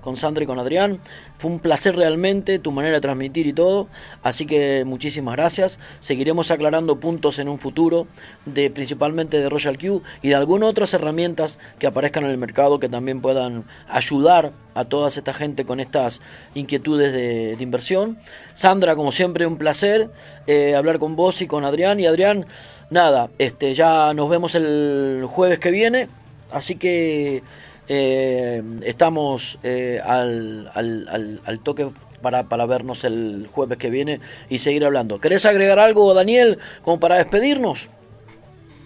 con 0.00 0.16
Sandra 0.16 0.44
y 0.44 0.46
con 0.46 0.58
Adrián. 0.58 1.00
Fue 1.38 1.50
un 1.50 1.58
placer 1.58 1.96
realmente 1.96 2.58
tu 2.58 2.70
manera 2.72 2.94
de 2.94 3.00
transmitir 3.00 3.46
y 3.46 3.52
todo. 3.52 3.88
Así 4.22 4.46
que 4.46 4.84
muchísimas 4.86 5.36
gracias. 5.36 5.78
Seguiremos 6.00 6.50
aclarando 6.50 7.00
puntos 7.00 7.38
en 7.38 7.48
un 7.48 7.58
futuro, 7.58 8.06
de 8.46 8.70
principalmente 8.70 9.38
de 9.38 9.48
Royal 9.48 9.76
Q 9.76 10.02
y 10.22 10.28
de 10.28 10.34
algunas 10.34 10.70
otras 10.70 10.94
herramientas 10.94 11.58
que 11.78 11.86
aparezcan 11.86 12.24
en 12.24 12.30
el 12.30 12.38
mercado 12.38 12.78
que 12.78 12.88
también 12.88 13.20
puedan 13.20 13.64
ayudar 13.88 14.52
a 14.74 14.84
toda 14.84 15.08
esta 15.08 15.34
gente 15.34 15.64
con 15.64 15.80
estas 15.80 16.20
inquietudes 16.54 17.12
de, 17.12 17.56
inversión. 17.60 18.18
Sandra, 18.54 18.94
como 18.96 19.12
siempre, 19.12 19.46
un 19.46 19.56
placer 19.56 20.10
eh, 20.46 20.74
hablar 20.74 20.98
con 20.98 21.16
vos 21.16 21.42
y 21.42 21.46
con 21.46 21.64
Adrián. 21.64 22.00
Y 22.00 22.06
Adrián, 22.06 22.46
nada, 22.90 23.30
este, 23.38 23.74
ya 23.74 24.12
nos 24.14 24.28
vemos 24.28 24.54
el 24.54 25.24
jueves 25.28 25.58
que 25.58 25.70
viene. 25.70 26.08
Así 26.52 26.76
que 26.76 27.42
eh, 27.88 28.62
estamos 28.82 29.58
eh, 29.62 30.00
al, 30.04 30.70
al, 30.74 31.08
al, 31.08 31.40
al 31.44 31.60
toque 31.60 31.88
para, 32.22 32.44
para 32.44 32.66
vernos 32.66 33.04
el 33.04 33.48
jueves 33.52 33.78
que 33.78 33.90
viene 33.90 34.20
y 34.48 34.58
seguir 34.58 34.84
hablando. 34.84 35.20
¿Querés 35.20 35.44
agregar 35.46 35.78
algo, 35.78 36.14
Daniel, 36.14 36.58
como 36.82 36.98
para 36.98 37.16
despedirnos? 37.16 37.90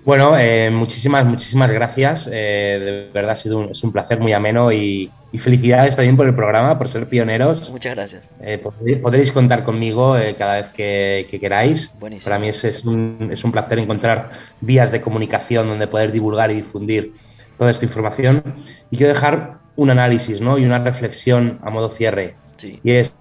Bueno, 0.04 0.38
eh, 0.38 0.70
muchísimas, 0.70 1.24
muchísimas 1.26 1.70
gracias. 1.70 2.30
De 2.30 3.10
verdad 3.12 3.32
ha 3.32 3.36
sido 3.36 3.58
un, 3.58 3.70
es 3.70 3.84
un 3.84 3.92
placer 3.92 4.18
muy 4.18 4.32
ameno 4.32 4.72
y, 4.72 5.10
y 5.32 5.38
felicidades 5.38 5.96
también 5.96 6.16
por 6.16 6.26
el 6.26 6.34
programa, 6.34 6.78
por 6.78 6.88
ser 6.88 7.06
pioneros. 7.06 7.70
Muchas 7.70 7.94
gracias. 7.94 8.30
Podréis, 8.62 8.98
podréis 8.98 9.32
contar 9.32 9.64
conmigo 9.64 10.16
cada 10.38 10.56
vez 10.56 10.68
que, 10.68 11.26
que 11.30 11.38
queráis. 11.38 11.94
Para 12.24 12.38
mí 12.38 12.48
es, 12.48 12.64
es, 12.64 12.84
un, 12.84 13.28
es 13.30 13.44
un 13.44 13.52
placer 13.52 13.78
encontrar 13.80 14.30
vías 14.62 14.90
de 14.92 15.02
comunicación 15.02 15.68
donde 15.68 15.86
poder 15.88 16.10
divulgar 16.10 16.50
y 16.52 16.54
difundir 16.54 17.12
toda 17.58 17.70
esta 17.70 17.84
información. 17.84 18.42
Y 18.90 18.96
quiero 18.96 19.12
dejar 19.12 19.58
un 19.76 19.90
análisis 19.90 20.40
¿no? 20.40 20.58
y 20.58 20.64
una 20.64 20.78
reflexión 20.78 21.58
a 21.62 21.70
modo 21.70 21.90
cierre. 21.90 22.36
Sí. 22.56 22.80
Y 22.82 22.92
es, 22.92 23.14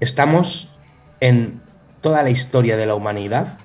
estamos 0.00 0.76
en 1.20 1.60
toda 2.00 2.22
la 2.22 2.30
historia 2.30 2.76
de 2.76 2.86
la 2.86 2.94
humanidad 2.94 3.58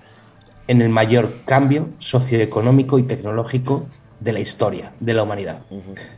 en 0.67 0.81
el 0.81 0.89
mayor 0.89 1.43
cambio 1.45 1.89
socioeconómico 1.97 2.99
y 2.99 3.03
tecnológico 3.03 3.87
de 4.19 4.33
la 4.33 4.39
historia 4.39 4.91
de 4.99 5.13
la 5.13 5.23
humanidad. 5.23 5.61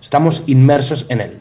Estamos 0.01 0.43
inmersos 0.45 1.05
en 1.09 1.21
él. 1.21 1.39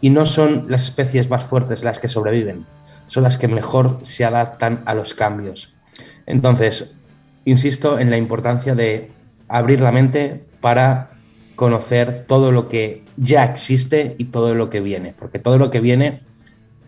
Y 0.00 0.10
no 0.10 0.26
son 0.26 0.64
las 0.68 0.84
especies 0.84 1.30
más 1.30 1.44
fuertes 1.44 1.84
las 1.84 1.98
que 1.98 2.08
sobreviven, 2.08 2.64
son 3.06 3.22
las 3.22 3.38
que 3.38 3.48
mejor 3.48 3.98
se 4.02 4.24
adaptan 4.24 4.82
a 4.86 4.94
los 4.94 5.14
cambios. 5.14 5.74
Entonces, 6.26 6.96
insisto 7.44 7.98
en 7.98 8.10
la 8.10 8.16
importancia 8.16 8.74
de 8.74 9.10
abrir 9.48 9.80
la 9.80 9.92
mente 9.92 10.44
para 10.60 11.10
conocer 11.56 12.24
todo 12.26 12.52
lo 12.52 12.68
que 12.68 13.02
ya 13.16 13.44
existe 13.44 14.14
y 14.18 14.26
todo 14.26 14.54
lo 14.54 14.70
que 14.70 14.80
viene, 14.80 15.14
porque 15.18 15.38
todo 15.38 15.58
lo 15.58 15.70
que 15.70 15.80
viene 15.80 16.20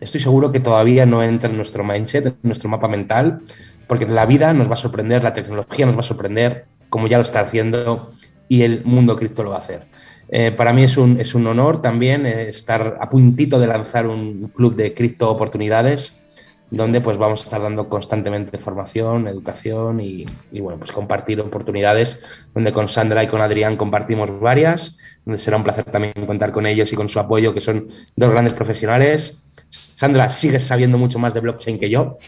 estoy 0.01 0.21
seguro 0.21 0.53
que 0.53 0.61
todavía 0.61 1.07
no 1.07 1.23
entra 1.23 1.51
en 1.51 1.57
nuestro 1.57 1.85
mindset, 1.85 2.27
en 2.27 2.37
nuestro 2.43 2.69
mapa 2.69 2.89
mental, 2.89 3.41
porque 3.87 4.07
la 4.07 4.27
vida 4.27 4.53
nos 4.53 4.69
va 4.69 4.75
a 4.75 4.77
sorprender, 4.77 5.25
la 5.25 5.33
tecnología 5.33 5.87
nos 5.87 5.97
va 5.97 6.01
a 6.01 6.05
sorprender, 6.05 6.66
como 6.89 7.07
ya 7.07 7.16
lo 7.16 7.23
está 7.23 7.41
haciendo, 7.41 8.12
y 8.49 8.62
el 8.62 8.85
mundo 8.85 9.16
cripto 9.16 9.43
lo 9.43 9.51
va 9.51 9.57
a 9.57 9.61
hacer. 9.61 9.87
Eh, 10.31 10.53
para 10.53 10.73
mí 10.73 10.85
es 10.85 10.97
un, 10.97 11.19
es 11.19 11.35
un 11.35 11.47
honor 11.47 11.81
también 11.81 12.27
eh, 12.27 12.51
estar 12.51 12.99
a 13.01 13.09
puntito 13.09 13.59
de 13.59 13.66
lanzar 13.66 14.07
un 14.07 14.53
club 14.55 14.77
de 14.77 14.93
cripto 14.93 15.31
oportunidades, 15.31 16.18
donde 16.71 17.01
pues 17.01 17.16
vamos 17.16 17.41
a 17.41 17.45
estar 17.45 17.62
dando 17.62 17.89
constantemente 17.89 18.59
formación, 18.59 19.27
educación 19.27 20.01
y, 20.01 20.27
y, 20.53 20.61
bueno, 20.61 20.79
pues 20.79 20.93
compartir 20.93 21.41
oportunidades, 21.41 22.21
donde 22.55 22.73
con 22.73 22.89
Sandra 22.89 23.25
y 23.25 23.27
con 23.27 23.41
Adrián 23.41 23.77
compartimos 23.77 24.39
varias, 24.39 24.99
donde 25.25 25.39
será 25.39 25.57
un 25.57 25.64
placer 25.64 25.85
también 25.85 26.14
contar 26.27 26.53
con 26.53 26.66
ellos 26.66 26.93
y 26.93 26.97
con 26.97 27.09
su 27.09 27.21
apoyo, 27.21 27.55
que 27.55 27.61
son 27.61 27.89
dos 28.16 28.31
grandes 28.31 28.53
profesionales. 28.53 29.43
Sandra, 29.71 30.31
sigues 30.31 30.64
sabiendo 30.64 30.97
mucho 30.97 31.19
más 31.19 31.35
de 31.35 31.41
blockchain 31.41 31.79
que 31.79 31.91
yo. 31.91 32.19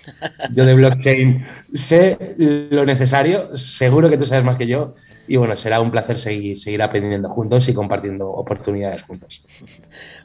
Yo 0.54 0.66
de 0.66 0.74
blockchain 0.74 1.44
sé 1.72 2.34
lo 2.36 2.84
necesario, 2.84 3.56
seguro 3.56 4.10
que 4.10 4.18
tú 4.18 4.26
sabes 4.26 4.44
más 4.44 4.58
que 4.58 4.66
yo. 4.66 4.94
Y 5.26 5.36
bueno, 5.36 5.56
será 5.56 5.80
un 5.80 5.90
placer 5.90 6.18
seguir, 6.18 6.60
seguir 6.60 6.82
aprendiendo 6.82 7.30
juntos 7.30 7.68
y 7.68 7.72
compartiendo 7.72 8.28
oportunidades 8.28 9.02
juntos. 9.02 9.46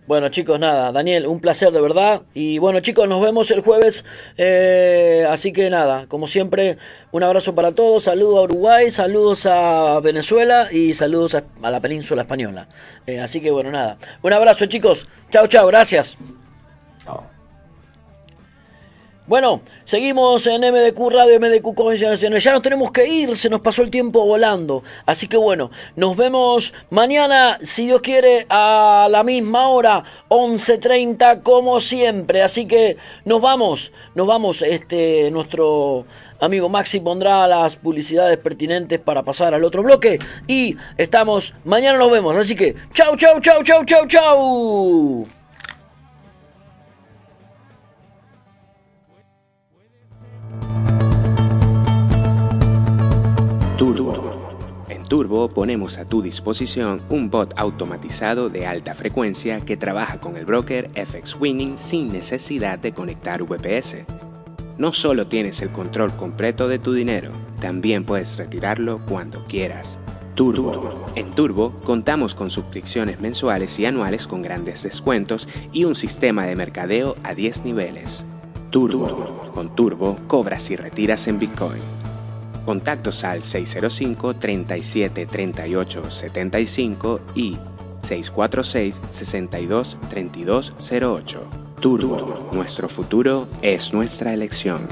Bueno 0.07 0.29
chicos, 0.29 0.59
nada, 0.59 0.91
Daniel, 0.91 1.25
un 1.25 1.39
placer 1.39 1.71
de 1.71 1.81
verdad. 1.81 2.21
Y 2.35 2.59
bueno 2.59 2.79
chicos, 2.79 3.07
nos 3.07 3.21
vemos 3.21 3.49
el 3.49 3.61
jueves. 3.61 4.05
Eh, 4.37 5.25
así 5.27 5.51
que 5.51 5.69
nada, 5.71 6.05
como 6.07 6.27
siempre, 6.27 6.77
un 7.11 7.23
abrazo 7.23 7.55
para 7.55 7.71
todos. 7.71 8.03
Saludos 8.03 8.37
a 8.37 8.41
Uruguay, 8.43 8.91
saludos 8.91 9.47
a 9.47 9.99
Venezuela 10.01 10.67
y 10.71 10.93
saludos 10.93 11.33
a, 11.33 11.43
la 11.71 11.79
península 11.79 12.21
española. 12.21 12.67
Eh, 13.07 13.19
así 13.19 13.41
que 13.41 13.49
bueno, 13.49 13.71
nada. 13.71 13.97
Un 14.21 14.33
abrazo 14.33 14.67
chicos. 14.67 15.07
Chao, 15.31 15.47
chao, 15.47 15.65
gracias. 15.65 16.17
Bueno, 19.27 19.61
seguimos 19.85 20.45
en 20.45 20.61
MDQ 20.61 21.09
Radio, 21.09 21.39
MDQ 21.39 21.73
Convencional. 21.73 22.39
Ya 22.39 22.51
nos 22.51 22.61
tenemos 22.61 22.91
que 22.91 23.07
ir, 23.07 23.35
se 23.37 23.49
nos 23.49 23.59
pasó 23.59 23.81
el 23.81 23.89
tiempo 23.89 24.23
volando. 24.23 24.83
Así 25.07 25.27
que 25.27 25.35
bueno, 25.35 25.71
nos 25.95 26.15
vemos 26.15 26.75
mañana, 26.91 27.57
si 27.63 27.87
Dios 27.87 28.01
quiere, 28.01 28.45
a 28.49 29.07
la 29.09 29.23
misma 29.23 29.69
hora, 29.69 30.03
11.30 30.29 31.41
como 31.41 31.81
siempre. 31.81 32.43
Así 32.43 32.67
que 32.67 32.97
nos 33.23 33.41
vamos, 33.41 33.91
nos 34.13 34.27
vamos. 34.27 34.61
Este, 34.61 35.31
nuestro 35.31 36.05
amigo 36.39 36.69
Maxi 36.69 36.99
pondrá 36.99 37.47
las 37.47 37.77
publicidades 37.77 38.37
pertinentes 38.37 38.99
para 38.99 39.23
pasar 39.23 39.55
al 39.55 39.63
otro 39.63 39.81
bloque. 39.81 40.19
Y 40.47 40.77
estamos, 40.97 41.55
mañana 41.63 41.97
nos 41.97 42.11
vemos. 42.11 42.35
Así 42.35 42.55
que, 42.55 42.75
chau, 42.93 43.17
chau, 43.17 43.41
chau, 43.41 43.63
chau, 43.63 43.83
chau, 43.85 44.07
chau. 44.07 45.27
Turbo. 53.85 54.87
En 54.89 55.03
Turbo 55.03 55.47
ponemos 55.49 55.99
a 55.99 56.05
tu 56.05 56.23
disposición 56.23 57.03
un 57.09 57.29
bot 57.29 57.53
automatizado 57.55 58.49
de 58.49 58.65
alta 58.65 58.95
frecuencia 58.95 59.61
que 59.61 59.77
trabaja 59.77 60.19
con 60.19 60.37
el 60.37 60.45
broker 60.47 60.89
FX 60.95 61.37
Winning 61.39 61.77
sin 61.77 62.11
necesidad 62.11 62.79
de 62.79 62.95
conectar 62.95 63.43
VPS. 63.43 64.05
No 64.79 64.91
solo 64.91 65.27
tienes 65.27 65.61
el 65.61 65.69
control 65.69 66.15
completo 66.15 66.67
de 66.67 66.79
tu 66.79 66.93
dinero, 66.93 67.31
también 67.59 68.05
puedes 68.05 68.37
retirarlo 68.37 69.01
cuando 69.07 69.45
quieras. 69.45 69.99
Turbo. 70.33 71.05
En 71.13 71.29
Turbo 71.35 71.75
contamos 71.83 72.33
con 72.33 72.49
suscripciones 72.49 73.19
mensuales 73.19 73.79
y 73.79 73.85
anuales 73.85 74.25
con 74.25 74.41
grandes 74.41 74.81
descuentos 74.81 75.47
y 75.71 75.83
un 75.83 75.93
sistema 75.93 76.47
de 76.47 76.55
mercadeo 76.55 77.17
a 77.23 77.35
10 77.35 77.65
niveles. 77.65 78.25
Turbo. 78.71 79.51
Con 79.53 79.75
Turbo 79.75 80.17
cobras 80.25 80.71
y 80.71 80.75
retiras 80.75 81.27
en 81.27 81.37
Bitcoin. 81.37 82.04
Contactos 82.65 83.23
al 83.23 83.43
605 83.43 84.35
37 84.37 85.27
38 85.27 86.11
75 86.11 87.21
y 87.35 87.57
646 88.01 89.01
62 89.09 89.97
32 90.09 90.73
08. 90.91 91.49
Turbo, 91.79 92.49
nuestro 92.53 92.89
futuro 92.89 93.47
es 93.61 93.93
nuestra 93.93 94.33
elección. 94.33 94.87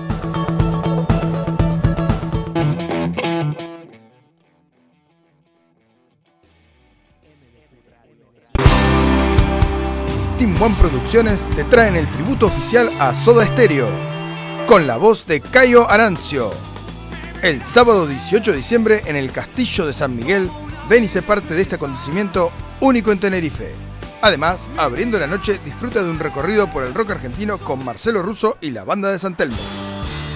Team 10.38 10.61
One 10.61 10.76
Producciones 10.80 11.47
te 11.55 11.63
traen 11.63 11.95
el 11.95 12.07
tributo 12.11 12.45
oficial 12.45 12.91
a 12.99 13.15
Soda 13.15 13.47
Stereo, 13.47 13.89
con 14.67 14.86
la 14.86 14.97
voz 14.97 15.26
de 15.26 15.41
Cayo 15.41 15.89
Arancio. 15.89 16.72
El 17.43 17.63
sábado 17.63 18.07
18 18.07 18.51
de 18.51 18.57
diciembre 18.57 19.01
en 19.05 19.15
el 19.17 19.31
Castillo 19.33 19.85
de 19.85 19.91
San 19.91 20.15
Miguel, 20.15 20.49
ven 20.87 21.03
y 21.03 21.09
sé 21.09 21.21
parte 21.21 21.53
de 21.53 21.61
este 21.61 21.75
acontecimiento 21.75 22.53
único 22.79 23.11
en 23.11 23.19
Tenerife. 23.19 23.75
Además, 24.21 24.69
abriendo 24.77 25.19
la 25.19 25.27
noche, 25.27 25.59
disfruta 25.65 26.01
de 26.01 26.09
un 26.09 26.19
recorrido 26.19 26.71
por 26.71 26.85
el 26.85 26.93
rock 26.93 27.11
argentino 27.11 27.57
con 27.57 27.83
Marcelo 27.83 28.23
Russo 28.23 28.55
y 28.61 28.71
la 28.71 28.85
banda 28.85 29.11
de 29.11 29.19
San 29.19 29.35
Telmo. 29.35 29.57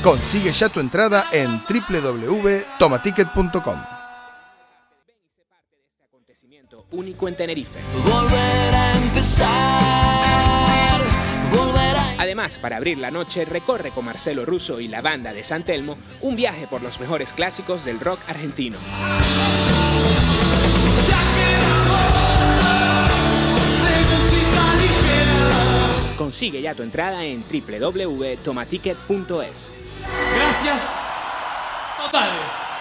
Consigue 0.04 0.52
ya 0.52 0.68
tu 0.68 0.82
entrada 0.82 1.28
en 1.32 1.64
www.tomaticket.com. 1.70 3.80
único 6.92 7.28
en 7.30 7.38
Tenerife. 7.38 7.80
Además, 12.28 12.60
para 12.60 12.76
abrir 12.76 12.98
la 12.98 13.10
noche, 13.10 13.46
recorre 13.46 13.92
con 13.92 14.04
Marcelo 14.04 14.46
Russo 14.46 14.82
y 14.82 14.90
la 14.90 15.00
banda 15.00 15.32
de 15.32 15.44
San 15.44 15.64
Telmo 15.64 15.98
un 16.20 16.36
viaje 16.36 16.68
por 16.68 16.82
los 16.82 17.00
mejores 17.00 17.32
clásicos 17.32 17.86
del 17.86 18.02
rock 18.02 18.20
argentino. 18.28 18.78
Consigue 26.18 26.62
ya 26.62 26.76
tu 26.76 26.84
entrada 26.84 27.24
en 27.24 27.46
www.tomaticket.es. 27.48 29.72
Gracias 30.36 30.92
totales. 31.98 32.77